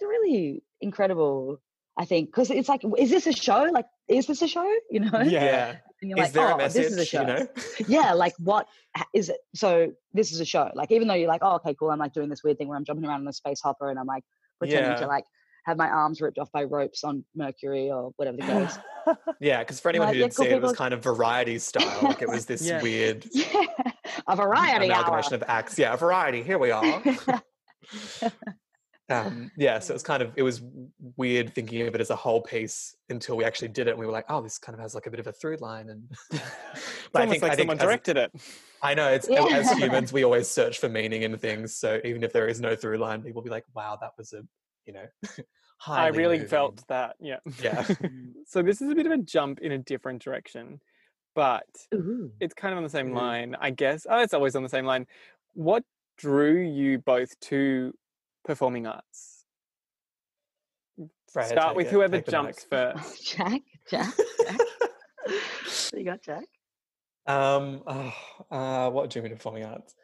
really 0.00 0.62
incredible. 0.80 1.60
I 1.98 2.04
think 2.04 2.28
because 2.28 2.50
it's 2.50 2.68
like, 2.68 2.82
is 2.98 3.10
this 3.10 3.26
a 3.26 3.32
show? 3.32 3.70
Like, 3.72 3.86
is 4.08 4.26
this 4.26 4.42
a 4.42 4.48
show? 4.48 4.68
You 4.90 5.00
know? 5.00 5.20
Yeah. 5.20 5.44
yeah 5.44 5.76
And 6.02 6.10
you're 6.10 6.18
is 6.18 6.24
like, 6.24 6.32
there 6.32 6.48
oh, 6.50 6.54
a 6.54 6.58
message 6.58 6.82
this 6.82 6.92
is 6.92 6.98
a 6.98 7.04
show. 7.06 7.20
you 7.22 7.26
know 7.26 7.46
yeah, 7.88 8.12
like 8.24 8.34
what 8.38 8.66
is 9.14 9.28
it? 9.30 9.38
So 9.54 9.92
this 10.12 10.32
is 10.32 10.40
a 10.40 10.44
show. 10.44 10.70
Like 10.74 10.90
even 10.92 11.08
though 11.08 11.14
you're 11.14 11.28
like, 11.28 11.40
oh, 11.42 11.54
okay, 11.56 11.74
cool. 11.78 11.90
I'm 11.90 11.98
like 11.98 12.12
doing 12.12 12.28
this 12.28 12.42
weird 12.44 12.58
thing 12.58 12.68
where 12.68 12.76
I'm 12.76 12.84
jumping 12.84 13.06
around 13.06 13.22
on 13.22 13.28
a 13.28 13.32
space 13.32 13.60
hopper 13.62 13.88
and 13.90 13.98
I'm 13.98 14.06
like 14.06 14.24
pretending 14.58 14.90
Yeah. 14.92 14.96
to 14.98 15.06
like 15.06 15.24
have 15.66 15.76
my 15.76 15.88
arms 15.88 16.20
ripped 16.20 16.38
off 16.38 16.50
by 16.52 16.62
ropes 16.64 17.02
on 17.04 17.24
Mercury 17.34 17.90
or 17.90 18.12
whatever 18.16 18.36
the 18.38 18.42
case. 18.44 18.78
yeah 19.40 19.58
because 19.60 19.78
for 19.80 19.88
anyone 19.88 20.08
Like, 20.08 20.14
who 20.16 20.22
didn't 20.22 20.36
cool 20.36 20.44
see 20.46 20.50
it, 20.52 20.56
it 20.56 20.62
was 20.62 20.72
kind 20.72 20.94
of 20.94 21.02
variety 21.02 21.58
style 21.58 21.98
like 22.02 22.22
it 22.22 22.28
was 22.28 22.46
this 22.52 22.66
Yeah. 22.66 22.80
weird 22.82 23.26
yeah, 23.32 23.62
a 24.28 24.36
variety 24.36 24.90
hour. 24.90 25.00
amalgamation 25.02 25.34
of 25.34 25.44
acts 25.48 25.78
yeah 25.78 25.92
a 25.92 25.96
variety 25.96 26.42
here 26.42 26.58
we 26.58 26.70
are 26.70 26.84
um 29.08 29.50
yeah 29.56 29.78
so 29.78 29.92
it 29.92 29.94
was 29.94 30.02
kind 30.02 30.20
of 30.22 30.32
it 30.36 30.42
was 30.42 30.62
weird 31.16 31.54
thinking 31.54 31.86
of 31.86 31.94
it 31.94 32.00
as 32.00 32.10
a 32.10 32.16
whole 32.16 32.40
piece 32.42 32.96
until 33.08 33.36
we 33.36 33.44
actually 33.44 33.68
did 33.68 33.86
it 33.86 33.90
and 33.90 33.98
we 34.00 34.06
were 34.06 34.10
like 34.12 34.24
oh 34.28 34.40
this 34.40 34.58
kind 34.58 34.74
of 34.74 34.80
has 34.80 34.94
like 34.96 35.06
a 35.06 35.10
bit 35.10 35.20
of 35.20 35.28
a 35.28 35.32
through 35.32 35.56
line 35.60 35.88
and 35.90 36.02
It's 36.32 36.42
but 37.12 37.22
almost 37.22 37.42
like 37.42 37.56
someone 37.58 37.76
as- 37.78 37.82
directed 37.84 38.16
it. 38.16 38.32
I 38.82 38.94
know 38.94 39.08
it's 39.12 39.28
Yeah. 39.28 39.44
as 39.46 39.70
humans 39.72 40.12
we 40.12 40.24
always 40.24 40.48
search 40.48 40.78
for 40.80 40.88
meaning 40.88 41.22
in 41.22 41.36
things. 41.38 41.76
So 41.76 42.00
even 42.04 42.22
if 42.24 42.32
there 42.32 42.48
is 42.48 42.60
no 42.60 42.74
through 42.76 42.98
line, 42.98 43.22
people 43.22 43.40
will 43.40 43.44
be 43.44 43.50
like, 43.50 43.64
"Wow, 43.74 43.96
that 44.00 44.12
was 44.18 44.32
a 44.32 44.42
you 44.86 44.92
know." 44.92 45.06
I 45.86 46.08
really 46.08 46.36
moving." 46.36 46.48
felt 46.48 46.86
that. 46.88 47.16
Yeah. 47.20 47.38
Yeah. 47.62 47.86
so 48.46 48.62
this 48.62 48.80
is 48.80 48.90
a 48.90 48.94
bit 48.94 49.04
of 49.06 49.12
a 49.12 49.18
jump 49.18 49.60
in 49.60 49.72
a 49.72 49.78
different 49.78 50.22
direction, 50.22 50.80
but 51.34 51.66
Ooh. 51.94 52.32
it's 52.40 52.54
kind 52.54 52.72
of 52.72 52.78
on 52.78 52.82
the 52.84 52.88
same 52.90 53.10
Mhm. 53.10 53.14
line, 53.16 53.56
I 53.60 53.70
guess. 53.70 54.06
Oh, 54.08 54.20
it's 54.20 54.32
always 54.34 54.56
on 54.56 54.62
the 54.62 54.68
same 54.70 54.86
line. 54.86 55.06
What 55.52 55.84
drew 56.16 56.58
you 56.60 56.98
both 56.98 57.38
to 57.40 57.92
performing 58.44 58.86
arts? 58.86 59.44
Freya, 61.30 61.48
Start 61.48 61.76
with 61.76 61.88
it, 61.88 61.92
whoever 61.92 62.16
take 62.16 62.28
jumps 62.28 62.64
first. 62.70 63.26
Jack, 63.26 63.60
Jack, 63.90 64.14
Jack. 64.46 64.60
you 65.94 66.04
got 66.04 66.22
Jack. 66.22 66.44
Um, 67.26 67.82
oh, 67.86 68.12
uh, 68.50 68.90
what 68.90 69.10
drew 69.10 69.20
me 69.20 69.28
to 69.28 69.34
performing 69.36 69.64
arts? 69.64 69.94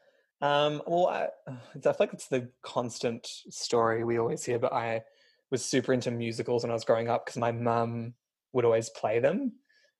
Um, 0.42 0.83
well, 0.87 1.07
I, 1.07 1.28
I 1.74 1.78
feel 1.81 1.96
like 1.98 2.12
it's 2.12 2.28
the 2.28 2.48
constant 2.62 3.26
story 3.48 4.05
we 4.05 4.18
always 4.18 4.44
hear, 4.44 4.59
but 4.59 4.72
I 4.72 5.02
was 5.50 5.64
super 5.64 5.92
into 5.92 6.11
musicals 6.11 6.64
when 6.64 6.70
I 6.70 6.74
was 6.74 6.85
growing 6.85 7.09
up 7.09 7.24
because 7.24 7.38
my 7.38 7.52
mum 7.52 8.14
would 8.52 8.64
always 8.64 8.90
play 8.90 9.18
them. 9.20 9.52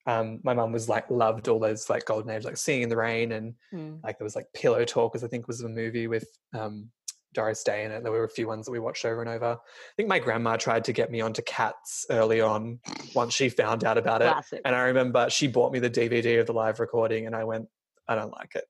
Um, 0.05 0.41
my 0.43 0.53
mum 0.53 0.73
was 0.73 0.89
like 0.89 1.09
loved 1.11 1.47
all 1.47 1.61
those 1.61 1.89
like 1.89 2.07
golden 2.07 2.31
age, 2.31 2.45
like 2.45 2.57
Singing 2.57 2.83
in 2.83 2.89
the 2.89 2.97
Rain, 2.97 3.33
and 3.33 3.55
Mm. 3.73 4.03
like 4.03 4.19
there 4.19 4.25
was 4.25 4.35
like 4.37 4.53
Pillow 4.53 4.85
Talkers, 4.85 5.23
I 5.25 5.29
think 5.29 5.47
was 5.47 5.61
a 5.63 5.69
movie 5.69 6.09
with 6.09 6.27
um, 6.53 6.91
Doris 7.33 7.63
Day 7.63 7.85
in 7.85 7.93
it. 7.93 8.03
There 8.03 8.11
were 8.11 8.25
a 8.25 8.29
few 8.29 8.49
ones 8.49 8.67
that 8.67 8.73
we 8.73 8.81
watched 8.81 9.05
over 9.05 9.21
and 9.23 9.31
over. 9.31 9.53
I 9.53 9.95
think 9.97 10.09
my 10.09 10.19
grandma 10.19 10.57
tried 10.57 10.85
to 10.85 10.93
get 10.93 11.11
me 11.11 11.21
onto 11.21 11.41
Cats 11.43 12.05
early 12.11 12.41
on 12.41 12.81
once 13.15 13.33
she 13.33 13.49
found 13.49 13.85
out 13.85 13.97
about 13.97 14.23
it. 14.23 14.33
Classic. 14.33 14.61
And 14.65 14.75
I 14.75 14.81
remember 14.83 15.31
she 15.31 15.47
bought 15.47 15.73
me 15.73 15.79
the 15.79 15.89
DVD 15.89 16.41
of 16.41 16.47
the 16.47 16.53
live 16.53 16.81
recording, 16.81 17.27
and 17.27 17.37
I 17.37 17.45
went, 17.45 17.69
I 18.09 18.15
don't 18.15 18.33
like 18.33 18.55
it. 18.55 18.65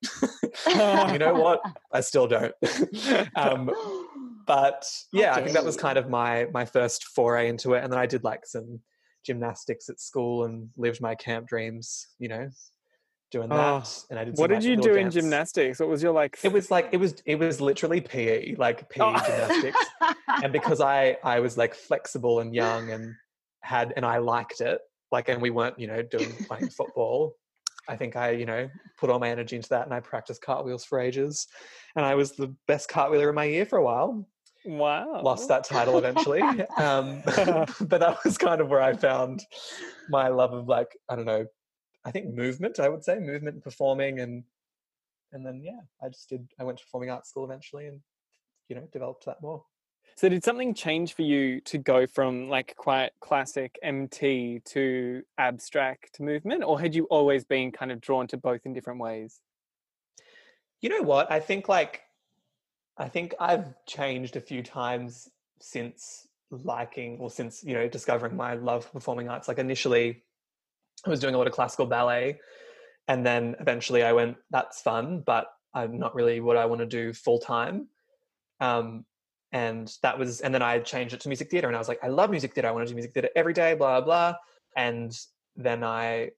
you 1.13 1.19
know 1.19 1.35
what? 1.35 1.61
I 1.93 2.01
still 2.01 2.27
don't. 2.27 2.55
um, 3.37 3.71
but 4.47 4.87
yeah, 5.13 5.35
I 5.35 5.43
think 5.43 5.53
that 5.55 5.65
was 5.65 5.77
kind 5.77 5.99
of 5.99 6.09
my 6.11 6.47
my 6.53 6.65
first 6.65 7.05
foray 7.05 7.49
into 7.49 7.75
it, 7.75 7.83
and 7.83 7.93
then 7.93 7.99
I 7.99 8.07
did 8.07 8.25
like 8.25 8.47
some 8.47 8.81
gymnastics 9.25 9.89
at 9.89 10.01
school 10.01 10.45
and 10.45 10.69
lived 10.77 11.01
my 11.01 11.15
camp 11.15 11.47
dreams. 11.49 12.09
You 12.19 12.29
know, 12.29 12.51
doing 13.31 13.49
Oh, 13.51 13.57
that. 13.81 14.05
And 14.11 14.19
I 14.19 14.25
did. 14.25 14.37
What 14.37 14.51
did 14.51 14.65
you 14.65 14.77
do 14.77 14.95
in 14.95 15.11
gymnastics? 15.11 15.81
What 15.81 15.89
was 15.89 16.03
your 16.03 16.13
like? 16.13 16.39
It 16.43 16.53
was 16.53 16.71
like 16.71 16.89
it 16.93 16.99
was 16.99 17.15
it 17.25 17.37
was 17.37 17.61
literally 17.61 18.01
PE, 18.01 18.57
like 18.57 18.89
PE 18.91 19.01
Oh. 19.03 19.25
gymnastics 19.27 19.87
and 20.43 20.53
because 20.53 20.81
I 20.81 21.17
I 21.25 21.41
was 21.41 21.57
like 21.57 21.75
flexible 21.75 22.41
and 22.41 22.55
young 22.55 22.91
and 22.91 23.15
had 23.61 23.93
and 23.97 24.05
I 24.05 24.19
liked 24.19 24.61
it 24.61 24.81
like 25.11 25.29
and 25.29 25.41
we 25.41 25.51
weren't 25.51 25.79
you 25.79 25.87
know 25.87 26.03
doing 26.03 26.33
playing 26.47 26.69
football 26.77 27.35
I 27.89 27.97
think 27.97 28.17
I 28.17 28.31
you 28.31 28.47
know 28.47 28.69
put 28.99 29.11
all 29.11 29.19
my 29.19 29.31
energy 29.31 29.57
into 29.57 29.69
that 29.71 29.85
and 29.85 29.95
I 29.95 30.01
practiced 30.01 30.43
cartwheels 30.43 30.85
for 30.85 31.01
ages 31.01 31.47
and 31.97 32.05
I 32.05 32.15
was 32.15 32.33
the 32.33 32.55
best 32.67 32.89
cartwheeler 32.89 33.29
in 33.29 33.35
my 33.35 33.45
year 33.45 33.67
for 33.67 33.79
a 33.79 33.85
while. 33.85 34.27
Wow. 34.65 35.23
lost 35.25 35.49
that 35.49 35.65
title 35.65 35.99
eventually 35.99 36.41
um, 36.77 37.21
but 37.27 37.99
that 37.99 38.19
was 38.25 38.39
kind 38.39 38.61
of 38.61 38.69
where 38.69 38.81
I 38.81 38.93
found 38.93 39.45
my 40.09 40.29
love 40.29 40.53
of 40.53 40.69
like 40.69 40.97
I 41.09 41.17
don't 41.17 41.25
know 41.25 41.47
I 42.05 42.13
think 42.13 42.33
movement 42.33 42.79
I 42.79 42.89
would 42.89 43.03
say 43.03 43.19
movement 43.19 43.55
and 43.55 43.63
performing 43.63 44.21
and 44.21 44.45
and 45.33 45.45
then 45.45 45.63
yeah 45.65 45.81
I 46.01 46.09
just 46.11 46.29
did 46.29 46.47
I 46.61 46.65
went 46.65 46.79
to 46.79 46.85
performing 46.85 47.11
arts 47.11 47.31
school 47.31 47.45
eventually 47.45 47.89
and 47.89 48.01
you 48.69 48.77
know 48.77 48.87
developed 48.93 49.27
that 49.27 49.43
more 49.43 49.65
So 50.15 50.29
did 50.29 50.45
something 50.45 50.75
change 50.75 51.15
for 51.15 51.23
you 51.23 51.61
to 51.63 51.79
go 51.79 52.07
from 52.07 52.49
like 52.49 52.75
quite 52.77 53.11
classic 53.21 53.79
MT 53.83 54.61
to 54.67 55.23
abstract 55.39 56.21
movement, 56.21 56.63
or 56.65 56.81
had 56.81 56.95
you 56.95 57.05
always 57.07 57.45
been 57.45 57.73
kind 57.73 57.91
of 57.91 58.01
drawn 58.01 58.27
to 58.29 58.37
both 58.37 58.61
in 58.65 58.73
different 58.73 59.01
ways? 59.01 59.41
You 60.81 60.91
know 60.91 61.03
what? 61.03 61.31
I 61.31 61.41
think 61.41 61.69
like 61.69 62.03
I 62.99 63.09
think 63.09 63.35
I've 63.41 63.75
changed 63.87 64.37
a 64.37 64.41
few 64.41 64.63
times 64.63 65.29
since 65.61 66.29
liking 66.51 67.19
or 67.19 67.31
since, 67.31 67.65
you 67.65 67.75
know, 67.75 67.89
discovering 67.89 68.37
my 68.37 68.55
love 68.55 68.85
for 68.85 68.91
performing 68.91 69.29
arts. 69.29 69.49
Like 69.49 69.59
initially 69.59 70.23
I 71.07 71.11
was 71.11 71.21
doing 71.21 71.35
a 71.35 71.39
lot 71.39 71.47
of 71.47 71.55
classical 71.55 71.87
ballet 71.87 72.39
and 73.09 73.25
then 73.25 73.57
eventually 73.61 74.03
I 74.03 74.13
went, 74.13 74.37
that's 74.51 74.83
fun, 74.83 75.23
but 75.25 75.47
I'm 75.73 75.99
not 75.99 76.15
really 76.15 76.41
what 76.41 76.59
I 76.59 76.67
want 76.67 76.81
to 76.81 76.87
do 76.87 77.15
full 77.15 77.39
time. 77.39 77.89
Um 78.61 79.07
and 79.53 79.93
that 80.03 80.19
was 80.19 80.41
and 80.41 80.53
then 80.55 80.63
I 80.63 80.79
changed 80.81 81.15
it 81.15 81.21
to 81.21 81.29
music 81.29 81.51
theater 81.51 81.69
and 81.69 81.77
I 81.77 81.79
was 81.79 81.89
like, 81.89 82.01
I 82.03 82.09
love 82.09 82.31
music 82.31 82.55
theater. 82.55 82.69
I 82.69 82.73
want 82.73 82.87
to 82.87 82.91
do 82.91 82.95
music 82.95 83.13
theater 83.13 83.29
every 83.37 83.53
day, 83.53 83.75
blah 83.75 84.01
blah. 84.01 84.35
And 84.77 85.17
then 85.57 85.85
I 85.85 86.31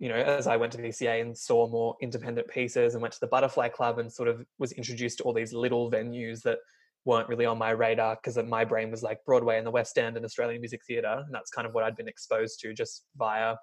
you 0.00 0.08
know, 0.08 0.16
as 0.16 0.46
I 0.48 0.56
went 0.56 0.72
to 0.72 0.78
VCA 0.78 1.20
and 1.22 1.38
saw 1.38 1.68
more 1.68 1.96
independent 2.02 2.48
pieces 2.48 2.94
and 2.94 3.00
went 3.02 3.14
to 3.14 3.20
the 3.20 3.28
Butterfly 3.28 3.68
Club 3.68 3.98
and 4.00 4.12
sort 4.12 4.28
of 4.28 4.44
was 4.58 4.72
introduced 4.72 5.18
to 5.18 5.24
all 5.24 5.32
these 5.32 5.52
little 5.52 5.88
venues 5.90 6.42
that 6.42 6.58
weren't 7.04 7.28
really 7.28 7.46
on 7.46 7.58
my 7.58 7.70
radar 7.70 8.16
because 8.16 8.36
my 8.48 8.64
brain 8.64 8.90
was 8.90 9.02
like 9.02 9.24
Broadway 9.24 9.56
and 9.56 9.66
the 9.66 9.70
West 9.70 9.96
End 9.96 10.16
and 10.16 10.24
Australian 10.24 10.60
Music 10.60 10.80
Theatre. 10.86 11.22
And 11.24 11.32
that's 11.32 11.50
kind 11.50 11.66
of 11.66 11.74
what 11.74 11.84
I'd 11.84 11.96
been 11.96 12.08
exposed 12.08 12.58
to 12.60 12.74
just 12.74 13.04
via 13.16 13.54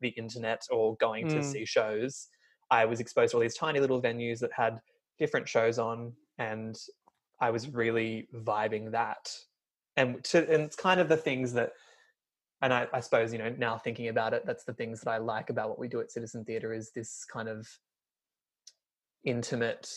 the 0.00 0.08
internet 0.10 0.60
or 0.70 0.96
going 0.96 1.26
to 1.28 1.36
Mm. 1.38 1.44
see 1.44 1.64
shows. 1.64 2.28
I 2.70 2.84
was 2.84 3.00
exposed 3.00 3.30
to 3.30 3.38
all 3.38 3.40
these 3.40 3.56
tiny 3.56 3.80
little 3.80 4.02
venues 4.02 4.40
that 4.40 4.52
had 4.52 4.80
different 5.18 5.48
shows 5.48 5.78
on 5.78 6.12
and 6.38 6.76
I 7.40 7.50
was 7.50 7.68
really 7.68 8.28
vibing 8.34 8.92
that. 8.92 9.34
And 9.96 10.22
to 10.24 10.38
and 10.38 10.62
it's 10.62 10.76
kind 10.76 11.00
of 11.00 11.08
the 11.08 11.16
things 11.16 11.52
that 11.54 11.72
and 12.62 12.72
I, 12.72 12.86
I 12.92 13.00
suppose 13.00 13.32
you 13.32 13.38
know 13.38 13.54
now 13.56 13.78
thinking 13.78 14.08
about 14.08 14.32
it 14.34 14.44
that's 14.46 14.64
the 14.64 14.72
things 14.72 15.00
that 15.00 15.10
i 15.10 15.18
like 15.18 15.50
about 15.50 15.68
what 15.68 15.78
we 15.78 15.88
do 15.88 16.00
at 16.00 16.10
citizen 16.10 16.44
theatre 16.44 16.72
is 16.72 16.90
this 16.92 17.24
kind 17.24 17.48
of 17.48 17.68
intimate 19.24 19.88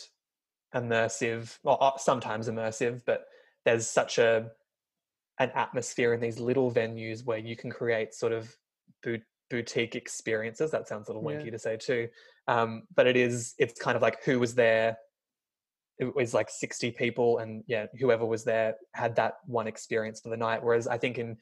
immersive 0.76 1.58
well 1.64 1.78
uh, 1.82 1.98
sometimes 1.98 2.50
immersive 2.50 3.02
but 3.06 3.26
there's 3.66 3.88
such 3.88 4.18
a 4.18 4.52
an 5.40 5.52
atmosphere 5.56 6.14
in 6.14 6.20
these 6.22 6.40
little 6.40 6.72
venues 6.72 7.26
where 7.26 7.38
you 7.40 7.56
can 7.56 7.72
create 7.72 8.14
sort 8.14 8.32
of 8.32 8.56
boot, 9.02 9.24
boutique 9.50 9.96
experiences. 9.96 10.70
That 10.70 10.88
sounds 10.88 11.10
a 11.10 11.14
little 11.14 11.28
wanky 11.28 11.46
Yeah. 11.46 11.52
to 11.52 11.60
say 11.60 11.78
too, 11.78 12.10
um, 12.48 12.84
but 12.96 13.08
it 13.08 13.16
is. 13.16 13.56
It's 13.58 13.80
kind 13.80 13.96
of 13.96 14.04
like 14.04 14.24
who 14.24 14.40
was 14.40 14.54
there. 14.54 14.98
It 16.00 16.16
was 16.16 16.34
like 16.34 16.50
sixty 16.50 16.92
people, 16.92 17.38
and 17.40 17.64
yeah, 17.68 17.86
whoever 18.00 18.26
was 18.26 18.44
there 18.44 18.76
had 18.94 19.16
that 19.18 19.36
one 19.46 19.68
experience 19.68 20.20
for 20.22 20.30
the 20.30 20.38
night. 20.38 20.64
Whereas 20.64 20.88
I 20.88 20.98
think 20.98 21.18
in, 21.20 21.38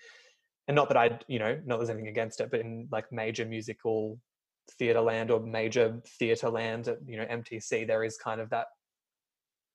and 0.68 0.76
not 0.76 0.88
that 0.90 0.98
I, 0.98 1.20
you 1.28 1.40
know, 1.40 1.60
not 1.66 1.78
there's 1.78 1.90
anything 1.90 2.10
against 2.10 2.42
it, 2.42 2.52
but 2.52 2.60
in 2.60 2.88
like 2.92 3.12
major 3.12 3.46
musical 3.46 4.20
theatre 4.78 5.02
land 5.02 5.32
or 5.32 5.40
major 5.40 6.02
theatre 6.20 6.50
land 6.50 6.88
at 6.90 6.98
you 7.08 7.18
know 7.18 7.26
MTC, 7.26 7.88
there 7.88 8.04
is 8.04 8.18
kind 8.18 8.42
of 8.42 8.50
that 8.50 8.68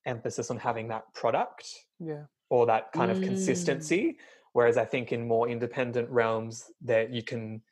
emphasis 0.07 0.51
on 0.51 0.59
having 0.59 0.89
that 0.89 1.05
product 1.15 1.67
Yeah. 1.99 2.25
or 2.51 2.67
that 2.67 2.93
kind 2.93 3.11
of 3.11 3.19
Mm. 3.19 3.25
consistency. 3.25 4.19
Whereas 4.53 4.77
I 4.77 4.85
think 4.85 5.13
in 5.13 5.27
more 5.27 5.49
independent 5.49 6.11
realms 6.11 6.71
that 6.83 7.11
you 7.11 7.23
can 7.23 7.63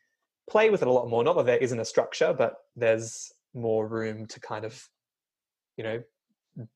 play 0.50 0.70
with 0.70 0.82
it 0.82 0.88
a 0.88 0.92
lot 0.92 1.08
more. 1.08 1.22
Not 1.22 1.36
that 1.36 1.46
there 1.46 1.58
isn't 1.58 1.78
a 1.78 1.84
structure, 1.84 2.32
but 2.32 2.56
there's 2.74 3.30
more 3.54 3.86
room 3.86 4.26
to 4.26 4.40
kind 4.40 4.64
of, 4.64 4.88
you 5.76 5.84
know, 5.84 6.02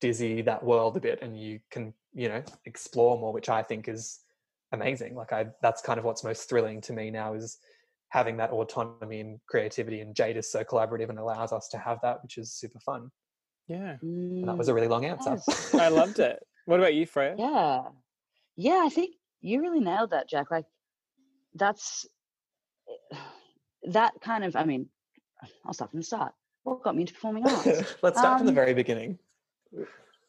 dizzy 0.01 0.43
that 0.43 0.63
world 0.63 0.97
a 0.97 1.01
bit 1.01 1.21
and 1.23 1.39
you 1.39 1.61
can, 1.71 1.93
you 2.15 2.29
know, 2.29 2.43
explore 2.65 3.19
more, 3.19 3.33
which 3.33 3.49
I 3.49 3.63
think 3.63 3.89
is 3.89 4.21
amazing. 4.73 5.15
Like 5.15 5.33
I 5.33 5.47
that's 5.63 5.83
kind 5.83 5.99
of 5.99 6.05
what's 6.05 6.25
most 6.25 6.49
thrilling 6.49 6.81
to 6.83 6.93
me 6.93 7.11
now 7.11 7.35
is 7.35 7.59
having 8.11 8.37
that 8.39 8.51
autonomy 8.51 9.21
and 9.21 9.41
creativity 9.49 10.01
and 10.01 10.15
Jade 10.15 10.37
is 10.37 10.51
so 10.51 10.65
collaborative 10.65 11.09
and 11.11 11.19
allows 11.19 11.53
us 11.53 11.69
to 11.69 11.79
have 11.79 11.99
that, 12.03 12.23
which 12.23 12.39
is 12.39 12.53
super 12.53 12.79
fun. 12.81 13.11
Yeah. 13.69 13.97
And 14.01 14.49
that 14.49 14.57
was 14.57 14.69
a 14.69 14.75
really 14.75 14.89
long 14.89 15.05
answer. 15.05 15.39
Yes. 15.49 15.75
I 15.75 15.89
loved 15.89 16.19
it. 16.19 16.39
What 16.67 16.79
about 16.81 16.95
you, 16.95 17.05
Freya? 17.07 17.35
Yeah. 17.39 17.83
Yeah, 18.57 18.83
I 18.85 18.89
think 18.89 19.15
you 19.41 19.61
really 19.61 19.81
nailed 19.81 20.11
that, 20.11 20.29
Jack. 20.29 20.51
Like 20.51 20.67
that's 21.55 22.07
that 23.91 24.15
kind 24.21 24.45
of 24.45 24.57
I 24.57 24.65
mean, 24.65 24.89
I'll 25.65 25.75
start 25.75 25.91
from 25.91 26.01
the 26.01 26.07
start. 26.07 26.33
What 26.63 26.83
got 26.83 26.97
me 26.97 27.03
into 27.03 27.15
performing 27.15 27.47
arts? 27.47 27.67
Let's 28.03 28.19
start 28.19 28.39
from 28.39 28.47
the 28.47 28.51
Um, 28.53 28.57
very 28.57 28.75
beginning. 28.75 29.19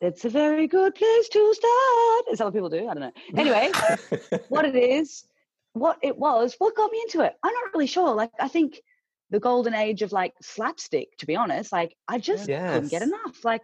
It's 0.02 0.26
a 0.26 0.30
very 0.30 0.68
good 0.68 0.96
place 0.96 1.30
to 1.30 1.54
start. 1.54 2.26
Is 2.32 2.40
that 2.40 2.46
what 2.46 2.54
people 2.54 2.70
do? 2.70 2.88
I 2.88 2.94
don't 2.94 3.00
know. 3.00 3.12
Anyway, 3.36 3.72
what 4.50 4.66
it 4.66 4.76
is, 4.76 5.26
what 5.74 5.98
it 6.02 6.18
was, 6.18 6.56
what 6.60 6.76
got 6.76 6.92
me 6.92 7.02
into 7.02 7.22
it? 7.22 7.34
I'm 7.44 7.54
not 7.54 7.74
really 7.74 7.88
sure. 7.88 8.14
Like 8.14 8.32
I 8.40 8.48
think 8.48 8.82
the 9.30 9.40
golden 9.40 9.74
age 9.74 10.02
of 10.02 10.12
like 10.12 10.34
slapstick, 10.42 11.18
to 11.18 11.26
be 11.26 11.36
honest. 11.36 11.72
Like 11.72 11.96
I 12.08 12.20
just 12.20 12.46
couldn't 12.46 12.90
get 12.90 13.02
enough. 13.02 13.44
Like 13.44 13.62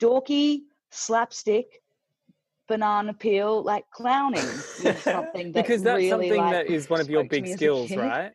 dorky, 0.00 0.62
slapstick, 0.90 1.82
banana 2.68 3.12
peel, 3.12 3.62
like 3.62 3.84
clowning 3.90 4.40
is 4.40 4.98
something 5.02 5.52
that 5.52 5.64
because 5.64 5.82
that's 5.82 5.98
really, 5.98 6.10
something 6.10 6.36
like, 6.36 6.52
that 6.52 6.66
is 6.66 6.88
one 6.88 7.00
of 7.00 7.10
your 7.10 7.24
big 7.24 7.46
skills, 7.48 7.94
right? 7.94 8.32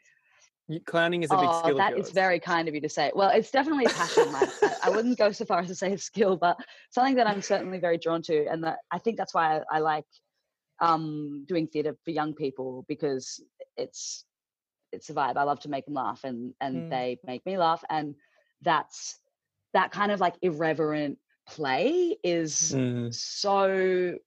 Clowning 0.85 1.23
is 1.23 1.31
a 1.31 1.37
big 1.37 1.49
Oh, 1.49 1.59
skill 1.59 1.77
that 1.77 1.97
is 1.97 2.11
very 2.11 2.39
kind 2.39 2.67
of 2.67 2.75
you 2.75 2.81
to 2.81 2.89
say. 2.89 3.11
Well, 3.15 3.29
it's 3.29 3.51
definitely 3.51 3.85
a 3.85 3.89
passion 3.89 4.25
of 4.25 4.31
mine. 4.31 4.51
I 4.81 4.89
wouldn't 4.89 5.17
go 5.17 5.31
so 5.31 5.45
far 5.45 5.59
as 5.59 5.67
to 5.67 5.75
say 5.75 5.93
a 5.93 5.97
skill, 5.97 6.37
but 6.37 6.57
something 6.91 7.15
that 7.15 7.27
I'm 7.27 7.41
certainly 7.41 7.79
very 7.79 7.97
drawn 7.97 8.21
to, 8.23 8.45
and 8.47 8.63
that 8.63 8.79
I 8.91 8.99
think 8.99 9.17
that's 9.17 9.33
why 9.33 9.57
I, 9.57 9.77
I 9.77 9.79
like 9.79 10.05
um, 10.79 11.45
doing 11.47 11.67
theatre 11.67 11.97
for 12.05 12.11
young 12.11 12.33
people 12.33 12.85
because 12.87 13.43
it's 13.77 14.25
it's 14.91 15.09
a 15.09 15.13
vibe. 15.13 15.37
I 15.37 15.43
love 15.43 15.59
to 15.61 15.69
make 15.69 15.85
them 15.85 15.95
laugh, 15.95 16.23
and 16.23 16.53
and 16.61 16.75
Mm. 16.75 16.89
they 16.89 17.17
make 17.25 17.45
me 17.45 17.57
laugh, 17.57 17.83
and 17.89 18.15
that's 18.61 19.19
that 19.73 19.91
kind 19.91 20.11
of 20.11 20.19
like 20.19 20.35
irreverent 20.41 21.19
play 21.47 22.15
is 22.23 22.71
Mm, 22.73 23.13
so 23.13 24.17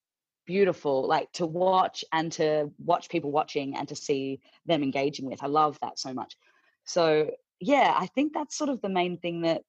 beautiful 0.46 1.06
like 1.06 1.30
to 1.32 1.46
watch 1.46 2.04
and 2.12 2.32
to 2.32 2.70
watch 2.78 3.08
people 3.08 3.30
watching 3.30 3.76
and 3.76 3.88
to 3.88 3.96
see 3.96 4.40
them 4.66 4.82
engaging 4.82 5.26
with. 5.26 5.42
I 5.42 5.46
love 5.46 5.78
that 5.80 5.98
so 5.98 6.12
much. 6.12 6.36
So 6.84 7.30
yeah 7.62 7.94
i 7.96 8.06
think 8.06 8.32
that's 8.32 8.56
sort 8.56 8.68
of 8.68 8.80
the 8.82 8.88
main 8.88 9.16
thing 9.18 9.42
that 9.42 9.62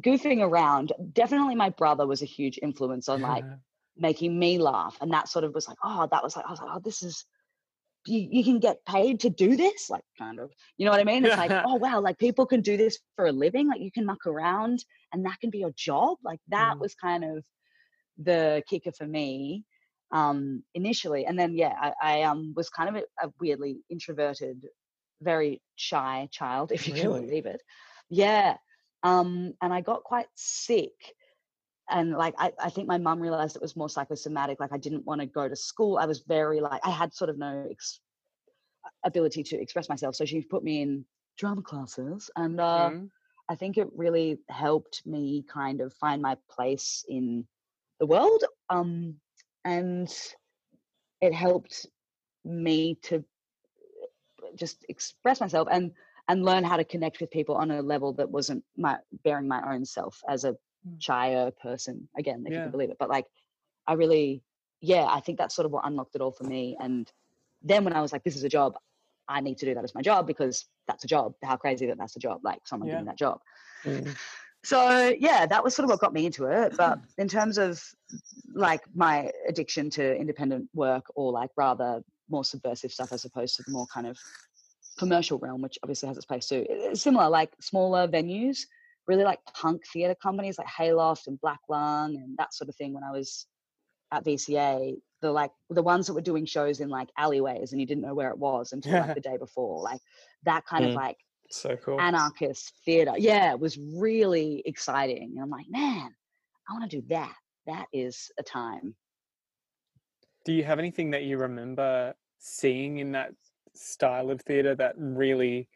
goofing 0.00 0.42
around 0.42 0.92
definitely 1.12 1.54
my 1.54 1.70
brother 1.70 2.06
was 2.06 2.20
a 2.22 2.26
huge 2.26 2.58
influence 2.62 3.08
on 3.08 3.20
like 3.22 3.44
making 3.96 4.38
me 4.38 4.58
laugh 4.58 4.94
and 5.00 5.10
that 5.10 5.26
sort 5.26 5.44
of 5.44 5.54
was 5.54 5.66
like 5.66 5.78
oh 5.82 6.06
that 6.10 6.22
was 6.22 6.36
like 6.36 6.44
i 6.46 6.50
was 6.50 6.60
like 6.60 6.70
oh 6.70 6.80
this 6.84 7.02
is 7.02 7.24
you, 8.06 8.28
you 8.30 8.44
can 8.44 8.60
get 8.60 8.84
paid 8.84 9.18
to 9.20 9.30
do 9.30 9.56
this? 9.56 9.90
Like 9.90 10.04
kind 10.16 10.38
of. 10.38 10.52
You 10.76 10.84
know 10.84 10.92
what 10.92 11.00
i 11.00 11.04
mean? 11.04 11.24
It's 11.24 11.36
like 11.36 11.50
oh 11.50 11.74
wow 11.74 12.00
like 12.00 12.18
people 12.18 12.46
can 12.46 12.60
do 12.60 12.76
this 12.76 12.98
for 13.16 13.26
a 13.26 13.32
living 13.32 13.66
like 13.68 13.80
you 13.80 13.90
can 13.90 14.06
muck 14.06 14.26
around 14.26 14.84
and 15.12 15.24
that 15.24 15.40
can 15.40 15.50
be 15.50 15.58
your 15.58 15.72
job? 15.72 16.18
Like 16.22 16.40
that 16.48 16.74
Mm. 16.76 16.80
was 16.80 16.94
kind 16.94 17.24
of 17.24 17.44
the 18.18 18.62
kicker 18.68 18.92
for 18.92 19.06
me 19.06 19.64
um 20.12 20.62
initially 20.74 21.26
and 21.26 21.38
then 21.38 21.54
yeah 21.56 21.74
i, 21.80 21.92
I 22.02 22.22
um 22.22 22.52
was 22.56 22.68
kind 22.70 22.88
of 22.96 23.02
a, 23.02 23.26
a 23.26 23.32
weirdly 23.40 23.78
introverted 23.90 24.66
very 25.22 25.62
shy 25.76 26.28
child 26.30 26.72
if 26.76 26.86
you 26.86 26.94
Really? 26.94 27.20
can 27.20 27.26
believe 27.26 27.46
it 27.46 27.62
yeah 28.08 28.56
um 29.02 29.54
and 29.62 29.72
i 29.72 29.80
got 29.80 30.04
quite 30.04 30.26
sick 30.34 30.94
and 31.88 32.12
like 32.12 32.34
I, 32.38 32.52
I 32.60 32.70
think 32.70 32.88
my 32.88 32.98
mum 32.98 33.20
realized 33.20 33.56
it 33.56 33.62
was 33.62 33.76
more 33.76 33.88
psychosomatic 33.88 34.60
like 34.60 34.72
i 34.72 34.78
didn't 34.78 35.06
want 35.06 35.20
to 35.20 35.26
go 35.26 35.48
to 35.48 35.56
school 35.56 35.98
i 35.98 36.06
was 36.06 36.20
very 36.20 36.60
like 36.60 36.80
i 36.84 36.90
had 36.90 37.14
sort 37.14 37.30
of 37.30 37.38
no 37.38 37.66
ex- 37.70 38.00
ability 39.04 39.42
to 39.44 39.60
express 39.60 39.88
myself 39.88 40.14
so 40.14 40.24
she 40.24 40.40
put 40.42 40.62
me 40.62 40.82
in 40.82 41.04
drama 41.38 41.62
classes 41.62 42.30
and 42.36 42.60
uh 42.60 42.90
Mm. 42.90 43.10
I 43.48 43.54
think 43.54 43.76
it 43.78 43.88
really 43.94 44.38
helped 44.48 45.06
me 45.06 45.44
kind 45.48 45.80
of 45.80 45.92
find 45.94 46.20
my 46.20 46.36
place 46.50 47.04
in 47.08 47.46
the 47.98 48.06
world. 48.06 48.44
Um, 48.68 49.16
and 49.64 50.08
it 51.20 51.32
helped 51.34 51.86
me 52.44 52.96
to 53.02 53.24
just 54.54 54.84
express 54.88 55.40
myself 55.40 55.68
and 55.70 55.92
and 56.28 56.44
learn 56.44 56.64
how 56.64 56.76
to 56.76 56.84
connect 56.84 57.20
with 57.20 57.30
people 57.30 57.54
on 57.54 57.70
a 57.70 57.82
level 57.82 58.12
that 58.14 58.30
wasn't 58.30 58.62
my 58.76 58.96
bearing 59.24 59.48
my 59.48 59.74
own 59.74 59.84
self 59.84 60.22
as 60.28 60.44
a 60.44 60.56
Mm. 60.86 61.02
shyer 61.02 61.50
person 61.50 62.08
again 62.16 62.44
if 62.46 62.54
you 62.54 62.56
Yeah. 62.58 62.62
can 62.62 62.70
believe 62.70 62.90
it 62.90 62.96
but 62.98 63.08
like 63.08 63.26
i 63.88 63.94
really 63.94 64.42
yeah 64.80 65.04
i 65.08 65.20
think 65.20 65.38
that's 65.38 65.54
sort 65.56 65.66
of 65.66 65.72
what 65.72 65.84
unlocked 65.84 66.14
it 66.14 66.20
all 66.20 66.30
for 66.30 66.44
me 66.44 66.76
and 66.78 67.10
then 67.62 67.82
when 67.84 67.92
i 67.92 68.00
was 68.00 68.12
like 68.12 68.22
this 68.22 68.36
is 68.36 68.44
a 68.44 68.48
job 68.48 68.76
i 69.26 69.40
need 69.40 69.58
to 69.58 69.66
do 69.66 69.74
that 69.74 69.82
as 69.82 69.94
my 69.94 70.02
job 70.02 70.26
because 70.26 70.66
that's 70.86 71.02
a 71.04 71.08
job 71.08 71.34
how 71.42 71.56
crazy 71.56 71.86
that 71.86 71.98
that's 71.98 72.14
a 72.16 72.20
job 72.20 72.40
like 72.44 72.60
someone 72.66 72.88
Yeah. 72.88 72.94
doing 72.94 73.06
that 73.06 73.18
job 73.18 73.40
mm. 73.84 74.14
So 74.66 75.14
yeah 75.20 75.46
that 75.46 75.62
was 75.62 75.76
sort 75.76 75.84
of 75.84 75.90
what 75.90 76.00
got 76.00 76.12
me 76.12 76.26
into 76.26 76.44
it 76.46 76.76
but 76.76 76.98
in 77.18 77.28
terms 77.28 77.56
of 77.56 77.80
like 78.54 78.82
my 78.94 79.30
addiction 79.48 79.88
to 79.88 80.16
independent 80.16 80.68
work 80.74 81.04
or 81.14 81.30
like 81.30 81.50
rather 81.56 82.02
more 82.28 82.44
subversive 82.44 82.90
stuff 82.90 83.12
as 83.12 83.24
opposed 83.24 83.54
to 83.54 83.62
the 83.64 83.70
more 83.72 83.86
kind 83.94 84.06
of 84.06 84.18
commercial 84.98 85.38
realm 85.38 85.62
which 85.62 85.78
obviously 85.84 86.08
has 86.08 86.16
its 86.16 86.26
place 86.26 86.48
too 86.48 86.66
it's 86.68 87.00
similar 87.02 87.28
like 87.28 87.52
smaller 87.60 88.08
venues 88.08 88.58
really 89.06 89.22
like 89.22 89.38
punk 89.54 89.82
theater 89.92 90.16
companies 90.20 90.58
like 90.58 90.66
hayloft 90.66 91.28
and 91.28 91.40
black 91.40 91.60
lung 91.68 92.16
and 92.16 92.36
that 92.36 92.52
sort 92.52 92.68
of 92.68 92.74
thing 92.74 92.92
when 92.92 93.04
i 93.04 93.10
was 93.12 93.46
at 94.10 94.24
vca 94.24 94.96
the 95.22 95.30
like 95.30 95.52
the 95.70 95.82
ones 95.82 96.06
that 96.06 96.14
were 96.14 96.20
doing 96.20 96.44
shows 96.44 96.80
in 96.80 96.88
like 96.88 97.08
alleyways 97.16 97.70
and 97.70 97.80
you 97.80 97.86
didn't 97.86 98.02
know 98.02 98.14
where 98.14 98.30
it 98.30 98.38
was 98.38 98.72
until 98.72 98.98
like 99.00 99.14
the 99.20 99.20
day 99.20 99.36
before 99.36 99.80
like 99.82 100.00
that 100.44 100.64
kind 100.66 100.84
of 100.84 100.90
Mm. 100.92 100.96
like 100.96 101.16
So 101.50 101.76
cool. 101.76 102.00
anarchist 102.00 102.72
theater. 102.84 103.12
Yeah, 103.16 103.52
it 103.52 103.60
was 103.60 103.78
really 103.78 104.62
exciting. 104.64 105.32
And 105.34 105.40
I'm 105.40 105.50
like, 105.50 105.66
man, 105.68 106.10
I 106.68 106.72
want 106.72 106.90
to 106.90 107.00
do 107.00 107.06
that. 107.08 107.34
That 107.66 107.86
is 107.92 108.30
a 108.38 108.42
time. 108.42 108.94
Do 110.44 110.52
you 110.52 110.64
have 110.64 110.78
anything 110.78 111.10
that 111.10 111.24
you 111.24 111.38
remember 111.38 112.14
seeing 112.38 112.98
in 112.98 113.12
that 113.12 113.32
style 113.74 114.30
of 114.30 114.40
theatre 114.42 114.74
that 114.76 114.94
really 114.96 115.68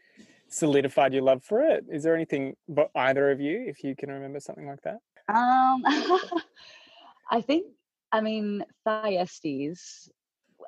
solidified 0.48 1.12
your 1.12 1.22
love 1.22 1.42
for 1.42 1.62
it? 1.62 1.84
Is 1.90 2.02
there 2.02 2.14
anything, 2.14 2.56
but 2.68 2.90
either 2.94 3.30
of 3.30 3.40
you, 3.40 3.64
if 3.66 3.82
you 3.82 3.96
can 3.96 4.10
remember 4.10 4.40
something 4.40 4.66
like 4.66 4.82
that? 4.82 4.98
Um, 5.28 5.82
I 7.30 7.40
think, 7.40 7.66
I 8.12 8.20
mean, 8.20 8.64
Thyestes, 8.84 10.08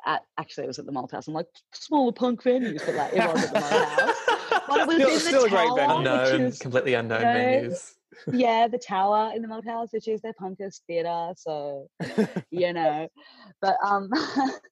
at, 0.07 0.22
actually, 0.38 0.64
it 0.64 0.68
was 0.68 0.78
at 0.78 0.86
the 0.86 0.92
Malthouse. 0.92 1.28
I'm 1.28 1.34
like, 1.34 1.46
smaller 1.72 2.12
punk 2.12 2.42
venues, 2.42 2.84
but 2.84 2.94
like, 2.94 3.12
it 3.12 3.32
was 3.32 3.44
at 3.44 3.53
the 3.53 3.61
Malthouse. 3.61 4.14
But 4.68 4.80
it 4.80 4.86
was 4.86 4.94
Still- 4.96 5.09
in 5.09 5.14
the 5.14 5.20
still 5.20 5.44
a 5.44 5.48
great 5.50 5.66
tower, 5.66 5.76
venue. 5.76 5.96
unknown, 5.96 6.40
is- 6.42 6.59
completely 6.59 6.94
unknown 6.94 7.20
you 7.20 7.26
know, 7.26 7.32
venues. 7.32 7.92
yeah, 8.32 8.68
the 8.70 8.78
tower 8.78 9.32
in 9.34 9.42
the 9.42 9.48
Malthouse, 9.48 9.92
which 9.92 10.09
is 10.09 10.20
their 10.20 10.34
punkest 10.34 10.80
theater. 10.86 11.32
So, 11.36 11.88
you 12.50 12.72
know, 12.72 13.09
but 13.61 13.76
um, 13.84 14.09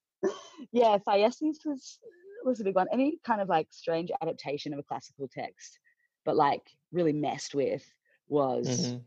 yeah, 0.72 0.98
Thyestes 0.98 1.60
was 1.64 1.98
was 2.44 2.60
a 2.60 2.64
big 2.64 2.74
one. 2.74 2.86
Any 2.92 3.18
kind 3.24 3.40
of 3.40 3.48
like 3.48 3.66
strange 3.70 4.10
adaptation 4.22 4.72
of 4.72 4.78
a 4.78 4.82
classical 4.82 5.28
text, 5.28 5.78
but 6.24 6.36
like 6.36 6.62
really 6.92 7.12
messed 7.12 7.54
with 7.54 7.84
was 8.28 8.66
Mhm. 8.94 9.02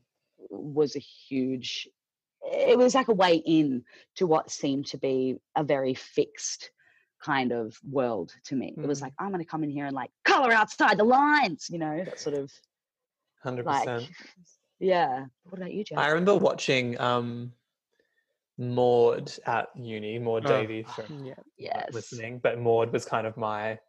was 0.50 0.96
a 0.96 1.00
huge. 1.00 1.88
It 2.46 2.78
was 2.78 2.94
like 2.96 3.08
a 3.08 3.14
way 3.14 3.36
in 3.36 3.84
to 4.16 4.28
what 4.28 4.52
seemed 4.52 4.88
to 4.88 4.98
be 4.98 5.38
a 5.56 5.64
very 5.64 5.94
fixed 5.94 6.72
kind 7.22 7.52
of 7.54 7.78
world 7.90 8.34
to 8.46 8.56
me. 8.56 8.74
It 8.78 8.86
was 8.86 9.00
Mm. 9.00 9.04
like 9.04 9.14
I'm 9.18 9.30
going 9.30 9.40
to 9.44 9.50
come 9.50 9.64
in 9.64 9.70
here 9.70 9.86
and 9.86 9.96
like 9.96 10.12
color 10.26 10.52
outside 10.52 10.98
the 10.98 11.06
lines, 11.06 11.68
you 11.70 11.80
know, 11.80 12.04
that 12.04 12.20
sort 12.20 12.36
of 12.36 12.52
100%. 13.46 13.66
like 13.66 14.10
yeah. 14.80 15.26
What 15.44 15.58
about 15.60 15.74
you, 15.74 15.84
Jack? 15.86 16.00
I 16.00 16.08
remember 16.10 16.36
watching 16.36 17.00
um 17.00 17.54
Maude 18.58 19.32
at 19.46 19.70
uni, 19.76 20.20
Maude 20.20 20.46
Oh, 20.46 20.50
Davey 20.50 20.84
for 20.84 21.06
Yeah. 21.10 21.34
Yes. 21.58 21.94
listening, 21.94 22.40
but 22.40 22.60
Maude 22.60 22.92
was 22.92 23.06
kind 23.06 23.26
of 23.26 23.38
my 23.38 23.80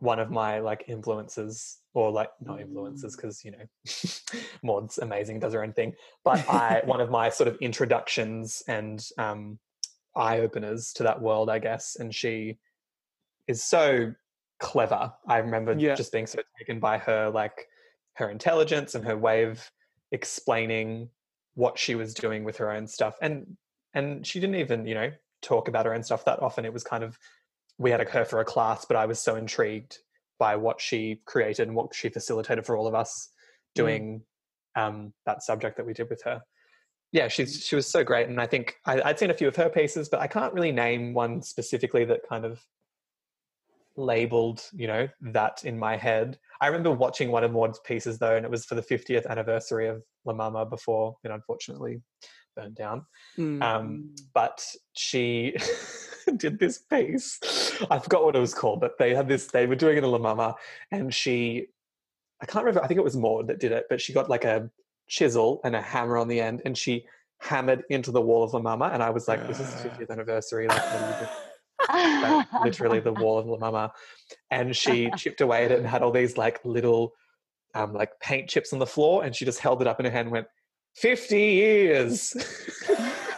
one 0.00 0.18
of 0.18 0.30
my 0.30 0.58
like 0.60 0.84
influences 0.88 1.78
or 1.94 2.10
like 2.10 2.30
not 2.40 2.60
influences 2.60 3.14
Mm. 3.14 3.16
because 3.16 3.44
you 3.44 3.52
know 3.52 3.64
Maude's 4.62 4.98
amazing, 4.98 5.38
does 5.40 5.52
her 5.52 5.62
own 5.62 5.72
thing. 5.72 5.94
But 6.24 6.48
I 6.48 6.82
one 6.86 7.00
of 7.00 7.10
my 7.10 7.28
sort 7.30 7.48
of 7.48 7.56
introductions 7.60 8.62
and 8.66 9.04
um, 9.18 9.58
eye 10.16 10.40
openers 10.40 10.92
to 10.94 11.02
that 11.04 11.20
world, 11.20 11.48
I 11.50 11.58
guess. 11.58 11.96
And 11.96 12.14
she 12.14 12.58
is 13.46 13.62
so 13.62 14.12
clever. 14.58 15.12
I 15.26 15.38
remember 15.38 15.74
Yeah. 15.78 15.94
just 15.94 16.12
being 16.12 16.26
so 16.26 16.40
taken 16.58 16.80
by 16.80 16.98
her 16.98 17.30
like 17.30 17.66
her 18.14 18.30
intelligence 18.30 18.94
and 18.94 19.04
her 19.04 19.16
way 19.16 19.44
of 19.44 19.70
explaining 20.12 21.08
what 21.54 21.78
she 21.78 21.94
was 21.94 22.14
doing 22.14 22.44
with 22.44 22.56
her 22.58 22.70
own 22.70 22.86
stuff. 22.86 23.16
And 23.22 23.56
and 23.94 24.26
she 24.26 24.38
didn't 24.40 24.56
even, 24.56 24.86
you 24.86 24.94
know, 24.94 25.10
talk 25.42 25.66
about 25.68 25.84
her 25.86 25.94
own 25.94 26.02
stuff 26.02 26.24
that 26.24 26.40
often. 26.40 26.64
It 26.64 26.72
was 26.72 26.84
kind 26.84 27.02
of 27.02 27.18
we 27.80 27.90
had 27.90 28.06
her 28.06 28.24
for 28.26 28.40
a 28.40 28.44
class, 28.44 28.84
but 28.84 28.96
I 28.96 29.06
was 29.06 29.18
so 29.18 29.36
intrigued 29.36 29.98
by 30.38 30.54
what 30.54 30.80
she 30.80 31.22
created 31.24 31.66
and 31.66 31.74
what 31.74 31.94
she 31.94 32.10
facilitated 32.10 32.66
for 32.66 32.76
all 32.76 32.86
of 32.86 32.94
us 32.94 33.30
doing 33.74 34.22
um, 34.76 35.14
that 35.24 35.42
subject 35.42 35.78
that 35.78 35.86
we 35.86 35.94
did 35.94 36.10
with 36.10 36.22
her. 36.24 36.42
Yeah, 37.10 37.28
she's 37.28 37.64
she 37.66 37.74
was 37.74 37.86
so 37.86 38.04
great, 38.04 38.28
and 38.28 38.40
I 38.40 38.46
think 38.46 38.76
I, 38.86 39.00
I'd 39.02 39.18
seen 39.18 39.30
a 39.30 39.34
few 39.34 39.48
of 39.48 39.56
her 39.56 39.70
pieces, 39.70 40.08
but 40.10 40.20
I 40.20 40.26
can't 40.26 40.52
really 40.52 40.70
name 40.72 41.14
one 41.14 41.42
specifically 41.42 42.04
that 42.04 42.20
kind 42.28 42.44
of 42.44 42.60
labeled, 43.96 44.62
you 44.72 44.86
know, 44.86 45.08
that 45.22 45.64
in 45.64 45.78
my 45.78 45.96
head. 45.96 46.38
I 46.60 46.66
remember 46.66 46.92
watching 46.92 47.30
one 47.30 47.42
of 47.44 47.50
Maude's 47.50 47.80
pieces 47.80 48.18
though, 48.18 48.36
and 48.36 48.44
it 48.44 48.50
was 48.50 48.66
for 48.66 48.74
the 48.74 48.82
50th 48.82 49.26
anniversary 49.26 49.88
of 49.88 50.04
La 50.26 50.34
Mama 50.34 50.66
before 50.66 51.16
it 51.24 51.30
unfortunately 51.30 52.02
burned 52.56 52.74
down 52.74 53.06
Mm. 53.38 53.62
um, 53.62 54.14
but 54.34 54.62
she 54.92 55.56
did 56.36 56.58
this 56.58 56.78
piece. 56.78 57.38
I 57.90 57.98
forgot 57.98 58.24
what 58.24 58.36
it 58.36 58.40
was 58.40 58.54
called, 58.54 58.80
but 58.80 58.98
they 58.98 59.14
had 59.14 59.28
this. 59.28 59.46
They 59.46 59.66
were 59.66 59.76
doing 59.76 59.96
it 59.96 60.04
in 60.04 60.10
La 60.10 60.18
Mama, 60.18 60.54
and 60.90 61.12
she, 61.12 61.66
I 62.42 62.46
can't 62.46 62.64
remember. 62.64 62.84
I 62.84 62.88
think 62.88 62.98
it 62.98 63.04
was 63.04 63.16
Maude 63.16 63.48
that 63.48 63.60
did 63.60 63.72
it, 63.72 63.86
but 63.88 64.00
she 64.00 64.12
got 64.12 64.28
like 64.28 64.44
a 64.44 64.70
chisel 65.08 65.60
and 65.64 65.74
a 65.74 65.80
hammer 65.80 66.16
on 66.16 66.28
the 66.28 66.40
end, 66.40 66.62
and 66.64 66.76
she 66.76 67.06
hammered 67.38 67.84
into 67.90 68.10
the 68.10 68.20
wall 68.20 68.42
of 68.42 68.52
La 68.52 68.60
Mama. 68.60 68.90
And 68.92 69.02
I 69.02 69.10
was 69.10 69.28
like, 69.28 69.46
"This 69.46 69.60
is 69.60 69.72
the 69.74 69.88
50th 69.88 70.10
anniversary." 70.10 70.68
Like, 70.68 70.82
what 70.82 71.02
are 71.02 71.10
you 71.10 71.16
doing? 71.16 72.22
Like, 72.22 72.46
literally 72.64 73.00
the 73.00 73.12
wall 73.12 73.38
of 73.38 73.46
La 73.46 73.58
Mama, 73.58 73.92
and 74.50 74.76
she 74.76 75.10
chipped 75.16 75.40
away 75.40 75.64
at 75.64 75.72
it 75.72 75.78
and 75.78 75.86
had 75.86 76.02
all 76.02 76.12
these 76.12 76.36
like 76.36 76.60
little, 76.64 77.12
um, 77.74 77.92
like 77.92 78.18
paint 78.20 78.48
chips 78.48 78.72
on 78.72 78.78
the 78.78 78.86
floor, 78.86 79.24
and 79.24 79.34
she 79.34 79.44
just 79.44 79.58
held 79.60 79.80
it 79.80 79.86
up 79.86 80.00
in 80.00 80.06
her 80.06 80.12
hand 80.12 80.26
and 80.26 80.32
went, 80.32 80.46
50 80.96 81.38
years. 81.38 82.36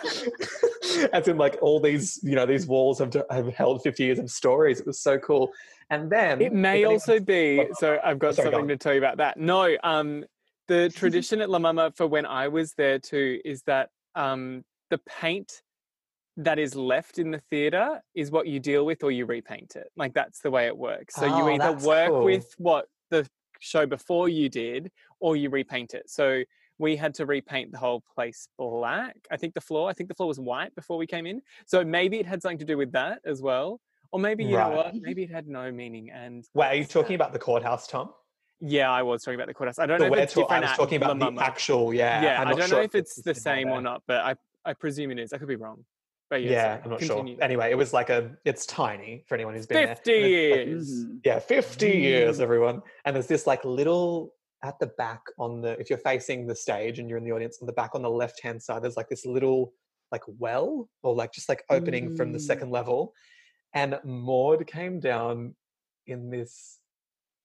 As 1.13 1.29
in, 1.29 1.37
like 1.39 1.59
all 1.63 1.81
these, 1.81 2.21
you 2.23 2.35
know, 2.35 2.47
these 2.47 2.67
walls 2.67 2.99
have, 2.99 3.15
have 3.31 3.49
held 3.55 3.83
50 3.83 4.03
years 4.05 4.19
of 4.19 4.31
stories. 4.31 4.81
It 4.81 4.87
was 4.87 5.01
so 5.01 5.19
cool. 5.19 5.53
And 5.91 6.11
then 6.11 6.41
It 6.41 6.53
may 6.53 6.85
also 6.85 7.21
be. 7.21 7.61
Oh, 7.71 7.75
So 7.79 7.99
I've 8.03 8.19
got 8.19 8.35
sorry, 8.35 8.47
something 8.47 8.63
on. 8.63 8.69
to 8.69 8.77
tell 8.77 8.93
you 8.93 8.99
about 8.99 9.19
that. 9.19 9.39
No, 9.39 9.77
um, 9.83 10.25
the 10.69 10.89
tradition 10.95 11.41
at 11.41 11.51
La 11.51 11.59
Mama 11.59 11.93
for 11.97 12.07
when 12.07 12.27
I 12.27 12.49
was 12.49 12.75
there 12.75 12.99
too 12.99 13.41
is 13.45 13.63
that 13.65 13.91
um, 14.15 14.65
the 14.91 14.99
paint 14.99 15.63
that 16.39 16.59
is 16.59 16.75
left 16.75 17.19
in 17.19 17.31
the 17.31 17.41
theatre 17.51 18.01
is 18.15 18.31
what 18.31 18.47
you 18.47 18.59
deal 18.59 18.87
with 18.87 19.05
or 19.05 19.11
you 19.11 19.27
repaint 19.27 19.77
it. 19.77 19.89
Like 19.97 20.15
that's 20.15 20.41
the 20.41 20.51
way 20.51 20.67
it 20.67 20.77
works. 20.77 21.15
So 21.17 21.27
you 21.27 21.33
Oh, 21.45 21.51
either 21.51 21.73
work 21.87 22.09
cool. 22.11 22.25
with 22.25 22.55
what 22.57 22.87
the 23.11 23.29
show 23.61 23.85
before 23.85 24.29
you 24.31 24.49
did 24.49 24.91
or 25.21 25.37
you 25.37 25.51
repaint 25.51 25.93
it. 25.95 26.09
So 26.09 26.43
we 26.79 26.97
had 26.97 27.14
to 27.14 27.27
repaint 27.27 27.73
the 27.73 27.79
whole 27.79 28.03
place 28.14 28.49
black. 28.59 29.16
I 29.31 29.37
think 29.37 29.55
the 29.55 29.61
floor, 29.61 29.89
I 29.89 29.93
think 29.93 30.09
the 30.09 30.14
floor 30.14 30.29
was 30.29 30.41
white 30.41 30.75
before 30.75 30.97
we 30.99 31.07
came 31.07 31.27
in. 31.27 31.41
So 31.66 31.85
maybe 31.85 32.18
it 32.18 32.27
had 32.27 32.43
something 32.43 32.59
to 32.59 32.64
do 32.64 32.77
with 32.77 32.93
that 32.93 33.20
as 33.25 33.41
well. 33.43 33.81
Or 34.11 34.20
maybe, 34.20 34.45
you 34.45 34.57
Right. 34.57 34.70
know 34.70 34.77
what? 34.77 34.95
Maybe 34.95 35.23
it 35.23 35.31
had 35.31 35.47
no 35.49 35.70
meaning. 35.73 36.11
And 36.11 36.45
Wait, 36.55 36.66
are 36.66 36.75
you 36.75 36.85
talking 36.85 37.14
about 37.14 37.33
the 37.33 37.39
courthouse, 37.39 37.87
Tom? 37.87 38.12
Yeah, 38.61 38.91
I 38.91 39.03
was 39.03 39.23
talking 39.23 39.37
about 39.37 39.49
the 39.49 39.55
courthouse. 39.55 39.79
I 39.79 39.87
don't 39.87 39.99
The 39.99 40.09
know 40.09 40.14
if 40.14 40.20
it's 40.25 40.35
ta- 40.35 40.43
I 40.49 40.61
was 40.61 40.70
talking 40.73 40.97
about 41.03 41.18
the 41.18 41.43
actual, 41.43 41.93
yeah. 41.95 42.23
Yeah, 42.23 42.41
I'm 42.41 42.49
I 42.49 42.53
don't 42.53 42.68
sure 42.68 42.79
know 42.79 42.85
if 42.85 42.95
it's 42.95 43.16
the 43.23 43.35
same 43.35 43.68
or 43.70 43.81
not, 43.81 44.03
but 44.07 44.20
I 44.20 44.35
I 44.64 44.75
presume 44.75 45.11
it 45.11 45.18
is. 45.18 45.33
I 45.33 45.39
could 45.39 45.49
be 45.49 45.57
wrong. 45.57 45.85
But 46.31 46.43
yeah, 46.43 46.51
Yeah, 46.51 46.81
I'm 46.85 46.91
not 46.91 46.99
continue. 47.01 47.35
sure. 47.35 47.45
Anyway, 47.45 47.70
it 47.73 47.75
was 47.75 47.93
like 47.93 48.09
a, 48.11 48.37
it's 48.45 48.64
tiny 48.64 49.25
for 49.27 49.35
anyone 49.35 49.55
who's 49.55 49.66
been 49.66 49.85
there. 49.87 49.97
Fifty 49.97 50.12
it's 50.12 50.57
like- 50.57 50.66
years. 50.66 51.05
Mhm. 51.07 51.20
Yeah, 51.25 51.39
50 51.41 51.91
years, 51.91 52.39
Mm. 52.39 52.43
everyone. 52.43 52.83
And 53.05 53.16
there's 53.16 53.27
this 53.27 53.47
like 53.47 53.64
little 53.64 54.33
at 54.63 54.79
the 54.79 54.87
back 54.87 55.23
on 55.39 55.61
the, 55.61 55.79
if 55.81 55.91
you're 55.91 55.99
facing 55.99 56.47
the 56.47 56.55
stage 56.55 56.99
and 56.99 57.09
you're 57.09 57.19
in 57.19 57.25
the 57.25 57.33
audience, 57.33 57.59
on 57.61 57.67
the 57.67 57.73
back 57.73 57.95
on 57.95 58.03
the 58.03 58.11
left 58.11 58.41
hand 58.43 58.63
side, 58.63 58.83
there's 58.83 58.97
like 58.97 59.09
this 59.09 59.27
little 59.27 59.73
like 60.13 60.23
well 60.39 60.89
or 61.03 61.15
like 61.15 61.33
just 61.33 61.49
like 61.49 61.65
opening 61.71 62.15
from 62.17 62.33
the 62.33 62.39
Mm. 62.39 62.43
second 62.43 62.71
level. 62.71 63.13
And 63.75 63.99
Maude 64.05 64.67
came 64.67 65.01
down 65.01 65.55
in 66.07 66.31
this 66.31 66.79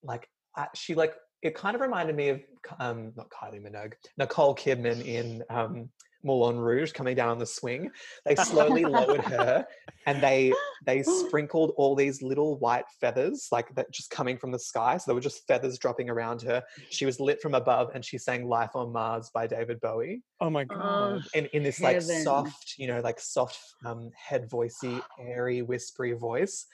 like, 0.02 0.28
uh, 0.56 0.66
she 0.74 0.94
like, 0.94 1.14
it 1.42 1.54
kind 1.54 1.74
of 1.74 1.80
reminded 1.80 2.14
me 2.14 2.28
of, 2.30 2.40
um, 2.78 3.12
not 3.16 3.30
Kylie 3.30 3.62
Minogue, 3.62 3.94
Nicole 4.16 4.54
Kidman 4.54 5.04
in 5.04 5.42
um, 5.50 5.88
Moulin 6.22 6.58
Rouge 6.58 6.92
coming 6.92 7.16
down 7.16 7.28
on 7.28 7.38
the 7.38 7.46
swing. 7.46 7.90
They 8.24 8.34
slowly 8.36 8.84
lowered 8.84 9.20
her 9.24 9.66
and 10.08 10.22
they 10.22 10.52
they 10.86 11.02
sprinkled 11.26 11.72
all 11.76 11.94
these 11.94 12.22
little 12.22 12.58
white 12.58 12.86
feathers 13.00 13.48
like 13.52 13.72
that 13.74 13.90
just 13.92 14.10
coming 14.10 14.38
from 14.38 14.50
the 14.50 14.58
sky 14.58 14.96
so 14.96 15.04
there 15.06 15.14
were 15.14 15.20
just 15.20 15.46
feathers 15.46 15.78
dropping 15.78 16.08
around 16.08 16.40
her 16.42 16.62
she 16.90 17.04
was 17.06 17.20
lit 17.20 17.40
from 17.40 17.54
above 17.54 17.90
and 17.94 18.04
she 18.04 18.16
sang 18.18 18.48
life 18.48 18.74
on 18.74 18.92
mars 18.92 19.30
by 19.32 19.46
david 19.46 19.80
bowie 19.80 20.22
Oh 20.40 20.50
my 20.50 20.64
Oh, 20.70 20.76
god. 20.76 21.24
in, 21.34 21.46
in 21.46 21.62
this 21.62 21.80
like 21.80 21.96
Heaven. 22.00 22.22
soft 22.24 22.74
you 22.78 22.86
know 22.86 23.00
like 23.00 23.20
soft 23.20 23.58
um, 23.84 24.10
head 24.16 24.48
voicey 24.48 25.00
airy 25.20 25.62
whispery 25.62 26.12
voice 26.12 26.66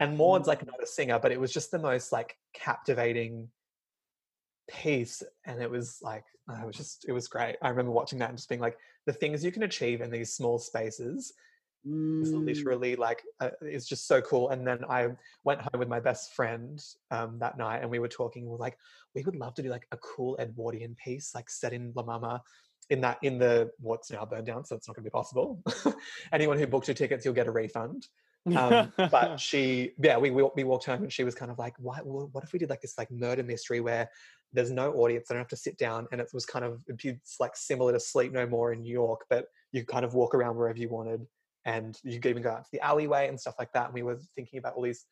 and 0.00 0.16
maude's 0.18 0.48
like 0.48 0.66
not 0.66 0.82
a 0.82 0.86
singer 0.86 1.18
but 1.18 1.32
it 1.32 1.40
was 1.40 1.52
just 1.52 1.70
the 1.70 1.78
most 1.78 2.12
like 2.12 2.36
captivating 2.52 3.48
piece 4.68 5.22
and 5.46 5.60
it 5.60 5.70
was 5.70 5.98
like 6.02 6.24
it 6.48 6.66
was 6.66 6.76
just 6.76 7.06
it 7.08 7.12
was 7.12 7.28
great. 7.28 7.56
I 7.62 7.68
remember 7.68 7.92
watching 7.92 8.18
that 8.20 8.28
and 8.28 8.38
just 8.38 8.48
being 8.48 8.60
like 8.60 8.78
the 9.06 9.12
things 9.12 9.44
you 9.44 9.52
can 9.52 9.62
achieve 9.62 10.00
in 10.00 10.10
these 10.10 10.34
small 10.34 10.58
spaces 10.58 11.32
is 12.20 12.32
Mm. 12.32 12.46
literally 12.46 12.96
like 12.96 13.22
uh, 13.40 13.50
it's 13.60 13.86
just 13.86 14.06
so 14.06 14.20
cool. 14.22 14.50
And 14.50 14.66
then 14.66 14.84
i 14.88 15.08
went 15.44 15.60
home 15.60 15.78
with 15.78 15.88
my 15.88 16.00
best 16.00 16.34
friend 16.34 16.82
um, 17.10 17.38
that 17.40 17.58
night 17.58 17.82
and 17.82 17.90
we 17.90 17.98
were 17.98 18.08
talking 18.08 18.44
we 18.44 18.50
were 18.52 18.56
like 18.56 18.78
we 19.14 19.22
would 19.22 19.36
love 19.36 19.54
to 19.54 19.62
do 19.62 19.68
like 19.68 19.86
a 19.92 19.96
cool 19.98 20.36
edwardian 20.38 20.94
piece 20.94 21.34
like 21.34 21.50
set 21.50 21.72
in 21.72 21.92
la 21.94 22.02
mama 22.02 22.42
in 22.90 23.00
that 23.00 23.18
in 23.22 23.38
the 23.38 23.70
what's 23.80 24.10
now 24.10 24.24
burned 24.24 24.46
down 24.46 24.64
so 24.64 24.76
it's 24.76 24.88
not 24.88 24.96
going 24.96 25.04
to 25.04 25.10
be 25.10 25.12
possible. 25.12 25.62
Anyone 26.32 26.58
who 26.58 26.66
booked 26.66 26.88
your 26.88 26.94
tickets 26.94 27.24
you'll 27.24 27.34
get 27.34 27.46
a 27.46 27.52
refund. 27.52 28.08
Um, 28.56 28.92
but 29.10 29.40
she 29.48 29.92
yeah 30.02 30.16
we, 30.18 30.30
we 30.30 30.42
we 30.54 30.64
walked 30.64 30.84
home 30.84 31.02
and 31.02 31.12
she 31.12 31.24
was 31.24 31.34
kind 31.34 31.50
of 31.50 31.58
like 31.58 31.74
why 31.78 31.98
what 31.98 32.44
if 32.44 32.52
we 32.52 32.58
did 32.58 32.70
like 32.70 32.80
this 32.80 32.96
like 32.96 33.10
murder 33.10 33.42
mystery 33.42 33.80
where 33.80 34.08
there's 34.54 34.70
no 34.70 34.92
audience 34.94 35.26
I 35.30 35.34
don't 35.34 35.40
have 35.40 35.48
to 35.48 35.56
sit 35.56 35.76
down 35.76 36.06
and 36.10 36.20
it 36.20 36.28
was 36.32 36.46
kind 36.46 36.64
of 36.64 36.82
it's 36.88 37.36
like 37.40 37.56
similar 37.56 37.92
to 37.92 38.00
sleep 38.00 38.32
no 38.32 38.46
more 38.46 38.72
in 38.72 38.82
new 38.82 38.92
york 38.92 39.20
but 39.28 39.46
you 39.72 39.84
kind 39.84 40.04
of 40.04 40.14
walk 40.14 40.34
around 40.34 40.56
wherever 40.56 40.78
you 40.78 40.88
wanted 40.88 41.26
and 41.66 41.98
you 42.02 42.20
could 42.20 42.30
even 42.30 42.42
go 42.42 42.50
out 42.50 42.64
to 42.64 42.70
the 42.72 42.80
alleyway 42.80 43.28
and 43.28 43.38
stuff 43.38 43.56
like 43.58 43.72
that 43.72 43.86
and 43.86 43.94
we 43.94 44.02
were 44.02 44.18
thinking 44.34 44.58
about 44.58 44.74
all 44.74 44.82
these 44.82 45.04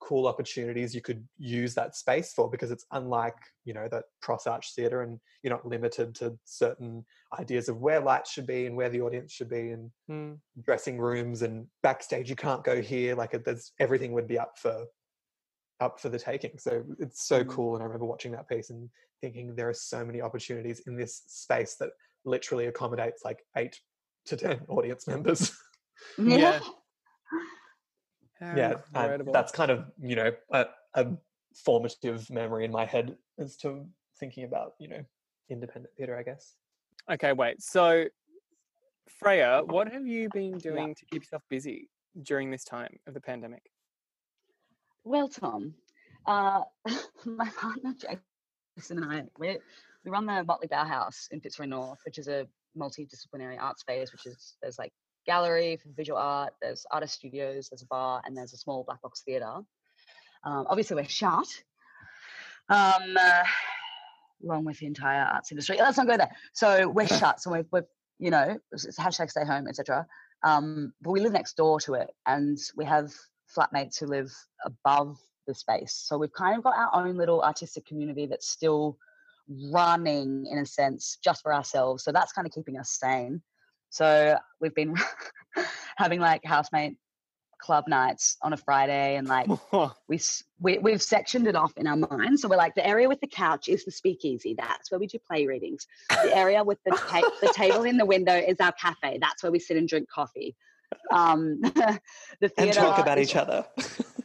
cool 0.00 0.26
opportunities 0.26 0.94
you 0.94 1.00
could 1.00 1.26
use 1.38 1.74
that 1.74 1.96
space 1.96 2.32
for 2.32 2.50
because 2.50 2.70
it's 2.70 2.84
unlike 2.92 3.36
you 3.64 3.72
know 3.72 3.88
that 3.90 4.04
cross 4.20 4.46
arch 4.46 4.74
theatre 4.74 5.02
and 5.02 5.18
you're 5.42 5.52
not 5.52 5.66
limited 5.66 6.14
to 6.14 6.36
certain 6.44 7.04
ideas 7.38 7.68
of 7.68 7.78
where 7.78 8.00
lights 8.00 8.30
should 8.30 8.46
be 8.46 8.66
and 8.66 8.76
where 8.76 8.90
the 8.90 9.00
audience 9.00 9.32
should 9.32 9.48
be 9.48 9.70
and 9.70 9.90
Mm. 10.10 10.38
dressing 10.62 10.98
rooms 10.98 11.40
and 11.40 11.66
backstage 11.82 12.28
you 12.28 12.36
can't 12.36 12.62
go 12.62 12.82
here 12.82 13.14
like 13.14 13.32
it, 13.32 13.42
there's 13.42 13.72
everything 13.80 14.12
would 14.12 14.28
be 14.28 14.38
up 14.38 14.58
for 14.58 14.84
up 15.80 16.00
for 16.00 16.08
the 16.08 16.18
taking 16.18 16.58
so 16.58 16.84
it's 16.98 17.22
so 17.24 17.42
Mm. 17.44 17.48
cool 17.48 17.74
and 17.74 17.82
i 17.82 17.86
remember 17.86 18.06
watching 18.06 18.32
that 18.32 18.48
piece 18.48 18.70
and 18.70 18.88
thinking 19.20 19.54
there 19.54 19.68
are 19.68 19.74
so 19.74 20.04
many 20.04 20.20
opportunities 20.20 20.80
in 20.86 20.96
this 20.96 21.22
space 21.26 21.74
that 21.76 21.90
literally 22.24 22.66
accommodates 22.66 23.24
like 23.24 23.44
eight 23.56 23.80
to 24.26 24.36
ten 24.36 24.60
audience 24.68 25.06
members 25.06 25.56
Yeah. 26.18 26.60
yeah 28.40 28.74
and 28.94 29.28
that's 29.32 29.52
kind 29.52 29.70
of 29.70 29.86
you 30.00 30.16
know 30.16 30.32
a, 30.52 30.66
a 30.94 31.06
formative 31.54 32.28
memory 32.30 32.64
in 32.64 32.70
my 32.70 32.84
head 32.84 33.16
as 33.38 33.56
to 33.58 33.86
thinking 34.18 34.44
about 34.44 34.74
you 34.78 34.88
know 34.88 35.04
independent 35.50 35.94
theatre 35.96 36.16
i 36.16 36.22
guess 36.22 36.54
Okay, 37.10 37.34
wait. 37.34 37.60
So, 37.60 38.06
Freya, 39.08 39.60
what 39.66 39.92
have 39.92 40.06
you 40.06 40.30
been 40.30 40.56
doing 40.56 40.94
to 40.94 41.04
keep 41.04 41.20
yourself 41.22 41.42
busy 41.50 41.90
during 42.22 42.50
this 42.50 42.64
time 42.64 42.98
of 43.06 43.12
the 43.12 43.20
pandemic? 43.20 43.60
Well, 45.04 45.28
Tom, 45.28 45.74
uh, 46.26 46.62
my 47.26 47.48
partner 47.50 47.94
Jason 47.98 49.02
and 49.02 49.12
I, 49.12 49.24
we 49.38 49.58
we 50.04 50.10
run 50.10 50.26
the 50.26 50.44
Motley 50.44 50.68
Bauhaus 50.68 51.28
in 51.30 51.40
Fitzroy 51.40 51.66
North, 51.66 51.98
which 52.04 52.18
is 52.18 52.26
a 52.28 52.46
multidisciplinary 52.76 53.60
art 53.60 53.78
space. 53.78 54.12
Which 54.12 54.26
is 54.26 54.56
there's 54.62 54.78
like 54.78 54.92
gallery 55.26 55.76
for 55.76 55.90
visual 55.94 56.18
art, 56.18 56.54
there's 56.62 56.86
artist 56.90 57.14
studios, 57.14 57.68
there's 57.68 57.82
a 57.82 57.86
bar, 57.86 58.22
and 58.24 58.34
there's 58.36 58.54
a 58.54 58.56
small 58.56 58.82
black 58.84 59.02
box 59.02 59.22
theatre. 59.26 59.56
Um, 60.44 60.66
obviously, 60.68 60.96
we're 60.96 61.04
shut. 61.04 61.48
Um, 62.70 63.16
uh, 63.18 63.44
along 64.42 64.64
with 64.64 64.78
the 64.78 64.86
entire 64.86 65.22
arts 65.22 65.52
industry. 65.52 65.76
Let's 65.78 65.98
not 65.98 66.06
go 66.06 66.16
there. 66.16 66.34
So 66.54 66.88
we're 66.88 67.06
shut. 67.06 67.40
So 67.40 67.52
we've, 67.52 67.66
we've 67.72 67.84
you 68.18 68.30
know, 68.30 68.58
it's 68.72 68.98
hashtag 68.98 69.30
stay 69.30 69.44
home, 69.44 69.68
etc. 69.68 70.06
Um, 70.42 70.92
but 71.02 71.10
we 71.10 71.20
live 71.20 71.32
next 71.32 71.56
door 71.56 71.80
to 71.80 71.94
it, 71.94 72.10
and 72.26 72.58
we 72.76 72.84
have 72.86 73.12
flatmates 73.54 73.98
who 73.98 74.06
live 74.06 74.32
above 74.64 75.18
the 75.46 75.54
space. 75.54 75.92
So 76.06 76.18
we've 76.18 76.32
kind 76.32 76.56
of 76.56 76.64
got 76.64 76.76
our 76.76 77.06
own 77.06 77.16
little 77.16 77.42
artistic 77.42 77.86
community 77.86 78.26
that's 78.26 78.48
still 78.48 78.96
running 79.70 80.46
in 80.50 80.58
a 80.58 80.66
sense 80.66 81.18
just 81.22 81.42
for 81.42 81.54
ourselves. 81.54 82.02
So 82.04 82.12
that's 82.12 82.32
kind 82.32 82.46
of 82.46 82.52
keeping 82.52 82.78
us 82.78 82.98
sane. 82.98 83.42
So 83.90 84.36
we've 84.60 84.74
been 84.74 84.94
having 85.96 86.20
like 86.20 86.44
housemate 86.44 86.96
club 87.60 87.84
nights 87.88 88.36
on 88.42 88.52
a 88.52 88.56
Friday 88.56 89.16
and 89.16 89.26
like 89.26 89.48
we, 90.08 90.20
we 90.60 90.78
we've 90.78 91.00
sectioned 91.00 91.46
it 91.46 91.56
off 91.56 91.72
in 91.78 91.86
our 91.86 91.96
mind 91.96 92.38
so 92.38 92.46
we're 92.46 92.56
like 92.56 92.74
the 92.74 92.86
area 92.86 93.08
with 93.08 93.20
the 93.20 93.26
couch 93.26 93.68
is 93.68 93.84
the 93.86 93.90
speakeasy 93.90 94.54
that's 94.58 94.90
where 94.90 94.98
we 94.98 95.06
do 95.06 95.18
play 95.26 95.46
readings 95.46 95.86
the 96.10 96.36
area 96.36 96.62
with 96.62 96.78
the 96.84 96.90
ta- 96.90 97.30
the 97.40 97.50
table 97.54 97.84
in 97.84 97.96
the 97.96 98.04
window 98.04 98.36
is 98.36 98.60
our 98.60 98.72
cafe 98.72 99.18
that's 99.18 99.42
where 99.42 99.52
we 99.52 99.58
sit 99.58 99.78
and 99.78 99.88
drink 99.88 100.06
coffee 100.10 100.54
um 101.12 101.58
the 102.40 102.48
theater 102.48 102.62
and 102.62 102.72
talk 102.74 102.98
about 102.98 103.18
each 103.18 103.36
other 103.36 103.64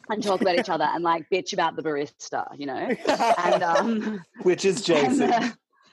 and 0.09 0.23
talk 0.23 0.41
about 0.41 0.57
each 0.57 0.69
other 0.69 0.85
and 0.85 1.03
like 1.03 1.25
bitch 1.31 1.53
about 1.53 1.75
the 1.75 1.83
barista 1.83 2.45
you 2.57 2.65
know 2.65 2.95
and 3.43 3.63
um 3.75 4.21
which 4.43 4.65
is 4.65 4.81
jason 4.81 5.23
and, 5.31 5.43
uh, 5.45 5.49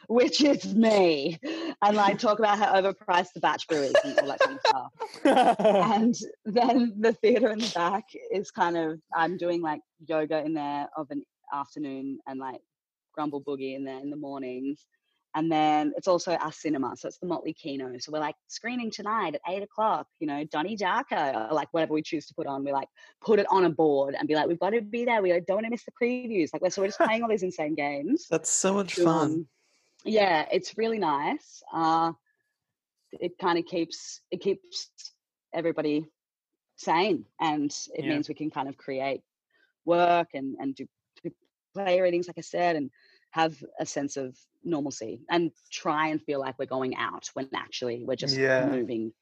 which 0.09 0.41
is 0.41 0.75
me, 0.75 1.39
and 1.83 1.97
like 1.97 2.19
talk 2.19 2.39
about 2.39 2.59
how 2.59 2.81
overpriced 2.81 3.33
the 3.35 3.41
batch 3.41 3.67
brew 3.69 3.79
is 3.79 3.95
and 4.05 4.19
all 4.21 4.29
that 4.29 4.39
kind 4.39 4.59
of 4.59 4.67
stuff. 4.67 5.61
and 5.61 6.15
then 6.45 6.95
the 6.99 7.13
theater 7.15 7.51
in 7.51 7.59
the 7.59 7.73
back 7.75 8.05
is 8.33 8.51
kind 8.51 8.77
of 8.77 9.01
I'm 9.15 9.37
doing 9.37 9.63
like 9.63 9.81
yoga 10.07 10.45
in 10.45 10.55
there 10.55 10.89
of 10.97 11.11
an 11.11 11.23
afternoon 11.53 12.19
and 12.27 12.39
like 12.39 12.61
grumble 13.15 13.43
boogie 13.43 13.75
in 13.75 13.85
there 13.85 13.99
in 13.99 14.11
the 14.11 14.17
mornings. 14.17 14.87
And 15.37 15.53
then 15.53 15.93
it's 15.97 16.09
also 16.09 16.35
our 16.35 16.51
cinema. 16.51 16.97
So 16.97 17.07
it's 17.07 17.19
the 17.19 17.27
Motley 17.27 17.53
Kino. 17.53 17.93
So 17.99 18.11
we're 18.11 18.19
like 18.19 18.35
screening 18.49 18.91
tonight 18.91 19.37
at 19.37 19.41
eight 19.49 19.63
o'clock, 19.63 20.09
you 20.19 20.27
know, 20.27 20.43
Donnie 20.51 20.77
Darko, 20.77 21.51
or 21.51 21.55
like 21.55 21.69
whatever 21.73 21.95
we 21.95 22.03
choose 22.03 22.27
to 22.27 22.35
put 22.35 22.49
on. 22.49 22.65
We 22.65 22.73
like 22.73 22.89
put 23.21 23.39
it 23.39 23.47
on 23.51 23.65
a 23.65 23.71
board 23.71 24.17
and 24.19 24.27
be 24.27 24.35
like, 24.35 24.49
we've 24.49 24.59
got 24.59 24.71
to 24.71 24.81
be 24.81 25.05
there. 25.05 25.23
We 25.23 25.31
don't 25.31 25.57
want 25.57 25.67
to 25.67 25.71
miss 25.71 25.85
the 25.85 25.93
previews. 25.93 26.49
Like, 26.53 26.73
so 26.73 26.83
we're 26.83 26.89
just 26.89 26.99
playing 26.99 27.23
all 27.23 27.29
these 27.29 27.45
insane 27.45 27.75
games. 27.75 28.27
That's 28.29 28.51
so 28.51 28.75
much 28.75 28.95
fun 28.95 29.47
yeah, 30.07 30.47
it's 30.51 30.79
really 30.79 30.99
nice. 30.99 31.63
Uh, 31.73 32.13
it 33.13 33.39
kind 33.39 33.59
of 33.59 33.67
keeps 33.67 34.21
it 34.31 34.41
keeps 34.41 34.91
everybody 35.53 36.07
sane, 36.77 37.25
and 37.41 37.71
it 37.95 38.05
yeah. 38.05 38.11
means 38.11 38.29
we 38.29 38.35
can 38.35 38.51
kind 38.51 38.69
of 38.69 38.77
create 38.77 39.23
work 39.85 40.29
and 40.35 40.57
and 40.61 40.75
do 40.75 40.87
play 41.75 42.01
readings, 42.01 42.27
like 42.27 42.39
I 42.39 42.43
said, 42.43 42.77
and 42.77 42.91
have 43.31 43.63
a 43.79 43.87
sense 43.87 44.17
of 44.17 44.37
normalcy 44.65 45.21
and 45.31 45.53
try 45.71 46.09
and 46.09 46.23
feel 46.23 46.41
like 46.41 46.59
we're 46.59 46.67
going 46.67 46.97
out 46.97 47.31
when 47.35 47.49
actually 47.55 48.03
we're 48.05 48.17
just 48.17 48.37
yeah. 48.37 48.67
moving 48.67 49.13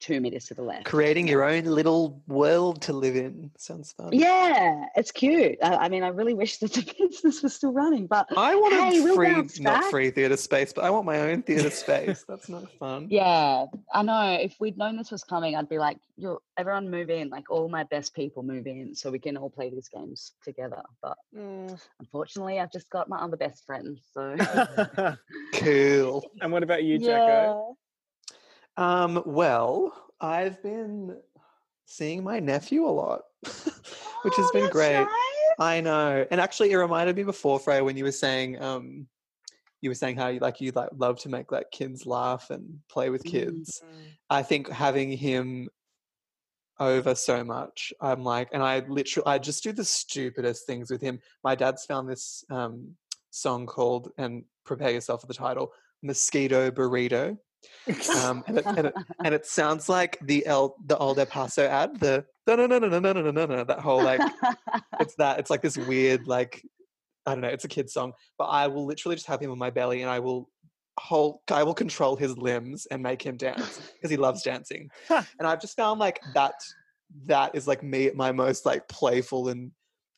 two 0.00 0.20
meters 0.20 0.46
to 0.46 0.54
the 0.54 0.62
left. 0.62 0.84
Creating 0.84 1.28
your 1.28 1.44
own 1.44 1.64
little 1.64 2.22
world 2.26 2.82
to 2.82 2.92
live 2.92 3.16
in 3.16 3.50
sounds 3.56 3.92
fun. 3.92 4.10
Yeah, 4.12 4.86
it's 4.96 5.12
cute. 5.12 5.58
I, 5.62 5.76
I 5.76 5.88
mean, 5.88 6.02
I 6.02 6.08
really 6.08 6.34
wish 6.34 6.56
that 6.58 6.72
the 6.72 6.94
business 7.08 7.42
was 7.42 7.54
still 7.54 7.72
running, 7.72 8.06
but 8.06 8.26
I 8.36 8.54
want 8.54 8.74
hey, 8.74 8.98
a 8.98 9.14
free, 9.14 9.62
not 9.62 9.84
free 9.84 10.10
theatre 10.10 10.36
space, 10.36 10.72
but 10.72 10.84
I 10.84 10.90
want 10.90 11.06
my 11.06 11.20
own 11.20 11.42
theatre 11.42 11.70
space. 11.70 12.24
That's 12.26 12.48
not 12.48 12.70
fun. 12.72 13.08
Yeah, 13.20 13.66
I 13.92 14.02
know. 14.02 14.38
If 14.40 14.56
we'd 14.60 14.78
known 14.78 14.96
this 14.96 15.10
was 15.10 15.24
coming, 15.24 15.56
I'd 15.56 15.68
be 15.68 15.78
like, 15.78 15.98
"You, 16.16 16.40
everyone 16.56 16.90
move 16.90 17.10
in. 17.10 17.28
Like 17.28 17.50
all 17.50 17.68
my 17.68 17.84
best 17.84 18.14
people 18.14 18.42
move 18.42 18.66
in, 18.66 18.94
so 18.94 19.10
we 19.10 19.18
can 19.18 19.36
all 19.36 19.50
play 19.50 19.68
these 19.68 19.88
games 19.88 20.32
together." 20.44 20.82
But 21.02 21.18
mm. 21.36 21.78
unfortunately, 21.98 22.60
I've 22.60 22.72
just 22.72 22.88
got 22.88 23.08
my 23.08 23.18
other 23.18 23.36
best 23.36 23.66
friends. 23.66 24.00
So 24.14 24.36
cool. 25.54 26.24
And 26.40 26.52
what 26.52 26.62
about 26.62 26.84
you, 26.84 26.98
Jacko? 26.98 27.76
Um, 28.80 29.22
well, 29.26 29.92
I've 30.22 30.62
been 30.62 31.18
seeing 31.84 32.24
my 32.24 32.40
nephew 32.40 32.86
a 32.86 32.88
lot, 32.88 33.20
which 33.42 34.36
has 34.36 34.46
oh, 34.46 34.50
been 34.54 34.70
great. 34.70 34.94
Nice. 34.94 35.08
I 35.58 35.82
know. 35.82 36.26
And 36.30 36.40
actually 36.40 36.70
it 36.70 36.76
reminded 36.76 37.14
me 37.14 37.24
before, 37.24 37.60
Freya, 37.60 37.84
when 37.84 37.98
you 37.98 38.04
were 38.04 38.12
saying 38.12 38.60
um 38.62 39.06
you 39.82 39.90
were 39.90 39.94
saying 39.94 40.16
how 40.16 40.28
you 40.28 40.40
like 40.40 40.62
you 40.62 40.72
like 40.72 40.88
love 40.96 41.18
to 41.20 41.28
make 41.28 41.52
like 41.52 41.70
kids 41.70 42.06
laugh 42.06 42.48
and 42.48 42.78
play 42.88 43.10
with 43.10 43.22
kids. 43.22 43.82
Mm-hmm. 43.84 44.02
I 44.30 44.42
think 44.42 44.70
having 44.70 45.12
him 45.12 45.68
over 46.78 47.14
so 47.14 47.44
much. 47.44 47.92
I'm 48.00 48.24
like, 48.24 48.48
and 48.52 48.62
I 48.62 48.78
literally, 48.88 49.26
I 49.26 49.36
just 49.36 49.62
do 49.62 49.72
the 49.72 49.84
stupidest 49.84 50.64
things 50.64 50.90
with 50.90 51.02
him. 51.02 51.20
My 51.44 51.54
dad's 51.54 51.84
found 51.84 52.08
this 52.08 52.42
um, 52.50 52.96
song 53.30 53.66
called, 53.66 54.12
and 54.16 54.44
prepare 54.64 54.90
yourself 54.90 55.20
for 55.20 55.26
the 55.26 55.34
title, 55.34 55.72
Mosquito 56.02 56.70
Burrito 56.70 57.36
um, 58.16 58.44
and, 58.46 58.58
it, 58.58 58.66
and, 58.66 58.86
it, 58.86 58.94
and, 59.24 59.34
it, 59.34 59.46
sounds 59.46 59.88
like 59.88 60.18
the 60.22 60.46
El 60.46 60.76
the 60.86 60.96
old 60.98 61.18
El 61.18 61.26
Paso 61.26 61.66
ad, 61.66 61.98
the 62.00 62.24
no 62.46 62.56
no 62.56 62.66
no 62.66 62.78
no 62.78 62.88
no 62.88 62.98
no 62.98 63.12
no 63.12 63.30
no 63.30 63.46
no 63.46 63.64
that 63.64 63.80
whole 63.80 64.02
like 64.02 64.20
it's 65.00 65.14
that 65.16 65.38
it's 65.38 65.50
like 65.50 65.62
this 65.62 65.76
weird 65.76 66.26
like 66.26 66.64
I 67.26 67.32
don't 67.32 67.42
know 67.42 67.48
it's 67.48 67.64
a 67.64 67.68
kid's 67.68 67.92
song, 67.92 68.12
but 68.38 68.44
I 68.44 68.66
will 68.66 68.86
literally 68.86 69.16
just 69.16 69.26
have 69.26 69.40
him 69.40 69.50
on 69.50 69.58
my 69.58 69.70
belly 69.70 70.02
and 70.02 70.10
I 70.10 70.18
will 70.18 70.48
whole 70.98 71.42
I 71.50 71.62
will 71.62 71.74
control 71.74 72.16
his 72.16 72.36
limbs 72.36 72.86
and 72.90 73.02
make 73.02 73.22
him 73.22 73.36
dance 73.36 73.80
because 73.94 74.10
he 74.10 74.16
loves 74.16 74.42
dancing, 74.42 74.90
and 75.08 75.46
I've 75.46 75.60
just 75.60 75.76
found 75.76 76.00
like 76.00 76.20
that 76.34 76.54
that 77.26 77.54
is 77.54 77.66
like 77.66 77.82
me 77.82 78.06
at 78.06 78.14
my 78.14 78.32
most 78.32 78.64
like 78.64 78.86
playful 78.88 79.48
and 79.48 79.72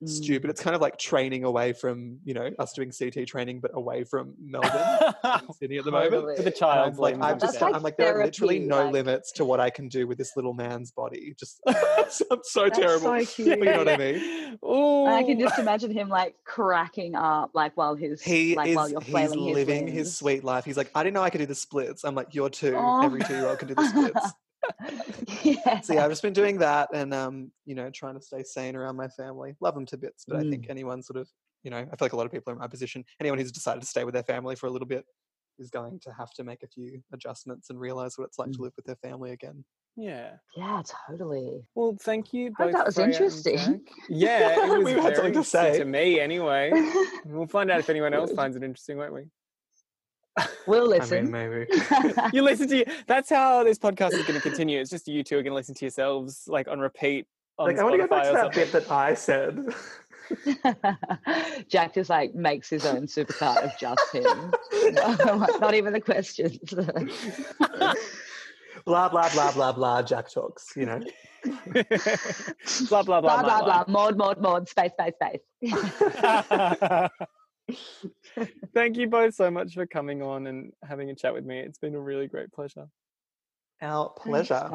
stupid. 0.06 0.48
Mm. 0.48 0.50
It's 0.50 0.62
kind 0.62 0.74
of 0.74 0.82
like 0.82 0.98
training 0.98 1.44
away 1.44 1.72
from, 1.72 2.18
you 2.24 2.34
know, 2.34 2.50
us 2.58 2.72
doing 2.72 2.92
CT 2.96 3.26
training, 3.26 3.60
but 3.60 3.70
away 3.74 4.04
from 4.04 4.34
Melbourne, 4.40 5.14
Sydney 5.58 5.78
at 5.78 5.84
the 5.84 5.90
moment. 5.90 6.36
For 6.36 6.42
the 6.42 6.50
child. 6.50 6.98
Like, 6.98 7.16
I'm 7.20 7.38
just, 7.38 7.60
like 7.60 7.74
I'm 7.74 7.82
like, 7.82 7.96
there 7.96 8.18
are 8.18 8.24
literally 8.24 8.58
no 8.58 8.84
like... 8.84 8.92
limits 8.92 9.32
to 9.32 9.44
what 9.44 9.60
I 9.60 9.70
can 9.70 9.88
do 9.88 10.06
with 10.06 10.18
this 10.18 10.32
little 10.36 10.54
man's 10.54 10.90
body. 10.90 11.34
Just, 11.38 11.60
I'm 11.66 11.74
so 12.08 12.24
That's 12.30 12.78
terrible. 12.78 13.24
So 13.24 13.42
you 13.42 13.56
know 13.56 13.78
what 13.78 13.88
I 13.88 13.96
mean? 13.96 14.58
Ooh. 14.64 15.06
I 15.06 15.22
can 15.22 15.38
just 15.38 15.58
imagine 15.58 15.90
him 15.90 16.08
like 16.08 16.36
cracking 16.44 17.14
up, 17.14 17.50
like 17.54 17.76
while 17.76 17.94
his, 17.94 18.22
he 18.22 18.54
like 18.54 18.68
is, 18.68 18.76
while 18.76 18.88
you're 18.90 19.00
he's 19.00 19.34
living 19.34 19.86
his, 19.86 20.08
his, 20.08 20.16
sweet 20.16 20.44
life. 20.44 20.64
He's 20.64 20.76
like, 20.76 20.90
I 20.94 21.02
didn't 21.02 21.14
know 21.14 21.22
I 21.22 21.30
could 21.30 21.38
do 21.38 21.46
the 21.46 21.54
splits. 21.54 22.04
I'm 22.04 22.14
like, 22.14 22.34
you're 22.34 22.50
two. 22.50 22.76
Oh. 22.76 23.02
Every 23.02 23.20
two 23.22 23.34
year 23.34 23.46
old 23.46 23.58
can 23.58 23.68
do 23.68 23.74
the 23.74 23.88
splits 23.88 24.32
yeah. 25.42 25.80
So 25.80 25.94
yeah, 25.94 26.04
I've 26.04 26.10
just 26.10 26.22
been 26.22 26.32
doing 26.32 26.58
that 26.58 26.88
and 26.92 27.12
um, 27.12 27.50
you 27.64 27.74
know, 27.74 27.90
trying 27.90 28.14
to 28.14 28.20
stay 28.20 28.42
sane 28.42 28.76
around 28.76 28.96
my 28.96 29.08
family. 29.08 29.54
Love 29.60 29.74
them 29.74 29.86
to 29.86 29.96
bits, 29.96 30.24
but 30.26 30.36
mm. 30.38 30.46
I 30.46 30.50
think 30.50 30.66
mm. 30.66 30.70
anyone 30.70 31.02
sort 31.02 31.18
of, 31.18 31.28
you 31.62 31.70
know, 31.70 31.78
I 31.78 31.82
feel 31.84 31.96
like 32.00 32.12
a 32.12 32.16
lot 32.16 32.26
of 32.26 32.32
people 32.32 32.52
in 32.52 32.58
my 32.58 32.66
position. 32.66 33.04
Anyone 33.20 33.38
who's 33.38 33.52
decided 33.52 33.80
to 33.80 33.86
stay 33.86 34.04
with 34.04 34.14
their 34.14 34.22
family 34.22 34.56
for 34.56 34.66
a 34.66 34.70
little 34.70 34.88
bit 34.88 35.04
is 35.58 35.70
going 35.70 36.00
to 36.00 36.12
have 36.12 36.32
to 36.32 36.44
make 36.44 36.62
a 36.62 36.68
few 36.68 37.02
adjustments 37.12 37.70
and 37.70 37.78
realize 37.78 38.16
what 38.16 38.24
it's 38.26 38.38
like 38.38 38.50
mm. 38.50 38.56
to 38.56 38.62
live 38.62 38.72
with 38.76 38.86
their 38.86 38.96
family 38.96 39.32
again. 39.32 39.64
Yeah. 39.96 40.32
Yeah, 40.56 40.82
totally. 41.08 41.62
Well, 41.74 41.96
thank 42.00 42.32
you 42.32 42.52
both. 42.58 42.72
that 42.72 42.86
was 42.86 42.94
Freya 42.94 43.08
interesting. 43.08 43.82
Yeah, 44.08 44.64
it 44.64 44.68
was 44.78 44.84
we 44.84 44.92
had 44.92 45.16
something 45.16 45.34
to 45.34 45.44
say 45.44 45.78
to 45.78 45.84
me 45.84 46.18
anyway. 46.18 46.70
we'll 47.26 47.46
find 47.46 47.70
out 47.70 47.80
if 47.80 47.90
anyone 47.90 48.14
else 48.14 48.32
finds 48.32 48.56
it 48.56 48.62
interesting, 48.62 48.96
won't 48.96 49.12
we? 49.12 49.24
We'll 50.66 50.88
listen. 50.88 51.18
I 51.18 51.22
mean, 51.22 51.30
maybe. 51.30 51.66
you 52.32 52.42
listen 52.42 52.68
to 52.68 52.78
you. 52.78 52.84
That's 53.06 53.28
how 53.28 53.64
this 53.64 53.78
podcast 53.78 54.12
is 54.12 54.24
going 54.26 54.34
to 54.34 54.40
continue. 54.40 54.80
It's 54.80 54.90
just 54.90 55.06
you 55.08 55.22
two 55.22 55.38
are 55.38 55.42
going 55.42 55.50
to 55.50 55.56
listen 55.56 55.74
to 55.74 55.84
yourselves 55.84 56.44
like 56.46 56.68
on 56.68 56.80
repeat. 56.80 57.26
On 57.58 57.66
like, 57.66 57.76
Spotify 57.76 57.80
I 57.80 57.84
want 57.84 57.94
to 57.94 57.98
go 57.98 58.06
back 58.08 58.26
to 58.26 58.32
that 58.32 58.54
bit 58.54 58.72
that 58.72 58.90
I 58.90 59.14
said. 59.14 59.74
Jack 61.68 61.94
just 61.94 62.08
like 62.08 62.34
makes 62.34 62.70
his 62.70 62.86
own 62.86 63.02
supercut 63.02 63.62
of 63.62 63.76
just 63.78 64.00
him. 64.12 64.52
Not 65.60 65.74
even 65.74 65.92
the 65.92 66.00
questions. 66.00 66.58
blah 68.84 69.08
blah 69.08 69.28
blah 69.28 69.52
blah 69.52 69.72
blah. 69.72 70.02
Jack 70.02 70.30
talks. 70.30 70.72
You 70.76 70.86
know. 70.86 71.00
blah 72.88 73.02
blah 73.02 73.20
blah 73.20 73.20
blah 73.20 73.42
blah 73.42 73.62
blah. 73.62 73.84
Mod 73.88 74.16
mod 74.16 74.40
mod. 74.40 74.68
Space 74.68 74.92
space 74.92 75.14
space. 75.14 75.42
Thank 78.74 78.96
you 78.96 79.08
both 79.08 79.34
so 79.34 79.50
much 79.50 79.74
for 79.74 79.86
coming 79.86 80.22
on 80.22 80.46
and 80.46 80.72
having 80.82 81.10
a 81.10 81.14
chat 81.14 81.34
with 81.34 81.44
me. 81.44 81.60
It's 81.60 81.78
been 81.78 81.94
a 81.94 82.00
really 82.00 82.26
great 82.26 82.52
pleasure. 82.52 82.86
Our 83.80 84.10
pleasure. 84.10 84.54
Thanks, 84.54 84.72